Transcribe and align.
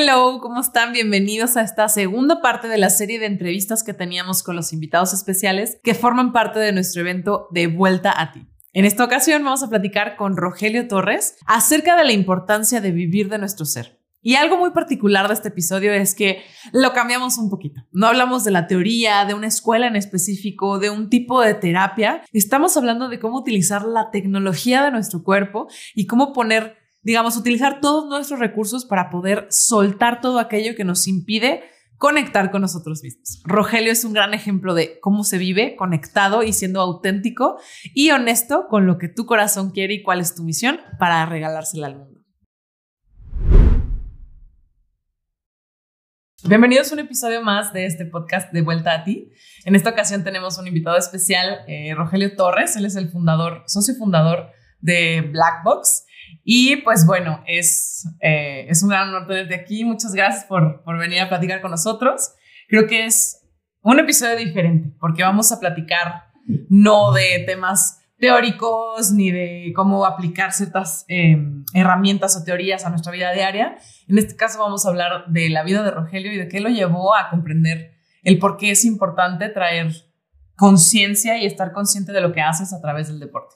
Hello, 0.00 0.38
¿cómo 0.40 0.60
están? 0.60 0.92
Bienvenidos 0.92 1.56
a 1.56 1.62
esta 1.62 1.88
segunda 1.88 2.40
parte 2.40 2.68
de 2.68 2.78
la 2.78 2.88
serie 2.88 3.18
de 3.18 3.26
entrevistas 3.26 3.82
que 3.82 3.92
teníamos 3.92 4.44
con 4.44 4.54
los 4.54 4.72
invitados 4.72 5.12
especiales 5.12 5.80
que 5.82 5.92
forman 5.92 6.32
parte 6.32 6.60
de 6.60 6.70
nuestro 6.70 7.00
evento 7.00 7.48
De 7.50 7.66
Vuelta 7.66 8.14
a 8.16 8.30
ti. 8.30 8.46
En 8.72 8.84
esta 8.84 9.02
ocasión 9.02 9.42
vamos 9.42 9.64
a 9.64 9.68
platicar 9.68 10.14
con 10.14 10.36
Rogelio 10.36 10.86
Torres 10.86 11.34
acerca 11.46 11.96
de 11.96 12.04
la 12.04 12.12
importancia 12.12 12.80
de 12.80 12.92
vivir 12.92 13.28
de 13.28 13.38
nuestro 13.38 13.66
ser. 13.66 13.98
Y 14.22 14.36
algo 14.36 14.56
muy 14.56 14.70
particular 14.70 15.26
de 15.26 15.34
este 15.34 15.48
episodio 15.48 15.92
es 15.92 16.14
que 16.14 16.44
lo 16.72 16.92
cambiamos 16.92 17.36
un 17.36 17.50
poquito. 17.50 17.82
No 17.90 18.06
hablamos 18.06 18.44
de 18.44 18.52
la 18.52 18.68
teoría, 18.68 19.24
de 19.24 19.34
una 19.34 19.48
escuela 19.48 19.88
en 19.88 19.96
específico, 19.96 20.78
de 20.78 20.90
un 20.90 21.08
tipo 21.08 21.40
de 21.40 21.54
terapia. 21.54 22.22
Estamos 22.32 22.76
hablando 22.76 23.08
de 23.08 23.18
cómo 23.18 23.38
utilizar 23.38 23.82
la 23.82 24.12
tecnología 24.12 24.84
de 24.84 24.92
nuestro 24.92 25.24
cuerpo 25.24 25.66
y 25.96 26.06
cómo 26.06 26.32
poner 26.32 26.77
digamos, 27.02 27.36
utilizar 27.36 27.80
todos 27.80 28.08
nuestros 28.08 28.40
recursos 28.40 28.84
para 28.84 29.10
poder 29.10 29.46
soltar 29.50 30.20
todo 30.20 30.38
aquello 30.38 30.74
que 30.76 30.84
nos 30.84 31.06
impide 31.06 31.62
conectar 31.96 32.50
con 32.50 32.62
nosotros 32.62 33.02
mismos. 33.02 33.42
Rogelio 33.44 33.92
es 33.92 34.04
un 34.04 34.12
gran 34.12 34.32
ejemplo 34.32 34.74
de 34.74 35.00
cómo 35.00 35.24
se 35.24 35.38
vive 35.38 35.74
conectado 35.76 36.42
y 36.42 36.52
siendo 36.52 36.80
auténtico 36.80 37.58
y 37.94 38.10
honesto 38.10 38.66
con 38.68 38.86
lo 38.86 38.98
que 38.98 39.08
tu 39.08 39.26
corazón 39.26 39.70
quiere 39.70 39.94
y 39.94 40.02
cuál 40.02 40.20
es 40.20 40.34
tu 40.34 40.44
misión 40.44 40.78
para 40.98 41.26
regalársela 41.26 41.88
al 41.88 41.96
mundo. 41.96 42.18
Bienvenidos 46.44 46.90
a 46.90 46.94
un 46.94 47.00
episodio 47.00 47.42
más 47.42 47.72
de 47.72 47.84
este 47.84 48.06
podcast 48.06 48.52
de 48.52 48.62
Vuelta 48.62 48.94
a 48.94 49.04
ti. 49.04 49.32
En 49.64 49.74
esta 49.74 49.90
ocasión 49.90 50.22
tenemos 50.22 50.56
un 50.56 50.68
invitado 50.68 50.96
especial, 50.96 51.62
eh, 51.66 51.94
Rogelio 51.96 52.36
Torres. 52.36 52.76
Él 52.76 52.86
es 52.86 52.94
el 52.94 53.10
fundador, 53.10 53.64
socio 53.66 53.94
fundador 53.96 54.52
de 54.80 55.22
Blackbox. 55.32 56.04
Y 56.44 56.76
pues 56.76 57.06
bueno, 57.06 57.42
es, 57.46 58.08
eh, 58.20 58.66
es 58.68 58.82
un 58.82 58.90
gran 58.90 59.08
honor 59.08 59.26
tenerte 59.26 59.54
aquí. 59.54 59.84
Muchas 59.84 60.14
gracias 60.14 60.44
por, 60.44 60.82
por 60.82 60.98
venir 60.98 61.20
a 61.20 61.28
platicar 61.28 61.60
con 61.60 61.70
nosotros. 61.70 62.32
Creo 62.68 62.86
que 62.86 63.04
es 63.04 63.44
un 63.82 63.98
episodio 63.98 64.36
diferente 64.36 64.94
porque 65.00 65.22
vamos 65.22 65.52
a 65.52 65.60
platicar 65.60 66.24
no 66.68 67.12
de 67.12 67.44
temas 67.46 67.98
teóricos 68.18 69.12
ni 69.12 69.30
de 69.30 69.72
cómo 69.74 70.04
aplicar 70.04 70.52
ciertas 70.52 71.04
em, 71.08 71.64
herramientas 71.72 72.36
o 72.36 72.44
teorías 72.44 72.84
a 72.84 72.90
nuestra 72.90 73.12
vida 73.12 73.32
diaria. 73.32 73.76
En 74.08 74.18
este 74.18 74.36
caso 74.36 74.58
vamos 74.58 74.84
a 74.84 74.88
hablar 74.88 75.26
de 75.28 75.48
la 75.50 75.62
vida 75.62 75.82
de 75.82 75.90
Rogelio 75.90 76.32
y 76.32 76.36
de 76.36 76.48
qué 76.48 76.60
lo 76.60 76.68
llevó 76.68 77.14
a 77.14 77.30
comprender 77.30 77.92
el 78.24 78.38
por 78.38 78.56
qué 78.56 78.72
es 78.72 78.84
importante 78.84 79.48
traer 79.48 79.92
conciencia 80.56 81.38
y 81.38 81.46
estar 81.46 81.72
consciente 81.72 82.12
de 82.12 82.20
lo 82.20 82.32
que 82.32 82.40
haces 82.40 82.72
a 82.72 82.80
través 82.80 83.08
del 83.08 83.20
deporte. 83.20 83.54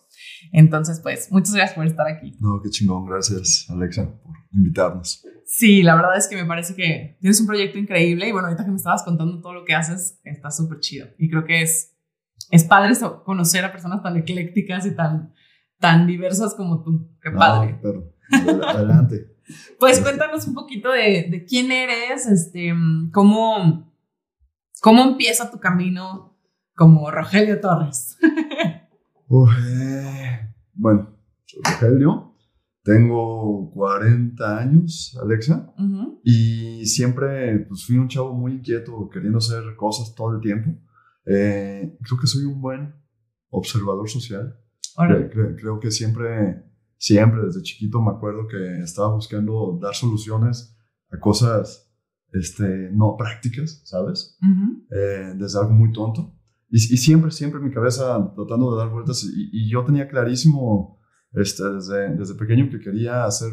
Entonces, 0.53 1.01
pues, 1.01 1.31
muchas 1.31 1.55
gracias 1.55 1.77
por 1.77 1.87
estar 1.87 2.07
aquí. 2.07 2.37
No, 2.41 2.61
qué 2.63 2.71
chingón. 2.71 3.07
Gracias, 3.07 3.67
Alexa, 3.71 4.11
por 4.23 4.35
invitarnos. 4.53 5.25
Sí, 5.47 5.83
la 5.83 5.95
verdad 5.95 6.17
es 6.17 6.29
que 6.29 6.37
me 6.37 6.47
parece 6.47 6.75
que 6.75 7.17
tienes 7.21 7.41
un 7.41 7.47
proyecto 7.47 7.79
increíble 7.79 8.29
y 8.29 8.33
bueno, 8.33 8.49
ahorita 8.49 8.65
que 8.65 8.71
me 8.71 8.77
estabas 8.77 9.03
contando 9.03 9.41
todo 9.41 9.53
lo 9.53 9.65
que 9.65 9.75
haces, 9.75 10.19
está 10.25 10.51
súper 10.51 10.81
chido. 10.81 11.09
Y 11.19 11.29
creo 11.29 11.45
que 11.45 11.63
es, 11.63 11.95
es 12.51 12.65
padre 12.65 12.95
conocer 13.25 13.65
a 13.65 13.73
personas 13.73 14.03
tan 14.03 14.17
eclécticas 14.17 14.87
y 14.87 14.95
tan, 14.95 15.35
tan 15.79 16.07
diversas 16.07 16.55
como 16.55 16.83
tú. 16.83 17.11
Qué 17.23 17.31
padre. 17.31 17.79
pero, 17.83 18.13
adelante. 18.67 19.37
pues 19.79 20.01
cuéntanos 20.01 20.47
un 20.47 20.55
poquito 20.55 20.91
de, 20.91 21.29
de, 21.31 21.45
quién 21.45 21.71
eres, 21.71 22.27
este, 22.27 22.73
cómo, 23.13 23.93
cómo 24.81 25.03
empieza 25.03 25.51
tu 25.51 25.59
camino 25.59 26.39
como 26.75 27.11
Rogelio 27.11 27.61
Torres. 27.61 28.17
bueno, 30.75 31.09
soy 31.47 31.63
Rogelio, 31.65 32.35
tengo 32.83 33.71
40 33.73 34.59
años, 34.59 35.19
Alexa, 35.23 35.73
y 36.23 36.85
siempre 36.85 37.61
pues, 37.61 37.87
fui 37.87 37.97
un 37.97 38.09
chavo 38.09 38.35
muy 38.35 38.53
inquieto, 38.53 39.09
queriendo 39.09 39.39
hacer 39.39 39.63
cosas 39.77 40.15
todo 40.15 40.35
el 40.35 40.41
tiempo. 40.43 40.73
Eh, 41.25 41.97
creo 42.03 42.21
que 42.21 42.27
soy 42.27 42.45
un 42.45 42.61
buen 42.61 42.95
observador 43.49 44.07
social. 44.11 44.55
Creo, 45.57 45.81
que 45.81 45.91
siempre, 45.91 46.65
siempre 46.99 47.47
desde 47.47 47.63
chiquito 47.63 48.03
me 48.03 48.11
acuerdo 48.11 48.47
que 48.47 48.81
estaba 48.81 49.15
buscando 49.15 49.79
dar 49.81 49.95
soluciones 49.95 50.77
a 51.11 51.19
cosas 51.19 51.91
este, 52.33 52.91
no 52.93 53.17
prácticas, 53.17 53.81
¿sabes? 53.85 54.39
Eh, 54.91 55.33
desde 55.37 55.59
algo 55.59 55.73
muy 55.73 55.91
tonto. 55.91 56.35
Y, 56.75 56.79
siempre, 56.79 57.31
siempre 57.31 57.61
mi 57.61 57.71
cabeza 57.71 58.33
tratando 58.35 58.73
de 58.73 58.79
dar 58.79 58.91
vueltas 58.91 59.23
y, 59.25 59.71
yo 59.71 59.85
tenía 59.85 60.09
clarísimo 60.09 60.99
este, 61.35 61.63
desde, 61.71 62.17
desde 62.17 62.35
pequeño 62.35 62.71
que 62.71 62.81
quería 62.81 63.27
hacer 63.27 63.51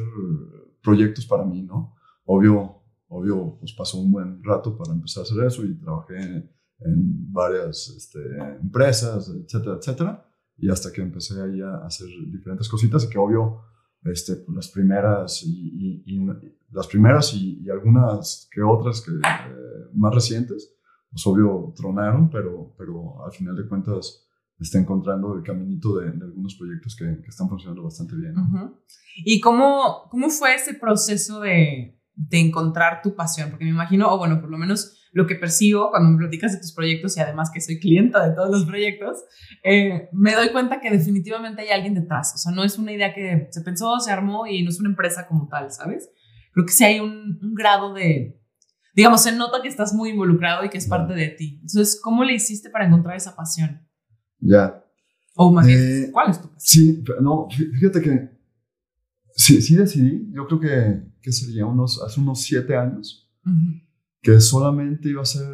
proyectos 0.81 1.25
para 1.25 1.43
mí, 1.43 1.61
¿no? 1.63 1.95
Obvio, 2.23 2.81
obvio, 3.09 3.57
pues 3.59 3.73
pasó 3.73 3.99
un 3.99 4.13
buen 4.13 4.41
rato 4.41 4.77
para 4.77 4.93
empezar 4.93 5.21
a 5.21 5.23
hacer 5.25 5.43
eso 5.43 5.65
y 5.65 5.77
trabajé 5.77 6.49
en 6.79 7.33
varias 7.33 7.89
este, 7.89 8.19
empresas, 8.61 9.29
etcétera, 9.29 9.75
etcétera. 9.75 10.25
Y 10.55 10.69
hasta 10.69 10.89
que 10.89 11.01
empecé 11.01 11.41
ahí 11.41 11.59
a 11.59 11.85
hacer 11.85 12.07
diferentes 12.31 12.69
cositas 12.69 13.03
y 13.03 13.09
que 13.09 13.17
obvio, 13.17 13.63
este, 14.05 14.37
pues 14.37 14.55
las 14.55 14.69
primeras 14.69 15.43
y, 15.43 16.05
las 16.71 16.87
primeras 16.87 17.33
y, 17.33 17.69
algunas 17.69 18.47
que 18.49 18.61
otras 18.61 19.01
que 19.01 19.11
eh, 19.11 19.89
más 19.93 20.15
recientes, 20.15 20.73
pues 21.11 21.25
obvio 21.25 21.73
tronaron, 21.75 22.29
pero, 22.29 22.73
pero 22.77 23.25
al 23.25 23.31
final 23.31 23.55
de 23.55 23.67
cuentas 23.67 24.27
está 24.59 24.77
encontrando 24.77 25.35
el 25.35 25.43
caminito 25.43 25.97
de, 25.97 26.09
algunos 26.09 26.55
proyectos 26.55 26.95
que, 26.95 27.05
que, 27.21 27.29
están 27.29 27.47
funcionando 27.47 27.83
bastante 27.83 28.15
bien. 28.15 28.35
¿Y 29.17 29.39
cómo, 29.39 30.07
cómo 30.09 30.29
fue 30.29 30.55
ese 30.55 30.73
proceso 30.73 31.39
de, 31.39 31.97
de, 32.13 32.39
encontrar 32.39 33.01
tu 33.01 33.15
pasión? 33.15 33.49
Porque 33.49 33.65
me 33.65 33.71
imagino, 33.71 34.13
o 34.13 34.17
bueno, 34.17 34.41
por 34.41 34.49
lo 34.49 34.57
menos 34.57 34.97
lo 35.11 35.25
que 35.25 35.35
percibo 35.35 35.89
cuando 35.89 36.11
me 36.11 36.17
platicas 36.17 36.51
de 36.51 36.59
tus 36.59 36.73
proyectos 36.73 37.17
y 37.17 37.21
además 37.21 37.49
que 37.51 37.61
soy 37.61 37.79
clienta 37.79 38.27
de 38.27 38.35
todos 38.35 38.49
los 38.51 38.65
proyectos, 38.65 39.23
eh, 39.63 40.09
me 40.11 40.35
doy 40.35 40.51
cuenta 40.51 40.79
que 40.81 40.91
definitivamente 40.91 41.61
hay 41.61 41.69
alguien 41.69 41.95
detrás. 41.95 42.33
O 42.35 42.37
sea, 42.37 42.51
no 42.51 42.63
es 42.63 42.77
una 42.77 42.91
idea 42.91 43.13
que 43.13 43.47
se 43.49 43.61
pensó, 43.61 43.99
se 43.99 44.11
armó 44.11 44.45
y 44.45 44.61
no 44.63 44.69
es 44.69 44.79
una 44.79 44.89
empresa 44.89 45.27
como 45.27 45.47
tal, 45.47 45.71
¿sabes? 45.71 46.11
Creo 46.51 46.65
que 46.65 46.73
sí 46.73 46.83
hay 46.83 46.99
un, 46.99 47.39
un 47.41 47.53
grado 47.55 47.93
de, 47.93 48.38
digamos, 48.99 49.23
se 49.23 49.33
nota 49.33 49.61
que 49.61 49.69
estás 49.69 49.93
muy 49.93 50.09
involucrado 50.09 50.65
y 50.65 50.69
que 50.69 50.77
es 50.77 50.85
parte 50.85 51.13
de 51.13 51.29
ti. 51.29 51.59
Entonces, 51.61 52.01
¿cómo 52.03 52.25
le 52.25 52.33
hiciste 52.33 52.69
para 52.69 52.85
encontrar 52.85 53.15
esa 53.15 53.33
pasión? 53.33 53.79
Ya. 54.39 54.83
O 55.35 55.53
más 55.53 55.65
bien, 55.65 55.79
eh, 55.79 56.09
¿cuál 56.11 56.31
es 56.31 56.41
tu 56.41 56.49
pasión? 56.49 56.59
Sí, 56.59 57.03
no, 57.21 57.47
fíjate 57.49 58.01
que 58.01 58.29
sí, 59.35 59.61
sí 59.61 59.77
decidí, 59.77 60.29
yo 60.33 60.45
creo 60.47 60.59
que, 60.59 61.13
que 61.21 61.31
sería 61.31 61.65
unos, 61.65 62.03
hace 62.03 62.19
unos 62.19 62.41
siete 62.41 62.75
años, 62.75 63.31
que 64.21 64.41
solamente 64.41 65.07
iba 65.07 65.21
a 65.21 65.23
hacer 65.23 65.47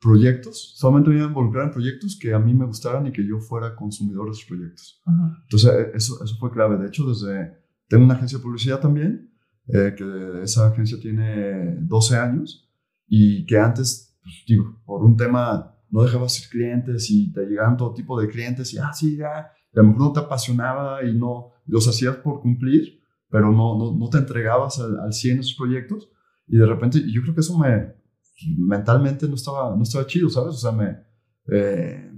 proyectos, 0.00 0.74
solamente 0.76 1.10
me 1.10 1.16
iba 1.16 1.26
a 1.26 1.28
involucrar 1.28 1.66
en 1.66 1.70
proyectos 1.70 2.18
que 2.20 2.34
a 2.34 2.40
mí 2.40 2.54
me 2.54 2.66
gustaran 2.66 3.06
y 3.06 3.12
que 3.12 3.24
yo 3.24 3.38
fuera 3.38 3.76
consumidor 3.76 4.26
de 4.26 4.32
esos 4.32 4.46
proyectos. 4.46 5.00
Entonces, 5.44 5.70
eso, 5.94 6.24
eso 6.24 6.36
fue 6.40 6.50
clave. 6.50 6.76
De 6.76 6.88
hecho, 6.88 7.08
desde, 7.08 7.56
tengo 7.86 8.04
una 8.04 8.14
agencia 8.14 8.38
de 8.38 8.42
publicidad 8.42 8.80
también, 8.80 9.30
eh, 9.68 9.94
que 9.96 10.42
esa 10.42 10.66
agencia 10.66 10.98
tiene 10.98 11.76
12 11.78 12.16
años 12.16 12.63
y 13.06 13.46
que 13.46 13.58
antes, 13.58 14.16
pues, 14.22 14.34
digo, 14.46 14.80
por 14.84 15.04
un 15.04 15.16
tema 15.16 15.76
no 15.90 16.02
dejabas 16.02 16.40
ir 16.40 16.48
clientes 16.48 17.10
y 17.10 17.32
te 17.32 17.46
llegaban 17.46 17.76
todo 17.76 17.94
tipo 17.94 18.20
de 18.20 18.28
clientes 18.28 18.72
y 18.74 18.78
así, 18.78 19.16
ah, 19.16 19.18
ya, 19.18 19.52
y 19.72 19.78
a 19.78 19.82
lo 19.82 19.88
mejor 19.88 20.02
no 20.02 20.12
te 20.12 20.20
apasionaba 20.20 21.04
y 21.04 21.14
no 21.14 21.52
los 21.66 21.86
hacías 21.88 22.16
por 22.16 22.40
cumplir, 22.40 23.00
pero 23.28 23.52
no, 23.52 23.78
no, 23.78 23.96
no 23.96 24.08
te 24.08 24.18
entregabas 24.18 24.80
al, 24.80 24.98
al 25.00 25.12
100 25.12 25.40
esos 25.40 25.54
proyectos 25.54 26.08
y 26.46 26.56
de 26.56 26.66
repente, 26.66 27.02
yo 27.10 27.22
creo 27.22 27.34
que 27.34 27.40
eso 27.40 27.58
me, 27.58 27.94
mentalmente 28.58 29.28
no 29.28 29.34
estaba, 29.34 29.74
no 29.76 29.82
estaba 29.82 30.06
chido, 30.06 30.28
¿sabes? 30.28 30.54
O 30.54 30.58
sea, 30.58 30.72
me... 30.72 30.98
Eh, 31.52 32.10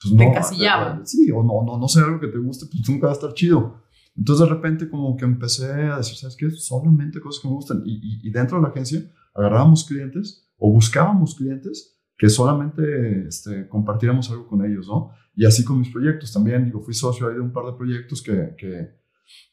pues 0.00 0.14
no, 0.14 0.18
te 0.18 0.24
encasillaba. 0.24 0.98
Eh, 0.98 1.00
sí, 1.04 1.30
o 1.30 1.42
no, 1.42 1.64
no, 1.64 1.78
no 1.78 1.88
sé 1.88 2.00
algo 2.00 2.20
que 2.20 2.28
te 2.28 2.38
guste, 2.38 2.66
pues 2.70 2.88
nunca 2.88 3.06
va 3.06 3.12
a 3.12 3.16
estar 3.16 3.32
chido. 3.32 3.82
Entonces 4.16 4.48
de 4.48 4.54
repente 4.54 4.88
como 4.88 5.16
que 5.16 5.24
empecé 5.24 5.72
a 5.72 5.98
decir, 5.98 6.16
¿sabes 6.16 6.36
qué? 6.36 6.50
Solamente 6.50 7.20
cosas 7.20 7.42
que 7.42 7.48
me 7.48 7.54
gustan. 7.54 7.82
Y, 7.84 8.20
y, 8.26 8.30
dentro 8.30 8.58
de 8.58 8.62
la 8.62 8.68
agencia 8.68 9.00
agarrábamos 9.34 9.84
clientes 9.84 10.48
o 10.56 10.72
buscábamos 10.72 11.34
clientes 11.34 11.98
que 12.16 12.28
solamente 12.28 13.28
este, 13.28 13.68
compartiéramos 13.68 14.30
algo 14.30 14.48
con 14.48 14.64
ellos, 14.64 14.88
¿no? 14.88 15.10
Y 15.34 15.44
así 15.46 15.64
con 15.64 15.78
mis 15.78 15.90
proyectos 15.90 16.32
también. 16.32 16.64
Digo, 16.64 16.80
fui 16.80 16.94
socio 16.94 17.28
ahí 17.28 17.34
de 17.34 17.40
un 17.40 17.52
par 17.52 17.66
de 17.66 17.72
proyectos 17.74 18.22
que, 18.22 18.54
que, 18.58 18.88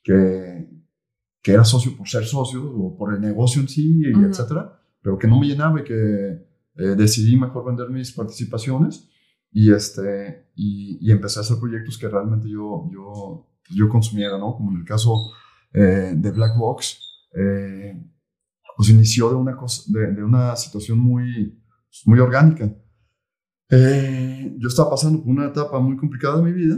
que, 0.03 0.67
que 1.43 1.51
era 1.51 1.63
socio 1.63 1.95
por 1.95 2.07
ser 2.07 2.25
socio 2.25 2.67
o 2.67 2.97
por 2.97 3.13
el 3.13 3.21
negocio 3.21 3.61
en 3.61 3.67
sí, 3.67 4.01
y 4.01 4.23
etcétera, 4.23 4.81
pero 5.01 5.17
que 5.17 5.27
no 5.27 5.39
me 5.39 5.45
llenaba 5.45 5.79
y 5.79 5.83
que 5.83 5.95
eh, 6.77 6.95
decidí 6.97 7.37
mejor 7.37 7.65
vender 7.65 7.89
mis 7.91 8.11
participaciones 8.11 9.07
y, 9.51 9.71
este, 9.71 10.49
y, 10.55 10.97
y 10.99 11.11
empecé 11.11 11.39
a 11.39 11.41
hacer 11.43 11.57
proyectos 11.59 11.99
que 11.99 12.09
realmente 12.09 12.49
yo, 12.49 12.89
yo 12.91 13.47
yo 13.69 13.89
consumiera, 13.89 14.37
¿no? 14.37 14.55
Como 14.55 14.71
en 14.71 14.77
el 14.77 14.85
caso 14.85 15.15
eh, 15.73 16.13
de 16.15 16.31
Black 16.31 16.57
Box, 16.57 16.99
eh, 17.33 18.01
pues 18.75 18.89
inició 18.89 19.29
de 19.29 19.35
una, 19.35 19.55
cosa, 19.55 19.83
de, 19.87 20.23
una 20.23 20.55
situación 20.55 20.99
muy, 20.99 21.61
muy 22.05 22.19
orgánica. 22.19 22.73
Eh, 23.69 24.55
yo 24.57 24.67
estaba 24.67 24.91
pasando 24.91 25.23
por 25.23 25.31
una 25.31 25.47
etapa 25.47 25.79
muy 25.79 25.97
complicada 25.97 26.37
de 26.37 26.43
mi 26.43 26.53
vida, 26.53 26.77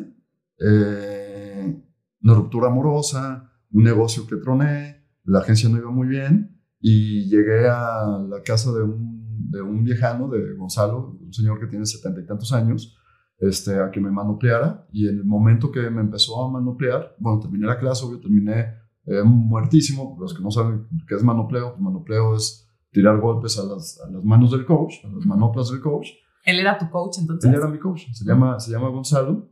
una 2.22 2.34
ruptura 2.34 2.68
amorosa, 2.68 3.52
un 3.72 3.84
negocio 3.84 4.26
que 4.26 4.38
troné, 4.38 5.06
la 5.24 5.40
agencia 5.40 5.70
no 5.70 5.78
iba 5.78 5.92
muy 5.92 6.08
bien 6.08 6.62
y 6.80 7.28
llegué 7.30 7.68
a 7.68 8.26
la 8.30 8.42
casa 8.44 8.72
de 8.72 8.84
un, 8.84 9.50
de 9.50 9.62
un 9.62 9.84
viejano, 9.84 10.30
de 10.30 10.54
Gonzalo, 10.56 11.18
un 11.20 11.34
señor 11.34 11.60
que 11.60 11.68
tiene 11.68 11.86
setenta 11.86 12.22
y 12.22 12.26
tantos 12.26 12.54
años, 12.54 12.98
este, 13.40 13.80
a 13.80 13.92
que 13.92 14.00
me 14.00 14.10
manopleara 14.10 14.88
y 14.92 15.08
en 15.08 15.18
el 15.18 15.26
momento 15.26 15.72
que 15.72 15.90
me 15.90 16.02
empezó 16.02 16.44
a 16.44 16.52
manoplear, 16.52 17.16
bueno, 17.20 17.40
terminé 17.40 17.68
la 17.68 17.78
clase, 17.78 18.06
obvio, 18.06 18.20
terminé 18.20 18.76
eh, 19.08 19.24
muertísimo, 19.24 20.16
los 20.20 20.34
que 20.34 20.44
no 20.44 20.52
saben 20.52 20.88
qué 21.08 21.16
es 21.16 21.24
manopleo, 21.24 21.72
pues 21.72 21.82
manopleo 21.82 22.36
es 22.36 22.70
tirar 22.92 23.20
golpes 23.20 23.58
a 23.58 23.64
las, 23.64 24.00
a 24.02 24.10
las 24.12 24.24
manos 24.24 24.52
del 24.52 24.66
coach, 24.66 24.96
a 25.04 25.08
las 25.08 25.26
manoplas 25.26 25.70
del 25.70 25.82
coach. 25.82 26.10
¿Él 26.44 26.60
era 26.60 26.78
tu 26.78 26.90
coach 26.90 27.18
entonces? 27.20 27.50
Él 27.50 27.58
era 27.58 27.68
mi 27.68 27.80
coach, 27.80 28.04
se 28.14 28.26
llama, 28.26 28.60
se 28.60 28.72
llama 28.72 28.90
Gonzalo, 28.90 29.50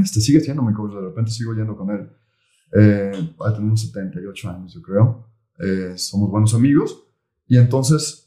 este 0.00 0.20
sigue 0.20 0.40
siendo 0.40 0.62
mi 0.62 0.72
coach, 0.72 0.92
de 0.92 1.00
repente 1.00 1.30
sigo 1.30 1.54
yendo 1.54 1.76
con 1.76 1.90
él. 1.90 2.08
Eh, 2.74 3.34
va 3.40 3.50
a 3.50 3.52
tener 3.52 3.66
unos 3.66 3.82
78 3.82 4.50
años, 4.50 4.72
yo 4.72 4.80
creo. 4.80 5.26
Eh, 5.58 5.92
somos 5.96 6.30
buenos 6.30 6.54
amigos. 6.54 7.04
Y 7.46 7.58
entonces 7.58 8.22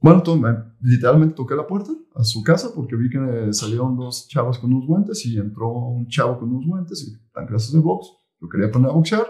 bueno, 0.00 0.22
literalmente 0.80 1.34
toqué 1.34 1.56
la 1.56 1.66
puerta 1.66 1.90
a 2.14 2.22
su 2.22 2.42
casa 2.44 2.70
porque 2.74 2.94
vi 2.94 3.10
que 3.10 3.52
salieron 3.52 3.96
dos 3.96 4.28
chavos 4.28 4.58
con 4.58 4.72
unos 4.72 4.86
guantes 4.86 5.26
y 5.26 5.38
entró 5.38 5.72
un 5.72 6.06
chavo 6.06 6.38
con 6.38 6.50
unos 6.50 6.66
guantes 6.66 7.02
y 7.02 7.32
tan 7.32 7.46
clases 7.46 7.72
de 7.72 7.80
box. 7.80 8.06
Yo 8.40 8.48
quería 8.48 8.70
poner 8.70 8.90
a 8.90 8.92
boxear. 8.92 9.26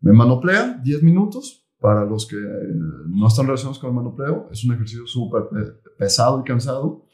Me 0.00 0.12
manoplea 0.12 0.80
10 0.82 1.02
minutos. 1.02 1.66
Para 1.78 2.04
los 2.04 2.26
que 2.26 2.36
no 3.08 3.26
están 3.26 3.46
relacionados 3.46 3.78
con 3.78 3.88
el 3.88 3.96
manopleo, 3.96 4.48
es 4.52 4.62
un 4.66 4.74
ejercicio 4.74 5.06
súper 5.06 5.44
pesado 5.96 6.40
y 6.40 6.44
cansado. 6.44 7.06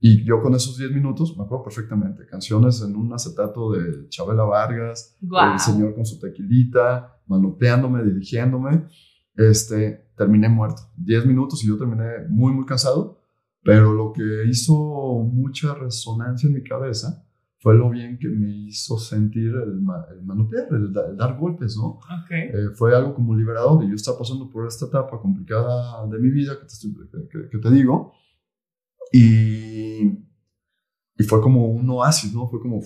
Y 0.00 0.24
yo 0.24 0.40
con 0.40 0.54
esos 0.54 0.78
10 0.78 0.92
minutos, 0.92 1.36
me 1.36 1.44
acuerdo 1.44 1.64
perfectamente, 1.64 2.24
canciones 2.24 2.80
en 2.80 2.96
un 2.96 3.12
acetato 3.12 3.72
de 3.72 4.08
Chabela 4.08 4.44
Vargas, 4.44 5.18
el 5.20 5.58
señor 5.58 5.94
con 5.94 6.06
su 6.06 6.18
tequilita, 6.18 7.20
manoteándome, 7.26 8.02
dirigiéndome 8.02 8.86
este, 9.38 10.10
terminé 10.16 10.48
muerto. 10.48 10.82
10 10.96 11.26
minutos 11.26 11.62
y 11.64 11.68
yo 11.68 11.78
terminé 11.78 12.26
muy, 12.28 12.52
muy 12.52 12.66
cansado, 12.66 13.20
pero 13.62 13.92
lo 13.92 14.12
que 14.12 14.44
hizo 14.48 14.74
mucha 15.32 15.74
resonancia 15.74 16.48
en 16.48 16.54
mi 16.54 16.62
cabeza 16.62 17.24
fue 17.60 17.74
lo 17.74 17.90
bien 17.90 18.18
que 18.18 18.28
me 18.28 18.50
hizo 18.50 18.98
sentir 18.98 19.48
el, 19.48 19.80
el 20.12 20.22
manotear, 20.24 20.68
el, 20.70 20.92
dar 20.92 21.36
golpes, 21.36 21.76
¿no? 21.76 21.98
Okay. 22.24 22.50
Eh, 22.52 22.70
fue 22.74 22.94
algo 22.94 23.14
como 23.14 23.34
liberador 23.34 23.82
y 23.84 23.88
yo 23.88 23.94
estaba 23.94 24.18
pasando 24.18 24.48
por 24.48 24.66
esta 24.66 24.86
etapa 24.86 25.20
complicada 25.20 26.06
de 26.06 26.18
mi 26.18 26.30
vida 26.30 26.56
que 26.58 26.66
te, 26.66 27.48
que, 27.50 27.58
te 27.58 27.70
digo 27.70 28.12
y, 29.12 30.02
y 31.16 31.24
fue 31.26 31.40
como 31.40 31.66
un 31.66 31.90
oasis, 31.90 32.32
¿no? 32.32 32.48
Fue 32.48 32.60
como, 32.60 32.78
o 32.78 32.82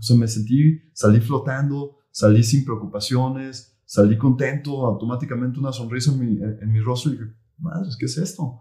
sea, 0.00 0.16
me 0.16 0.26
sentí, 0.26 0.80
salí 0.94 1.20
flotando, 1.20 1.98
salí 2.10 2.42
sin 2.42 2.64
preocupaciones, 2.64 3.78
salí 3.84 4.16
contento, 4.16 4.86
automáticamente 4.86 5.58
una 5.58 5.72
sonrisa 5.72 6.12
en 6.12 6.20
mi, 6.20 6.42
en 6.42 6.72
mi 6.72 6.80
rostro 6.80 7.12
y 7.12 7.16
dije, 7.16 7.30
madre, 7.58 7.90
¿qué 7.98 8.06
es 8.06 8.16
esto? 8.16 8.58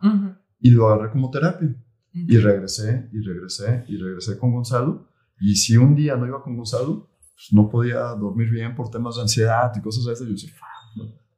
Y 0.60 0.72
lo 0.72 0.90
agarré 0.90 1.10
como 1.12 1.32
terapia. 1.32 1.74
Y 2.16 2.38
regresé, 2.38 3.10
y 3.12 3.22
regresé, 3.22 3.86
y 3.88 3.98
regresé 3.98 4.38
con 4.38 4.52
Gonzalo. 4.52 5.10
Y 5.40 5.56
si 5.56 5.78
un 5.78 5.96
día 5.96 6.16
no 6.16 6.26
iba 6.26 6.42
con 6.42 6.56
Gonzalo, 6.56 7.10
pues 7.36 7.50
no 7.52 7.70
podía 7.70 8.00
dormir 8.16 8.50
bien 8.50 8.76
por 8.76 8.90
temas 8.90 9.16
de 9.16 9.24
ansiedad 9.24 9.72
y 9.76 9.82
cosas 9.82 10.06
de 10.06 10.14
esas. 10.14 10.28
Yo 10.28 10.34
decía, 10.34 10.54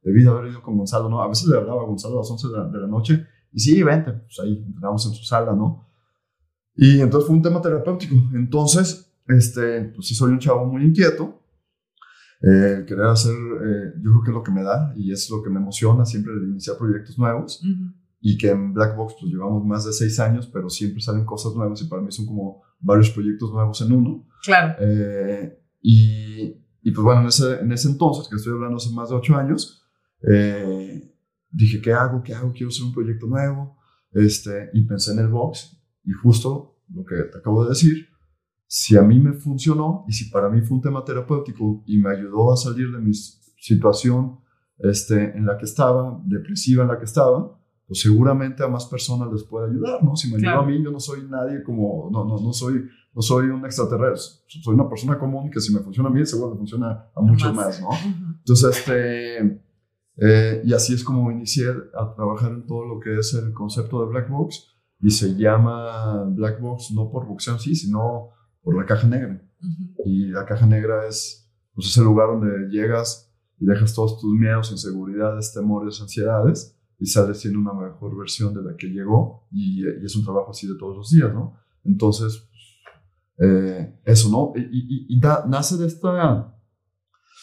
debí 0.02 0.22
de 0.22 0.28
haber 0.28 0.50
ido 0.50 0.62
con 0.62 0.76
Gonzalo, 0.76 1.08
¿no? 1.08 1.20
A 1.20 1.28
veces 1.28 1.48
le 1.48 1.56
hablaba 1.56 1.82
a 1.82 1.86
Gonzalo 1.86 2.14
a 2.14 2.18
las 2.18 2.30
11 2.30 2.48
de 2.48 2.80
la, 2.80 2.86
noche 2.86 3.26
y 3.52 3.60
sí, 3.60 3.82
vente, 3.82 4.12
pues 4.12 4.38
ahí 4.40 4.64
entrenamos 4.64 5.04
en 5.06 5.12
su 5.12 5.24
sala, 5.24 5.52
¿no? 5.52 5.88
Y 6.76 7.00
entonces 7.00 7.26
fue 7.26 7.36
un 7.36 7.42
tema 7.42 7.60
terapéutico. 7.60 8.14
Entonces, 8.34 9.12
este, 9.26 9.92
pues 9.94 10.06
sí 10.06 10.14
soy 10.14 10.30
un 10.30 10.38
chavo 10.38 10.66
muy 10.66 10.84
inquieto, 10.84 11.42
eh, 12.42 12.84
querer 12.86 13.06
hacer, 13.06 13.32
eh, 13.32 13.94
yo 13.96 14.10
creo 14.10 14.22
que 14.22 14.30
es 14.30 14.34
lo 14.34 14.42
que 14.42 14.52
me 14.52 14.62
da 14.62 14.92
y 14.94 15.10
es 15.10 15.28
lo 15.30 15.42
que 15.42 15.50
me 15.50 15.58
emociona 15.58 16.04
siempre 16.04 16.34
de 16.34 16.46
iniciar 16.46 16.76
proyectos 16.76 17.18
nuevos. 17.18 17.60
Y 18.20 18.38
que 18.38 18.50
en 18.50 18.72
Black 18.72 18.96
Box 18.96 19.14
pues 19.20 19.32
llevamos 19.32 19.64
más 19.64 19.84
de 19.84 19.92
seis 19.92 20.18
años, 20.20 20.48
pero 20.52 20.68
siempre 20.68 21.00
salen 21.00 21.24
cosas 21.24 21.54
nuevas 21.54 21.80
y 21.82 21.86
para 21.86 22.02
mí 22.02 22.10
son 22.12 22.26
como 22.26 22.62
varios 22.78 23.10
proyectos 23.10 23.52
nuevos 23.52 23.80
en 23.80 23.92
uno. 23.92 24.28
Claro. 24.42 24.76
Eh, 24.80 25.58
y, 25.82 26.56
y, 26.82 26.90
pues 26.92 27.04
bueno, 27.04 27.22
en 27.22 27.28
ese, 27.28 27.60
en 27.60 27.72
ese 27.72 27.88
entonces, 27.88 28.28
que 28.28 28.36
estoy 28.36 28.52
hablando 28.52 28.76
hace 28.76 28.90
más 28.90 29.10
de 29.10 29.16
ocho 29.16 29.36
años, 29.36 29.82
dije, 31.50 31.80
¿qué 31.80 31.92
hago? 31.92 32.22
¿Qué 32.22 32.34
hago? 32.34 32.52
Quiero 32.52 32.68
hacer 32.68 32.84
un 32.84 32.92
proyecto 32.92 33.26
nuevo. 33.26 33.76
Este, 34.12 34.70
y 34.72 34.82
pensé 34.86 35.12
en 35.12 35.18
el 35.18 35.28
box 35.28 35.78
y 36.04 36.12
justo 36.12 36.78
lo 36.88 37.04
que 37.04 37.16
te 37.16 37.38
acabo 37.38 37.64
de 37.64 37.70
decir, 37.70 38.08
si 38.66 38.96
a 38.96 39.02
mí 39.02 39.20
me 39.20 39.34
funcionó 39.34 40.04
y 40.08 40.12
si 40.12 40.30
para 40.30 40.48
mí 40.48 40.62
fue 40.62 40.78
un 40.78 40.82
tema 40.82 41.04
terapéutico 41.04 41.82
y 41.86 41.98
me 41.98 42.10
ayudó 42.10 42.52
a 42.52 42.56
salir 42.56 42.90
de 42.92 42.98
mi 42.98 43.12
situación 43.12 44.40
este, 44.78 45.36
en 45.36 45.44
la 45.44 45.58
que 45.58 45.64
estaba, 45.64 46.18
depresiva 46.24 46.82
en 46.82 46.88
la 46.88 46.98
que 46.98 47.04
estaba, 47.04 47.58
pues 47.86 48.00
seguramente 48.00 48.64
a 48.64 48.68
más 48.68 48.86
personas 48.86 49.32
les 49.32 49.44
puede 49.44 49.70
ayudar, 49.70 50.02
¿no? 50.02 50.16
Si 50.16 50.28
me 50.28 50.36
ayudó 50.36 50.60
a 50.60 50.66
mí, 50.66 50.82
yo 50.82 50.90
no 50.90 50.98
soy 50.98 51.26
nadie 51.28 51.62
como, 51.62 52.08
no, 52.10 52.24
no, 52.24 52.40
no, 52.40 52.52
soy, 52.52 52.84
no 53.14 53.22
soy 53.22 53.48
un 53.48 53.64
extraterrestre, 53.64 54.44
soy 54.48 54.74
una 54.74 54.88
persona 54.88 55.18
común 55.18 55.50
que 55.50 55.60
si 55.60 55.72
me 55.72 55.80
funciona 55.80 56.08
a 56.08 56.12
mí, 56.12 56.26
seguro 56.26 56.52
que 56.52 56.58
funciona 56.58 57.06
a 57.14 57.20
muchos 57.20 57.54
más, 57.54 57.80
¿no? 57.80 57.90
Entonces, 58.38 58.76
este, 58.76 59.62
eh, 60.16 60.62
y 60.64 60.72
así 60.72 60.94
es 60.94 61.04
como 61.04 61.30
inicié 61.30 61.68
a 61.94 62.12
trabajar 62.14 62.52
en 62.52 62.66
todo 62.66 62.84
lo 62.84 62.98
que 62.98 63.18
es 63.18 63.34
el 63.34 63.52
concepto 63.52 64.00
de 64.00 64.10
Black 64.10 64.30
Box 64.30 64.74
y 65.00 65.10
se 65.10 65.36
llama 65.36 66.24
Black 66.24 66.60
Box 66.60 66.90
no 66.92 67.10
por 67.10 67.26
boxeo 67.26 67.58
sí, 67.58 67.76
sino 67.76 68.30
por 68.62 68.76
la 68.76 68.84
caja 68.84 69.06
negra. 69.06 69.40
Y 70.04 70.26
la 70.26 70.44
caja 70.44 70.66
negra 70.66 71.06
es 71.06 71.48
pues, 71.74 71.86
ese 71.88 72.02
lugar 72.02 72.28
donde 72.28 72.68
llegas 72.68 73.32
y 73.58 73.66
dejas 73.66 73.94
todos 73.94 74.20
tus 74.20 74.32
miedos, 74.34 74.70
inseguridades, 74.72 75.52
temores, 75.52 76.00
ansiedades 76.00 76.75
y 76.98 77.06
sales 77.06 77.38
siendo 77.38 77.58
una 77.58 77.72
mejor 77.72 78.16
versión 78.16 78.54
de 78.54 78.62
la 78.62 78.76
que 78.76 78.88
llegó 78.88 79.46
y, 79.50 79.86
es 79.86 80.16
un 80.16 80.24
trabajo 80.24 80.50
así 80.50 80.66
de 80.66 80.74
todos 80.78 80.96
los 80.96 81.10
días, 81.10 81.32
¿no? 81.32 81.56
Entonces, 81.84 82.48
eh, 83.38 84.00
eso, 84.04 84.30
¿no? 84.30 84.52
Y, 84.56 85.20
nace 85.48 85.76
de 85.76 85.86
esta, 85.86 86.54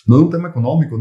no 0.05 0.17
de 0.17 0.23
un 0.23 0.29
tema 0.29 0.49
económico, 0.49 0.97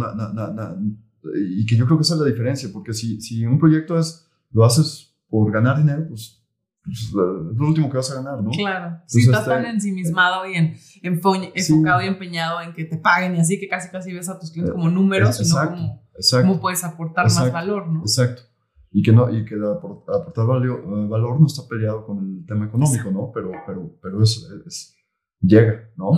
y 1.34 1.66
que 1.66 1.76
yo 1.76 1.86
creo 1.86 1.98
que 1.98 2.02
esa 2.02 2.14
es 2.14 2.20
la 2.20 2.26
diferencia, 2.26 2.68
porque 2.72 2.92
si, 2.92 3.20
si 3.20 3.46
un 3.46 3.58
proyecto 3.58 3.98
es, 3.98 4.28
lo 4.50 4.64
haces 4.64 5.16
por 5.28 5.50
ganar 5.50 5.78
dinero, 5.78 6.06
pues 6.08 6.42
pues, 6.84 7.12
lo 7.12 7.68
último 7.68 7.88
que 7.88 7.96
vas 7.96 8.10
a 8.10 8.16
ganar, 8.16 8.42
¿no? 8.42 8.50
Claro. 8.50 9.00
si 9.06 9.20
estás 9.20 9.44
tan 9.44 9.60
este, 9.60 9.70
ensimismado 9.70 10.46
y 10.46 10.54
en, 10.54 10.74
enfocado 11.02 12.02
y 12.02 12.06
empeñado 12.06 12.60
en 12.60 12.72
que 12.72 12.84
te 12.84 12.98
paguen 12.98 13.36
y 13.36 13.40
así 13.40 13.60
que 13.60 13.68
casi 13.68 13.88
casi 13.88 14.12
ves 14.12 14.28
a 14.28 14.38
tus 14.38 14.50
clientes 14.50 14.74
como 14.74 14.90
números 14.90 15.40
y 15.40 15.48
no 15.48 15.70
como 15.70 16.01
cómo 16.42 16.60
puedes 16.60 16.84
aportar 16.84 17.26
más 17.26 17.52
valor, 17.52 17.88
¿no? 17.88 18.00
Exacto. 18.00 18.42
Y 18.90 19.02
que, 19.02 19.12
no, 19.12 19.34
y 19.34 19.44
que 19.44 19.54
aportar 19.54 20.46
valor, 20.46 21.08
valor 21.08 21.40
no 21.40 21.46
está 21.46 21.62
peleado 21.66 22.04
con 22.04 22.18
el 22.18 22.46
tema 22.46 22.66
económico, 22.66 23.10
¿no? 23.10 23.30
Pero, 23.32 23.52
pero, 23.66 23.98
pero 24.02 24.22
es, 24.22 24.94
llega, 25.40 25.90
¿no? 25.96 26.12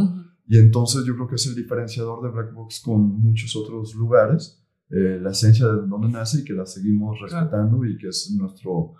Y 0.46 0.58
entonces 0.58 1.04
yo 1.04 1.14
creo 1.14 1.28
que 1.28 1.36
es 1.36 1.46
el 1.46 1.54
diferenciador 1.54 2.22
de 2.22 2.30
Black 2.30 2.52
Box 2.52 2.80
con 2.84 3.00
muchos 3.20 3.54
otros 3.54 3.94
lugares, 3.94 4.60
eh, 4.90 5.18
la 5.22 5.30
esencia 5.30 5.66
de 5.68 5.86
dónde 5.86 6.08
nace 6.08 6.40
y 6.40 6.44
que 6.44 6.52
la 6.52 6.66
seguimos 6.66 7.20
respetando 7.20 7.84
y 7.84 7.96
que 7.96 8.08
es 8.08 8.34
nuestro 8.36 8.94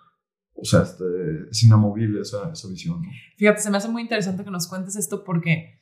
o 0.55 0.65
sea, 0.65 0.83
este, 0.83 1.05
es 1.51 1.63
inamovible 1.65 2.21
esa, 2.21 2.51
esa 2.53 2.69
visión. 2.69 3.03
¿no? 3.03 3.09
Fíjate, 3.37 3.61
se 3.61 3.71
me 3.71 3.77
hace 3.77 3.89
muy 3.89 4.03
interesante 4.03 4.45
que 4.45 4.51
nos 4.51 4.69
cuentes 4.69 4.97
esto 4.97 5.25
porque, 5.25 5.81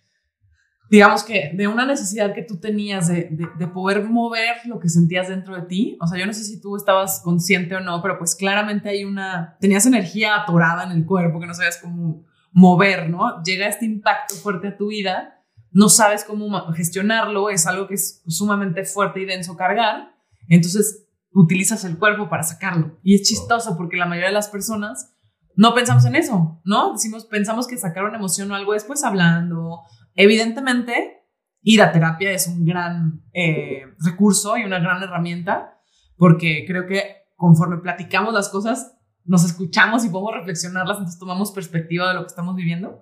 digamos 0.92 1.24
que 1.24 1.52
de 1.54 1.68
una 1.68 1.86
necesidad 1.86 2.34
que 2.34 2.42
tú 2.42 2.60
tenías 2.60 3.08
de, 3.08 3.30
de, 3.58 3.66
poder 3.66 4.04
mover 4.04 4.56
lo 4.66 4.78
que 4.78 4.90
sentías 4.90 5.26
dentro 5.26 5.56
de 5.56 5.62
ti, 5.62 5.96
o 6.02 6.06
sea, 6.06 6.18
yo 6.18 6.26
no 6.26 6.34
sé 6.34 6.44
si 6.44 6.60
tú 6.60 6.76
estabas 6.76 7.22
consciente 7.24 7.74
o 7.74 7.80
no, 7.80 8.02
pero 8.02 8.18
pues 8.18 8.34
claramente 8.34 8.90
hay 8.90 9.06
una, 9.06 9.56
tenías 9.58 9.86
energía 9.86 10.36
atorada 10.42 10.84
en 10.84 10.90
el 10.90 11.06
cuerpo 11.06 11.40
que 11.40 11.46
no 11.46 11.54
sabías 11.54 11.78
cómo 11.80 12.26
mover, 12.52 13.08
¿no? 13.08 13.42
Llega 13.42 13.68
este 13.68 13.86
impacto 13.86 14.34
fuerte 14.34 14.68
a 14.68 14.76
tu 14.76 14.88
vida, 14.88 15.42
no 15.70 15.88
sabes 15.88 16.24
cómo 16.24 16.70
gestionarlo, 16.74 17.48
es 17.48 17.66
algo 17.66 17.88
que 17.88 17.94
es 17.94 18.22
sumamente 18.26 18.84
fuerte 18.84 19.22
y 19.22 19.24
denso 19.24 19.56
cargar, 19.56 20.14
entonces 20.50 21.06
utilizas 21.32 21.86
el 21.86 21.96
cuerpo 21.96 22.28
para 22.28 22.42
sacarlo. 22.42 22.98
Y 23.02 23.14
es 23.14 23.22
chistoso 23.22 23.78
porque 23.78 23.96
la 23.96 24.04
mayoría 24.04 24.28
de 24.28 24.34
las 24.34 24.48
personas 24.48 25.14
no 25.56 25.74
pensamos 25.74 26.04
en 26.04 26.16
eso, 26.16 26.60
¿no? 26.64 26.92
Decimos, 26.92 27.24
pensamos 27.24 27.66
que 27.66 27.76
sacar 27.76 28.04
una 28.04 28.18
emoción 28.18 28.50
o 28.50 28.54
algo 28.54 28.74
después 28.74 29.04
hablando. 29.04 29.80
Evidentemente, 30.14 31.24
ir 31.62 31.82
a 31.82 31.92
terapia 31.92 32.32
es 32.32 32.46
un 32.48 32.64
gran 32.64 33.22
eh, 33.32 33.84
recurso 34.04 34.56
y 34.56 34.64
una 34.64 34.78
gran 34.78 35.02
herramienta 35.02 35.78
porque 36.16 36.64
creo 36.66 36.86
que 36.86 37.22
conforme 37.36 37.78
platicamos 37.78 38.32
las 38.32 38.48
cosas, 38.48 38.96
nos 39.24 39.44
escuchamos 39.44 40.04
y 40.04 40.08
podemos 40.08 40.34
reflexionarlas, 40.34 40.98
entonces 40.98 41.18
tomamos 41.18 41.50
perspectiva 41.52 42.08
de 42.08 42.14
lo 42.14 42.20
que 42.20 42.28
estamos 42.28 42.54
viviendo. 42.54 43.00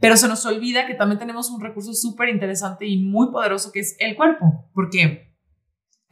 Pero 0.00 0.16
se 0.16 0.28
nos 0.28 0.46
olvida 0.46 0.86
que 0.86 0.94
también 0.94 1.18
tenemos 1.18 1.50
un 1.50 1.60
recurso 1.60 1.92
súper 1.92 2.28
interesante 2.28 2.86
y 2.86 3.02
muy 3.02 3.30
poderoso 3.30 3.70
que 3.72 3.80
es 3.80 3.96
el 3.98 4.16
cuerpo, 4.16 4.70
porque 4.72 5.34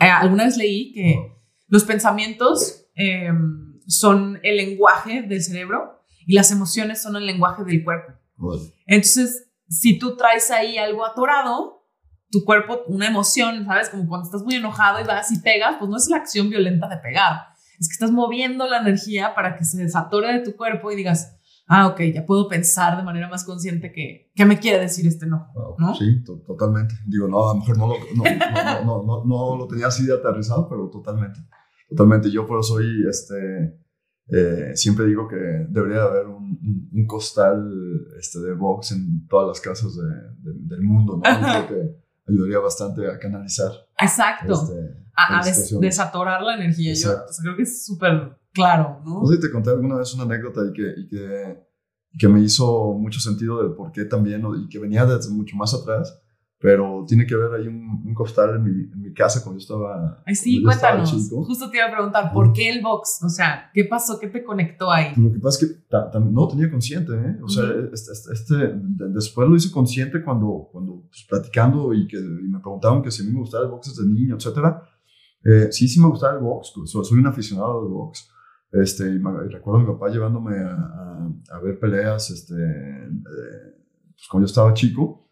eh, 0.00 0.04
alguna 0.04 0.44
vez 0.44 0.56
leí 0.56 0.92
que 0.92 1.32
los 1.68 1.84
pensamientos 1.84 2.86
em, 2.94 3.80
son 3.86 4.40
el 4.42 4.56
lenguaje 4.56 5.22
del 5.22 5.42
cerebro 5.42 6.02
y 6.26 6.34
las 6.34 6.50
emociones 6.50 7.00
son 7.00 7.16
el 7.16 7.24
lenguaje 7.24 7.64
del 7.64 7.82
cuerpo. 7.82 8.12
Entonces, 8.86 9.47
si 9.68 9.98
tú 9.98 10.16
traes 10.16 10.50
ahí 10.50 10.78
algo 10.78 11.04
atorado, 11.04 11.86
tu 12.30 12.44
cuerpo 12.44 12.82
una 12.88 13.06
emoción, 13.06 13.64
¿sabes? 13.64 13.88
Como 13.88 14.06
cuando 14.08 14.26
estás 14.26 14.42
muy 14.42 14.56
enojado 14.56 15.00
y 15.00 15.04
vas 15.04 15.30
y 15.32 15.40
pegas, 15.40 15.76
pues 15.78 15.90
no 15.90 15.96
es 15.96 16.08
la 16.08 16.16
acción 16.16 16.50
violenta 16.50 16.88
de 16.88 16.98
pegar, 16.98 17.48
es 17.78 17.88
que 17.88 17.92
estás 17.92 18.10
moviendo 18.10 18.66
la 18.66 18.78
energía 18.78 19.34
para 19.34 19.56
que 19.56 19.64
se 19.64 19.82
desatore 19.82 20.32
de 20.32 20.40
tu 20.40 20.56
cuerpo 20.56 20.90
y 20.90 20.96
digas, 20.96 21.38
ah, 21.68 21.86
ok, 21.86 22.00
ya 22.14 22.26
puedo 22.26 22.48
pensar 22.48 22.96
de 22.96 23.02
manera 23.02 23.28
más 23.28 23.44
consciente 23.44 23.92
que, 23.92 24.32
¿qué 24.34 24.44
me 24.44 24.58
quiere 24.58 24.80
decir 24.80 25.06
este 25.06 25.26
no? 25.26 25.48
¿no? 25.78 25.94
Sí, 25.94 26.22
totalmente. 26.24 26.96
Digo, 27.06 27.28
no, 27.28 27.50
a 27.50 27.54
lo 27.54 27.60
mejor 27.60 27.78
no 27.78 27.86
lo, 27.86 27.94
no, 28.16 28.84
no, 28.84 29.02
no, 29.04 29.24
no, 29.24 29.56
lo 29.56 29.68
tenía 29.68 29.86
así 29.86 30.04
de 30.04 30.14
aterrizado, 30.14 30.68
pero 30.68 30.88
totalmente. 30.90 31.40
Totalmente. 31.88 32.30
Yo 32.30 32.46
por 32.46 32.60
eso 32.60 32.74
soy, 32.74 33.06
este, 33.08 33.78
eh, 34.30 34.72
siempre 34.74 35.06
digo 35.06 35.26
que 35.26 35.36
debería 35.36 36.02
haber 36.02 36.26
un, 36.26 36.90
un, 36.92 37.06
costal 37.06 37.66
este, 38.18 38.40
de 38.40 38.52
box 38.52 38.92
en 38.92 39.26
todas 39.26 39.48
las 39.48 39.60
casas 39.60 39.96
de, 39.96 40.52
del 40.52 40.82
mundo, 40.82 41.16
¿no? 41.16 41.22
Creo 41.22 41.68
que 41.68 41.96
ayudaría 42.28 42.58
bastante 42.58 43.10
a 43.10 43.18
canalizar. 43.18 43.72
Exacto. 43.98 44.52
Este, 44.52 45.08
a, 45.16 45.80
desatorar 45.80 46.42
la 46.42 46.56
energía. 46.56 46.92
Yo 46.94 47.24
creo 47.42 47.56
que 47.56 47.62
es 47.62 47.86
súper 47.86 48.38
claro, 48.52 49.00
¿no? 49.04 49.22
No 49.22 49.26
sé 49.26 49.36
si 49.36 49.40
te 49.40 49.50
conté 49.50 49.70
alguna 49.70 49.96
vez 49.96 50.12
una 50.14 50.24
anécdota 50.24 50.60
y 50.68 50.72
que, 50.74 50.94
y 50.96 51.08
que, 51.08 51.66
que, 52.18 52.28
me 52.28 52.40
hizo 52.40 52.92
mucho 52.92 53.20
sentido 53.20 53.62
del 53.62 53.72
por 53.72 53.92
qué 53.92 54.04
también, 54.04 54.42
y 54.62 54.68
que 54.68 54.78
venía 54.78 55.06
desde 55.06 55.30
mucho 55.30 55.56
más 55.56 55.72
atrás, 55.72 56.20
pero 56.58 57.04
tiene 57.08 57.26
que 57.26 57.34
ver 57.34 57.52
ahí 57.52 57.66
un, 57.66 58.02
un 58.04 58.14
costal 58.14 58.56
en 58.56 58.62
mi, 58.62 58.92
en 58.92 58.97
mi, 59.08 59.14
casa 59.14 59.42
cuando 59.42 59.58
yo 59.58 59.62
estaba. 59.62 60.22
Ay, 60.26 60.34
sí, 60.34 60.62
cuéntanos. 60.62 61.10
Justo 61.30 61.70
te 61.70 61.78
iba 61.78 61.86
a 61.86 61.92
preguntar, 61.92 62.32
¿por 62.32 62.52
qué 62.52 62.70
el 62.70 62.82
box? 62.82 63.20
O 63.24 63.28
sea, 63.28 63.70
¿qué 63.72 63.84
pasó? 63.84 64.18
¿Qué 64.18 64.28
te 64.28 64.44
conectó 64.44 64.90
ahí? 64.90 65.12
Lo 65.16 65.32
que 65.32 65.38
pasa 65.38 65.64
es 65.64 65.72
que 65.72 66.20
no 66.20 66.48
tenía 66.48 66.70
consciente, 66.70 67.12
¿eh? 67.12 67.38
O 67.42 67.48
sea, 67.48 67.64
este, 67.92 68.12
este, 68.12 68.32
este 68.32 68.72
después 69.10 69.48
lo 69.48 69.56
hice 69.56 69.70
consciente 69.70 70.22
cuando, 70.22 70.68
cuando 70.72 71.04
pues, 71.08 71.26
platicando 71.28 71.92
y 71.94 72.06
que 72.06 72.18
y 72.18 72.48
me 72.48 72.60
preguntaban 72.60 73.02
que 73.02 73.10
si 73.10 73.22
a 73.22 73.26
mí 73.26 73.32
me 73.32 73.40
gustaba 73.40 73.64
el 73.64 73.70
box 73.70 73.94
desde 73.96 74.08
niño, 74.08 74.36
etcétera. 74.36 74.82
Eh, 75.44 75.68
sí, 75.70 75.88
sí 75.88 76.00
me 76.00 76.08
gustaba 76.08 76.34
el 76.34 76.40
box, 76.40 76.72
soy 76.84 77.18
un 77.18 77.26
aficionado 77.26 77.82
del 77.82 77.92
box. 77.92 78.30
Este, 78.70 79.04
y, 79.04 79.18
recuerdo 79.18 79.76
a 79.76 79.80
mi 79.80 79.86
papá 79.86 80.08
llevándome 80.10 80.58
a, 80.58 81.30
a, 81.50 81.60
ver 81.60 81.78
peleas 81.78 82.30
este, 82.30 82.54
eh, 82.54 83.08
pues 84.10 84.28
cuando 84.30 84.46
yo 84.46 84.50
estaba 84.50 84.74
chico. 84.74 85.28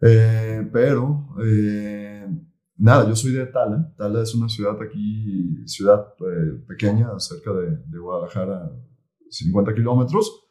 Eh, 0.00 0.68
pero, 0.72 1.28
eh, 1.46 2.11
nada, 2.76 3.08
yo 3.08 3.16
soy 3.16 3.32
de 3.32 3.46
Tala. 3.46 3.94
Tala 3.96 4.22
es 4.22 4.34
una 4.34 4.48
ciudad 4.48 4.80
aquí, 4.82 5.66
ciudad 5.66 6.14
pequeña, 6.66 7.08
cerca 7.18 7.52
de, 7.52 7.76
de, 7.86 7.98
Guadalajara, 7.98 8.70
50 9.30 9.74
kilómetros. 9.74 10.46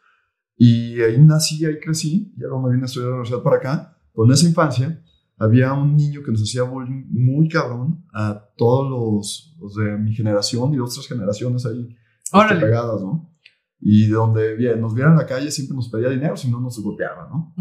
Y 0.57 1.01
ahí 1.01 1.17
nací, 1.19 1.65
ahí 1.65 1.79
crecí. 1.79 2.33
Y 2.35 2.39
luego 2.39 2.61
me 2.61 2.71
vine 2.71 2.83
a 2.83 2.85
estudiar 2.85 3.07
a 3.07 3.09
la 3.11 3.15
universidad 3.17 3.43
para 3.43 3.57
acá. 3.57 3.97
Con 4.13 4.31
esa 4.31 4.47
infancia, 4.47 5.01
había 5.41 5.73
un 5.73 5.95
niño 5.95 6.21
que 6.23 6.31
nos 6.31 6.43
hacía 6.43 6.63
bullying 6.63 7.05
muy 7.09 7.49
cabrón 7.49 8.05
a 8.13 8.45
todos 8.55 8.89
los, 8.89 9.57
los 9.59 9.75
de 9.75 9.97
mi 9.97 10.13
generación 10.13 10.73
y 10.73 10.79
otras 10.79 11.07
generaciones 11.07 11.65
ahí 11.65 11.95
este, 12.31 12.55
pegadas, 12.57 13.01
¿no? 13.01 13.33
Y 13.79 14.07
donde 14.07 14.55
bien, 14.55 14.79
nos 14.79 14.93
vieran 14.93 15.13
en 15.13 15.19
la 15.19 15.25
calle 15.25 15.49
siempre 15.49 15.75
nos 15.75 15.89
pedía 15.89 16.09
dinero, 16.09 16.37
si 16.37 16.51
no 16.51 16.59
nos 16.59 16.79
golpeaba, 16.79 17.27
¿no? 17.27 17.55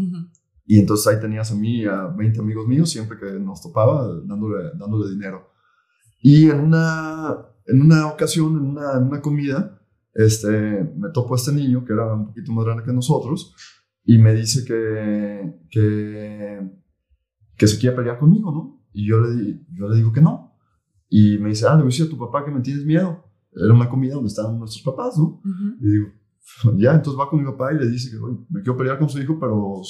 Y 0.71 0.79
entonces 0.79 1.05
ahí 1.05 1.19
tenías 1.19 1.51
a 1.51 1.55
mí, 1.55 1.83
a 1.83 2.07
20 2.07 2.39
amigos 2.39 2.65
míos, 2.65 2.89
siempre 2.89 3.17
que 3.19 3.25
nos 3.37 3.61
topaba, 3.61 4.07
dándole, 4.23 4.69
dándole 4.79 5.11
dinero. 5.11 5.51
Y 6.21 6.49
en 6.49 6.61
una, 6.61 7.45
en 7.65 7.81
una 7.81 8.07
ocasión, 8.07 8.55
en 8.55 8.65
una, 8.67 8.93
en 8.93 9.03
una 9.03 9.19
comida, 9.19 9.81
este, 10.13 10.49
me 10.95 11.09
topo 11.13 11.33
a 11.33 11.35
este 11.35 11.51
niño 11.51 11.83
que 11.83 11.91
era 11.91 12.13
un 12.13 12.27
poquito 12.27 12.53
más 12.53 12.63
grande 12.63 12.85
que 12.85 12.93
nosotros 12.93 13.53
y 14.05 14.17
me 14.17 14.33
dice 14.33 14.63
que, 14.63 15.59
que, 15.69 16.71
que 17.57 17.67
se 17.67 17.77
quiere 17.77 17.97
pelear 17.97 18.17
conmigo, 18.17 18.49
¿no? 18.53 18.81
Y 18.93 19.09
yo 19.09 19.19
le, 19.19 19.65
yo 19.73 19.89
le 19.89 19.97
digo 19.97 20.13
que 20.13 20.21
no. 20.21 20.55
Y 21.09 21.37
me 21.39 21.49
dice, 21.49 21.65
ah, 21.67 21.71
le 21.71 21.79
voy 21.83 21.87
a 21.87 21.91
decir 21.91 22.05
a 22.05 22.09
tu 22.09 22.17
papá 22.17 22.45
que 22.45 22.51
me 22.51 22.61
tienes 22.61 22.85
miedo 22.85 23.25
era 23.53 23.73
una 23.73 23.89
comida 23.89 24.13
donde 24.13 24.29
estaban 24.29 24.57
nuestros 24.57 24.83
papás, 24.83 25.17
¿no? 25.17 25.41
Y 25.81 25.85
digo, 25.85 26.07
ya, 26.77 26.95
entonces 26.95 27.19
va 27.19 27.29
con 27.29 27.43
mi 27.43 27.51
papá 27.51 27.73
y 27.73 27.77
le 27.77 27.89
dice 27.89 28.09
que, 28.09 28.17
me 28.49 28.61
quiero 28.61 28.77
pelear 28.77 28.97
con 28.97 29.09
su 29.09 29.19
hijo, 29.19 29.37
pero, 29.37 29.81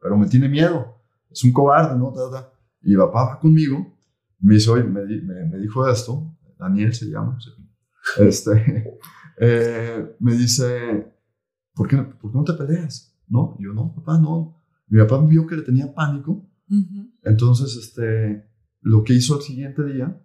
pero 0.00 0.16
me 0.16 0.26
tiene 0.26 0.48
miedo, 0.48 0.96
es 1.30 1.42
un 1.44 1.52
cobarde, 1.52 1.98
¿no? 1.98 2.12
Y 2.82 2.90
mi 2.90 2.96
papá 2.96 3.24
va 3.24 3.40
conmigo, 3.40 3.98
me 4.40 4.54
dice, 4.54 4.70
oye, 4.70 4.84
me, 4.84 5.02
me, 5.04 5.58
dijo 5.58 5.88
esto, 5.88 6.36
Daniel 6.58 6.94
se 6.94 7.06
llama, 7.06 7.38
este, 8.18 8.98
eh, 9.40 10.16
me 10.20 10.34
dice, 10.36 11.12
¿por 11.74 11.88
qué, 11.88 11.96
¿por 11.96 12.30
qué 12.30 12.38
no 12.38 12.44
te 12.44 12.52
peleas? 12.54 13.16
¿No? 13.28 13.56
Y 13.58 13.64
yo, 13.64 13.72
no, 13.72 13.92
papá, 13.94 14.18
no. 14.18 14.62
Mi 14.88 15.00
papá 15.00 15.20
vio 15.24 15.46
que 15.46 15.56
le 15.56 15.62
tenía 15.62 15.92
pánico, 15.92 16.48
entonces, 17.22 17.76
este, 17.76 18.48
lo 18.80 19.04
que 19.04 19.14
hizo 19.14 19.36
el 19.36 19.42
siguiente 19.42 19.84
día, 19.84 20.20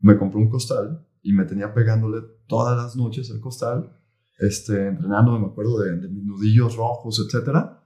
me 0.00 0.16
compró 0.18 0.40
un 0.40 0.48
costal 0.48 1.06
y 1.22 1.32
me 1.32 1.44
tenía 1.44 1.72
pegándole 1.72 2.20
todas 2.46 2.76
las 2.76 2.96
noches 2.96 3.30
el 3.30 3.40
costal, 3.40 3.96
este, 4.38 4.88
entrenando, 4.88 5.38
me 5.38 5.46
acuerdo 5.46 5.78
de, 5.80 5.96
mis 6.08 6.24
nudillos 6.24 6.76
rojos, 6.76 7.24
etcétera. 7.24 7.83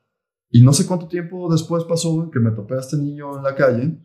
Y 0.50 0.62
no 0.62 0.72
sé 0.72 0.86
cuánto 0.86 1.08
tiempo 1.08 1.50
después 1.50 1.84
pasó 1.84 2.30
que 2.30 2.40
me 2.40 2.52
topé 2.52 2.74
a 2.74 2.80
este 2.80 2.96
niño 2.96 3.36
en 3.36 3.42
la 3.42 3.54
calle 3.54 3.98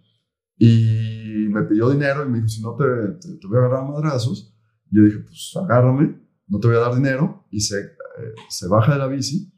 y 0.58 1.48
me 1.50 1.64
pidió 1.64 1.90
dinero 1.90 2.26
y 2.26 2.30
me 2.30 2.38
dijo, 2.38 2.48
si 2.50 2.62
no 2.62 2.76
te, 2.76 2.86
te, 3.20 3.48
voy 3.48 3.58
a 3.58 3.60
agarrar 3.62 3.84
a 3.84 3.92
madrazos. 3.92 4.54
Y 4.92 4.98
yo 4.98 5.04
dije, 5.04 5.20
pues 5.20 5.54
agárrame, 5.56 6.22
no 6.48 6.60
te 6.60 6.68
voy 6.68 6.78
a 6.78 6.82
dar 6.82 6.96
dinero. 6.96 7.48
Y 7.50 7.62
se, 7.62 7.80
eh, 7.80 8.34
se 8.50 8.68
baja 8.68 8.94
de 8.94 9.00
la 9.00 9.08
bici 9.08 9.54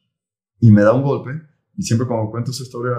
y 0.59 0.71
me 0.71 0.83
da 0.83 0.93
un 0.93 1.03
golpe. 1.03 1.31
Y 1.75 1.83
siempre 1.83 2.07
cuando 2.07 2.29
cuento 2.29 2.51
esa 2.51 2.63
historia, 2.63 2.95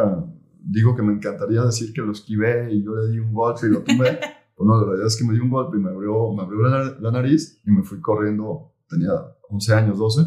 digo 0.61 0.95
que 0.95 1.03
me 1.03 1.13
encantaría 1.13 1.63
decir 1.63 1.93
que 1.93 2.03
lo 2.03 2.13
esquivé 2.13 2.73
y 2.73 2.85
yo 2.85 2.95
le 2.95 3.11
di 3.11 3.19
un 3.19 3.33
golpe 3.33 3.67
y 3.67 3.71
lo 3.71 3.83
tumbé. 3.83 4.19
Pues 4.57 4.67
no, 4.67 4.81
la 4.81 4.87
realidad 4.87 5.09
es 5.09 5.19
que 5.19 5.25
me 5.27 5.35
dio 5.35 5.43
un 5.43 5.51
golpe 5.51 5.77
y 5.77 5.81
me 5.81 5.91
abrió, 5.91 6.33
me 6.33 6.43
abrió 6.43 6.63
la, 6.63 7.11
nariz 7.11 7.61
y 7.67 7.71
me 7.71 7.83
fui 7.83 8.01
corriendo, 8.01 8.73
tenía 8.89 9.11
11 9.51 9.75
años, 9.75 9.99
12, 9.99 10.25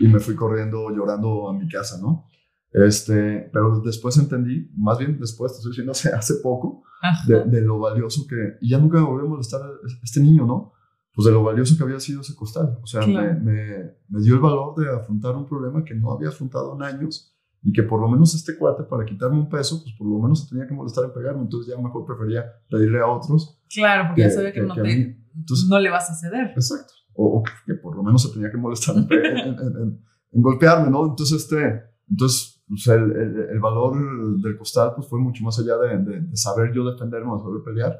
y 0.00 0.08
me 0.08 0.18
fui 0.18 0.34
corriendo 0.34 0.90
llorando 0.90 1.48
a 1.48 1.52
mi 1.56 1.68
casa, 1.68 1.96
¿no? 2.02 2.26
Este, 2.72 3.48
pero 3.52 3.80
después 3.80 4.16
entendí, 4.18 4.70
más 4.76 4.98
bien 4.98 5.18
después, 5.18 5.52
te 5.52 5.58
estoy 5.58 5.70
diciendo 5.70 5.92
hace, 5.92 6.10
hace 6.10 6.34
poco, 6.42 6.82
de, 7.26 7.60
lo 7.62 7.78
valioso 7.78 8.26
que, 8.28 8.58
y 8.60 8.70
ya 8.70 8.78
nunca 8.78 8.98
me 8.98 9.06
volvió 9.06 9.26
a 9.26 9.30
molestar 9.30 9.62
este 10.02 10.20
niño, 10.20 10.46
¿no? 10.46 10.72
Pues 11.14 11.26
de 11.26 11.32
lo 11.32 11.42
valioso 11.42 11.76
que 11.76 11.82
había 11.82 11.98
sido 11.98 12.20
ese 12.20 12.36
costal. 12.36 12.78
O 12.82 12.86
sea, 12.86 13.04
me, 13.06 13.34
me, 13.34 13.96
me, 14.08 14.20
dio 14.20 14.34
el 14.34 14.40
valor 14.40 14.76
de 14.76 14.88
afrontar 14.94 15.34
un 15.34 15.46
problema 15.46 15.82
que 15.84 15.94
no 15.94 16.12
había 16.12 16.28
afrontado 16.28 16.76
en 16.76 16.82
años 16.82 17.34
y 17.62 17.72
que 17.72 17.82
por 17.82 18.00
lo 18.00 18.08
menos 18.08 18.34
este 18.34 18.56
cuate, 18.56 18.84
para 18.84 19.04
quitarme 19.04 19.36
un 19.38 19.48
peso, 19.48 19.82
pues 19.82 19.94
por 19.96 20.06
lo 20.06 20.18
menos 20.18 20.44
se 20.44 20.48
tenía 20.48 20.66
que 20.66 20.74
molestar 20.74 21.04
en 21.04 21.12
pegarme, 21.12 21.42
entonces 21.42 21.74
ya 21.74 21.80
mejor 21.80 22.04
prefería 22.06 22.44
pedirle 22.70 23.00
a 23.00 23.06
otros. 23.06 23.60
Claro, 23.74 24.08
porque 24.08 24.22
ya 24.22 24.30
sabía 24.30 24.52
que, 24.52 24.62
no, 24.62 24.74
te, 24.74 25.16
no 25.68 25.80
le 25.80 25.90
vas 25.90 26.08
a 26.10 26.14
ceder. 26.14 26.50
Exacto. 26.50 26.92
O, 27.14 27.42
que 27.66 27.74
por 27.74 27.96
lo 27.96 28.04
menos 28.04 28.22
se 28.22 28.32
tenía 28.32 28.50
que 28.50 28.56
molestar 28.56 28.96
en, 28.96 29.08
en, 29.10 30.42
golpearme, 30.42 30.88
¿no? 30.88 31.04
Entonces, 31.04 31.42
este, 31.42 31.82
entonces 32.08 32.57
pues 32.68 32.86
el, 32.88 33.48
el, 33.50 33.60
valor 33.60 34.40
del 34.40 34.56
costal 34.58 34.92
pues 34.94 35.08
fue 35.08 35.18
mucho 35.18 35.42
más 35.42 35.58
allá 35.58 35.76
de, 35.78 35.98
de, 35.98 36.36
saber 36.36 36.72
yo 36.72 36.84
defenderme 36.84 37.32
o 37.32 37.38
saber 37.38 37.62
pelear, 37.64 37.98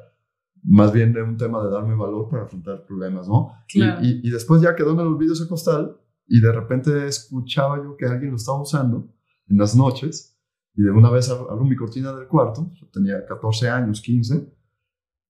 más 0.63 0.91
bien 0.91 1.11
de 1.11 1.23
un 1.23 1.37
tema 1.37 1.63
de 1.63 1.71
darme 1.71 1.95
valor 1.95 2.29
para 2.29 2.43
afrontar 2.43 2.85
problemas, 2.85 3.27
¿no? 3.27 3.51
Claro. 3.67 4.01
Y, 4.03 4.21
y, 4.23 4.27
y 4.27 4.29
después 4.29 4.61
ya 4.61 4.75
quedó 4.75 4.91
en 4.91 4.99
el 4.99 5.07
olvido 5.07 5.33
ese 5.33 5.47
costal 5.47 5.97
y 6.27 6.39
de 6.39 6.51
repente 6.51 7.07
escuchaba 7.07 7.77
yo 7.77 7.97
que 7.97 8.05
alguien 8.05 8.31
lo 8.31 8.37
estaba 8.37 8.61
usando 8.61 9.11
en 9.47 9.57
las 9.57 9.75
noches 9.75 10.39
y 10.75 10.83
de 10.83 10.91
una 10.91 11.09
vez 11.09 11.29
abro 11.29 11.65
mi 11.65 11.75
cortina 11.75 12.13
del 12.13 12.27
cuarto, 12.27 12.71
tenía 12.93 13.25
14 13.25 13.69
años, 13.69 14.01
15, 14.01 14.49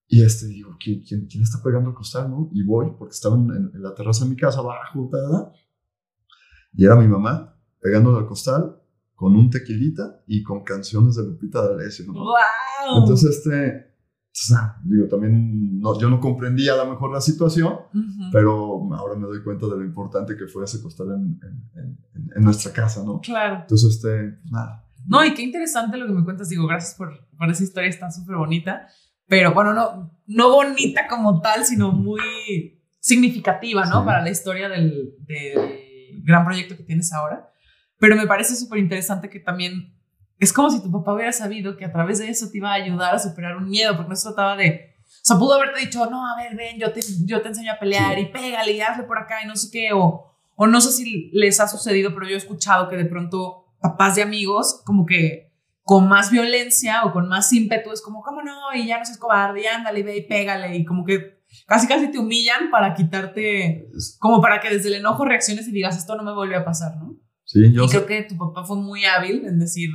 y 0.08 0.24
este, 0.24 0.48
digo, 0.48 0.76
¿quién, 0.80 1.02
quién, 1.02 1.28
quién 1.28 1.44
está 1.44 1.62
pegando 1.64 1.90
el 1.90 1.96
costal, 1.96 2.30
no? 2.30 2.50
Y 2.52 2.64
voy, 2.64 2.92
porque 2.98 3.14
estaba 3.14 3.36
en, 3.36 3.72
la 3.82 3.94
terraza 3.94 4.26
de 4.26 4.32
mi 4.32 4.36
casa 4.36 4.60
abajo, 4.60 5.10
y 6.74 6.86
era 6.86 6.96
mi 6.96 7.08
mamá 7.08 7.56
pegándole 7.80 8.18
al 8.18 8.28
costal 8.28 8.79
con 9.20 9.36
un 9.36 9.50
tequilita 9.50 10.24
y 10.28 10.42
con 10.42 10.64
canciones 10.64 11.18
de 11.18 11.24
Lupita 11.24 11.62
D'Alessio, 11.62 12.06
¿no? 12.06 12.14
¡Wow! 12.14 13.02
Entonces, 13.02 13.36
este, 13.36 13.94
digo, 14.86 15.10
también 15.10 15.78
no, 15.78 16.00
yo 16.00 16.10
no 16.10 16.22
comprendía 16.22 16.72
a 16.76 16.86
lo 16.86 16.90
mejor 16.90 17.12
la 17.12 17.20
situación, 17.20 17.80
pero 18.32 18.88
ahora 18.94 19.16
me 19.16 19.28
doy 19.28 19.44
cuenta 19.44 19.66
de 19.66 19.76
lo 19.76 19.84
importante 19.84 20.38
que 20.38 20.48
fue 20.48 20.64
ese 20.64 20.82
costal 20.82 21.08
en, 21.08 21.38
en, 21.44 22.00
en, 22.34 22.42
nuestra 22.42 22.72
casa, 22.72 23.04
¿no? 23.04 23.20
Claro. 23.20 23.58
Entonces, 23.60 23.96
este, 23.96 24.38
pues 24.42 24.52
nada. 24.54 24.86
No, 25.06 25.26
y 25.26 25.34
qué 25.34 25.42
interesante 25.42 25.98
lo 25.98 26.08
que 26.08 26.14
me 26.14 26.24
cuentas. 26.24 26.48
Digo, 26.48 26.66
gracias 26.66 26.96
por, 26.96 27.28
por 27.38 27.50
esa 27.50 27.66
historia, 27.66 27.90
está 27.90 28.10
súper 28.10 28.38
bonita. 28.38 28.88
Pero 29.28 29.54
bueno, 29.54 29.74
no, 29.74 30.18
no 30.28 30.50
bonita 30.50 31.10
como 31.10 31.42
tal, 31.42 31.66
sino 31.66 31.92
muy 31.92 32.80
significativa, 33.02 33.84
¿no? 33.86 34.06
Para 34.06 34.22
la 34.22 34.30
historia 34.30 34.70
del, 34.70 35.18
del 35.28 36.24
gran 36.24 36.46
proyecto 36.46 36.78
que 36.78 36.84
tienes 36.84 37.12
ahora. 37.12 37.49
Pero 38.00 38.16
me 38.16 38.28
parece 38.28 38.56
súper 38.56 38.80
interesante 38.80 39.30
que 39.30 39.40
también 39.40 39.94
es 40.40 40.54
como 40.54 40.70
si 40.70 40.82
tu 40.82 40.92
papá 40.92 41.14
hubiera 41.14 41.34
sabido 41.34 41.76
que 41.76 41.86
a 41.86 41.92
través 41.92 42.20
de 42.20 42.30
eso 42.30 42.50
te 42.50 42.58
iba 42.58 42.72
a 42.72 42.76
ayudar 42.76 43.14
a 43.14 43.20
superar 43.20 43.58
un 43.58 43.70
miedo, 43.70 43.96
porque 43.96 44.10
no 44.10 44.16
se 44.16 44.30
trataba 44.30 44.56
de, 44.56 44.96
o 45.06 45.26
sea, 45.26 45.38
pudo 45.38 45.56
haberte 45.56 45.82
dicho, 45.82 46.10
no, 46.10 46.26
a 46.26 46.38
ver, 46.38 46.56
ven, 46.56 46.80
yo 46.80 46.94
te, 46.94 47.02
yo 47.26 47.42
te 47.42 47.50
enseño 47.50 47.74
a 47.74 47.80
pelear 47.80 48.18
y 48.18 48.28
pégale 48.28 48.72
y 48.72 48.82
hazle 48.82 49.04
por 49.04 49.18
acá 49.18 49.44
y 49.44 49.48
no 49.48 49.56
sé 49.58 49.70
qué, 49.70 49.92
o, 49.92 50.34
o 50.56 50.68
no 50.68 50.80
sé 50.80 50.94
si 50.94 51.30
les 51.34 51.60
ha 51.60 51.68
sucedido, 51.68 52.14
pero 52.14 52.28
yo 52.28 52.36
he 52.36 52.38
escuchado 52.38 52.88
que 52.88 52.96
de 52.96 53.06
pronto 53.06 53.66
papás 53.82 54.16
de 54.16 54.24
amigos 54.24 54.82
como 54.86 55.06
que 55.06 55.50
con 55.84 56.08
más 56.08 56.32
violencia 56.32 57.04
o 57.04 57.12
con 57.12 57.28
más 57.28 57.52
ímpetu, 57.52 57.92
es 57.92 58.02
como, 58.02 58.22
¿cómo 58.22 58.42
no? 58.42 58.74
Y 58.76 58.88
ya 58.88 59.00
no 59.00 59.06
seas 59.06 59.18
cobarde, 59.18 59.64
y 59.64 59.66
ándale, 59.66 60.04
ve 60.04 60.18
y 60.18 60.28
pégale, 60.28 60.78
y 60.78 60.86
como 60.86 61.04
que 61.04 61.42
casi 61.66 61.88
casi 61.88 62.12
te 62.12 62.20
humillan 62.20 62.70
para 62.70 62.94
quitarte, 62.94 63.90
como 64.20 64.40
para 64.42 64.62
que 64.62 64.70
desde 64.70 64.90
el 64.90 64.96
enojo 64.96 65.26
reacciones 65.26 65.68
y 65.68 65.72
digas, 65.72 65.98
esto 65.98 66.16
no 66.16 66.24
me 66.24 66.34
vuelve 66.34 66.56
a 66.56 66.64
pasar, 66.64 66.96
¿no? 66.98 67.18
Sí, 67.50 67.74
yo 67.74 67.86
y 67.86 67.88
creo 67.88 68.06
que 68.06 68.24
tu 68.30 68.38
papá 68.38 68.64
fue 68.64 68.78
muy 68.78 69.06
hábil 69.06 69.44
en 69.44 69.58
decir, 69.58 69.90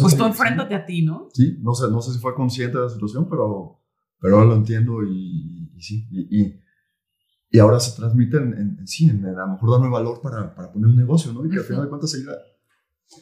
pues 0.00 0.16
tú 0.16 0.24
enfréntate 0.24 0.74
a 0.74 0.86
ti, 0.86 1.02
¿no? 1.02 1.28
Sí, 1.34 1.58
no 1.60 1.74
sé, 1.74 1.90
no 1.90 2.00
sé 2.00 2.14
si 2.14 2.18
fue 2.18 2.34
consciente 2.34 2.78
de 2.78 2.84
la 2.84 2.88
situación, 2.88 3.28
pero, 3.28 3.82
pero 4.18 4.36
ahora 4.36 4.46
lo 4.46 4.56
entiendo 4.56 5.02
y, 5.04 5.70
sí, 5.78 6.08
y, 6.10 6.54
y, 7.50 7.58
ahora 7.58 7.78
se 7.78 7.94
transmite 7.94 8.38
en, 8.38 8.86
sí, 8.86 9.10
en, 9.10 9.22
a 9.26 9.32
lo 9.32 9.48
mejor 9.48 9.72
darme 9.72 9.90
valor 9.90 10.22
para, 10.22 10.54
para 10.54 10.72
poner 10.72 10.88
un 10.88 10.96
negocio, 10.96 11.34
¿no? 11.34 11.44
Y 11.44 11.50
que 11.50 11.58
al 11.58 11.64
final 11.64 11.82
de 11.82 11.88
cuentas 11.90 12.12
seguirá 12.12 12.32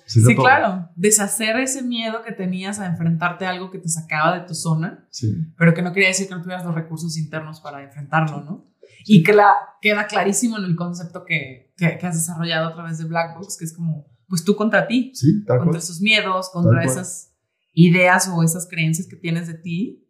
Sí, 0.06 0.36
claro. 0.36 0.90
Deshacer 0.94 1.56
ese 1.56 1.82
miedo 1.82 2.22
que 2.22 2.32
tenías 2.32 2.78
a 2.78 2.86
enfrentarte 2.86 3.44
a 3.44 3.50
algo 3.50 3.72
que 3.72 3.78
te 3.78 3.88
sacaba 3.88 4.38
de 4.38 4.46
tu 4.46 4.54
zona, 4.54 5.08
sí. 5.10 5.34
pero 5.56 5.74
que 5.74 5.82
no 5.82 5.92
quería 5.92 6.10
decir 6.10 6.28
que 6.28 6.34
no 6.34 6.42
tuvieras 6.42 6.64
los 6.64 6.74
recursos 6.74 7.16
internos 7.16 7.60
para 7.60 7.82
enfrentarlo, 7.82 8.42
¿no? 8.42 8.67
Y 9.04 9.22
que 9.22 9.32
la, 9.32 9.54
queda 9.80 10.06
clarísimo 10.06 10.58
en 10.58 10.64
el 10.64 10.76
concepto 10.76 11.24
que, 11.24 11.72
que, 11.76 11.86
has 11.86 12.14
desarrollado 12.14 12.68
a 12.68 12.74
través 12.74 12.98
de 12.98 13.04
Black 13.04 13.38
Box, 13.38 13.56
que 13.58 13.64
es 13.64 13.74
como, 13.74 14.06
pues 14.28 14.44
tú 14.44 14.56
contra 14.56 14.86
ti, 14.86 15.12
sí, 15.14 15.44
contra 15.46 15.78
esos 15.78 16.00
miedos, 16.00 16.50
contra 16.50 16.84
esas 16.84 17.34
ideas 17.72 18.28
o 18.28 18.42
esas 18.42 18.66
creencias 18.68 19.08
que 19.08 19.16
tienes 19.16 19.46
de 19.46 19.54
ti. 19.54 20.04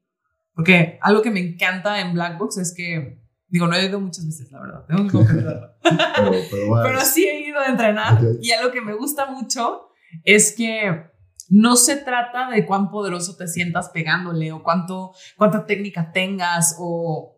Porque 0.54 0.98
algo 1.02 1.22
que 1.22 1.30
me 1.30 1.40
encanta 1.40 2.00
en 2.00 2.14
Black 2.14 2.38
Box 2.38 2.58
es 2.58 2.74
que 2.74 3.22
Digo, 3.48 3.66
no 3.66 3.74
he 3.74 3.86
ido 3.86 3.98
muchas 3.98 4.26
veces, 4.26 4.52
la 4.52 4.60
verdad. 4.60 4.84
Tengo 4.86 5.08
que 5.08 5.34
pero, 6.82 7.00
sí 7.00 7.24
he 7.24 7.48
ido 7.48 7.58
a 7.58 7.66
entrenar. 7.66 8.20
Y 8.42 8.50
algo 8.50 8.70
que 8.70 8.82
me 8.82 8.94
gusta 8.94 9.26
mucho 9.26 9.88
es 10.22 10.54
que 10.54 11.06
no 11.48 11.76
se 11.76 11.96
trata 11.96 12.50
de 12.50 12.66
cuán 12.66 12.90
poderoso 12.90 13.36
te 13.36 13.48
sientas 13.48 13.88
pegándole 13.88 14.52
o 14.52 14.62
cuánto, 14.62 15.12
cuánta 15.36 15.64
técnica 15.64 16.12
tengas 16.12 16.76
o... 16.78 17.37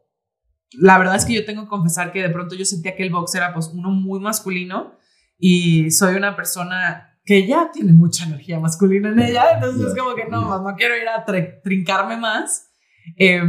La 0.73 0.99
verdad 0.99 1.17
es 1.17 1.25
que 1.25 1.35
yo 1.35 1.45
tengo 1.45 1.65
que 1.65 1.69
confesar 1.69 2.13
que 2.13 2.23
de 2.23 2.31
pronto 2.31 2.55
yo 2.55 2.65
sentía 2.65 2.95
que 2.95 3.03
el 3.03 3.11
box 3.11 3.35
era 3.35 3.53
pues 3.53 3.69
uno 3.69 3.91
muy 3.91 4.21
masculino 4.21 4.97
y 5.39 5.91
soy 5.91 6.15
una 6.15 6.37
persona 6.37 7.19
que 7.25 7.47
ya 7.47 7.71
tiene 7.73 7.93
mucha 7.93 8.25
energía 8.25 8.59
masculina 8.61 9.11
en 9.11 9.21
ella, 9.21 9.53
entonces 9.55 9.89
es 9.89 9.99
como 9.99 10.15
que 10.15 10.27
no, 10.27 10.63
no 10.63 10.75
quiero 10.77 10.97
ir 10.97 11.09
a 11.09 11.25
trincarme 11.63 12.17
más. 12.17 12.71
Eh, 13.17 13.43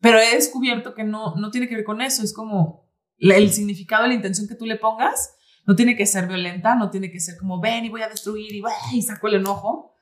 pero 0.00 0.18
he 0.18 0.34
descubierto 0.34 0.94
que 0.94 1.04
no, 1.04 1.34
no 1.36 1.50
tiene 1.50 1.68
que 1.68 1.76
ver 1.76 1.84
con 1.84 2.00
eso, 2.00 2.22
es 2.22 2.32
como 2.32 2.90
el 3.18 3.50
significado, 3.50 4.06
la 4.06 4.14
intención 4.14 4.48
que 4.48 4.54
tú 4.54 4.64
le 4.64 4.76
pongas, 4.76 5.34
no 5.66 5.76
tiene 5.76 5.94
que 5.94 6.06
ser 6.06 6.26
violenta, 6.26 6.74
no 6.74 6.90
tiene 6.90 7.10
que 7.10 7.20
ser 7.20 7.36
como 7.36 7.60
ven 7.60 7.84
y 7.84 7.90
voy 7.90 8.02
a 8.02 8.08
destruir 8.08 8.54
y, 8.54 8.62
y 8.92 9.02
saco 9.02 9.28
el 9.28 9.34
enojo. 9.34 9.94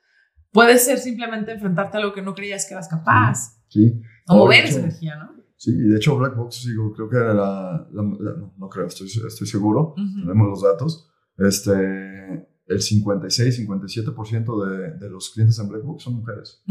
Puede 0.51 0.79
ser 0.79 0.97
simplemente 0.97 1.51
enfrentarte 1.51 1.97
a 1.97 1.99
algo 1.99 2.13
que 2.13 2.21
no 2.21 2.33
creías 2.33 2.65
que 2.65 2.73
eras 2.73 2.87
capaz. 2.87 3.61
Sí. 3.67 4.01
O 4.27 4.37
mover 4.37 4.65
esa 4.65 4.79
energía, 4.79 5.15
¿no? 5.17 5.38
Sí, 5.59 5.71
y 5.71 5.89
de 5.89 5.97
hecho 5.97 6.17
Black 6.17 6.37
Box, 6.37 6.63
digo, 6.65 6.93
creo 6.93 7.09
que 7.09 7.17
era 7.17 7.33
la, 7.33 7.85
no, 7.91 8.69
creo, 8.69 8.87
estoy, 8.87 9.07
estoy 9.07 9.45
seguro, 9.45 9.93
tenemos 9.93 10.47
los 10.47 10.61
datos, 10.61 11.11
este, 11.37 12.47
el 12.65 12.81
56, 12.81 13.67
57% 13.67 14.65
de, 14.65 14.97
de 14.97 15.09
los 15.09 15.31
clientes 15.31 15.59
en 15.59 15.67
Black 15.67 15.83
Box 15.83 16.03
son 16.03 16.13
mujeres. 16.13 16.63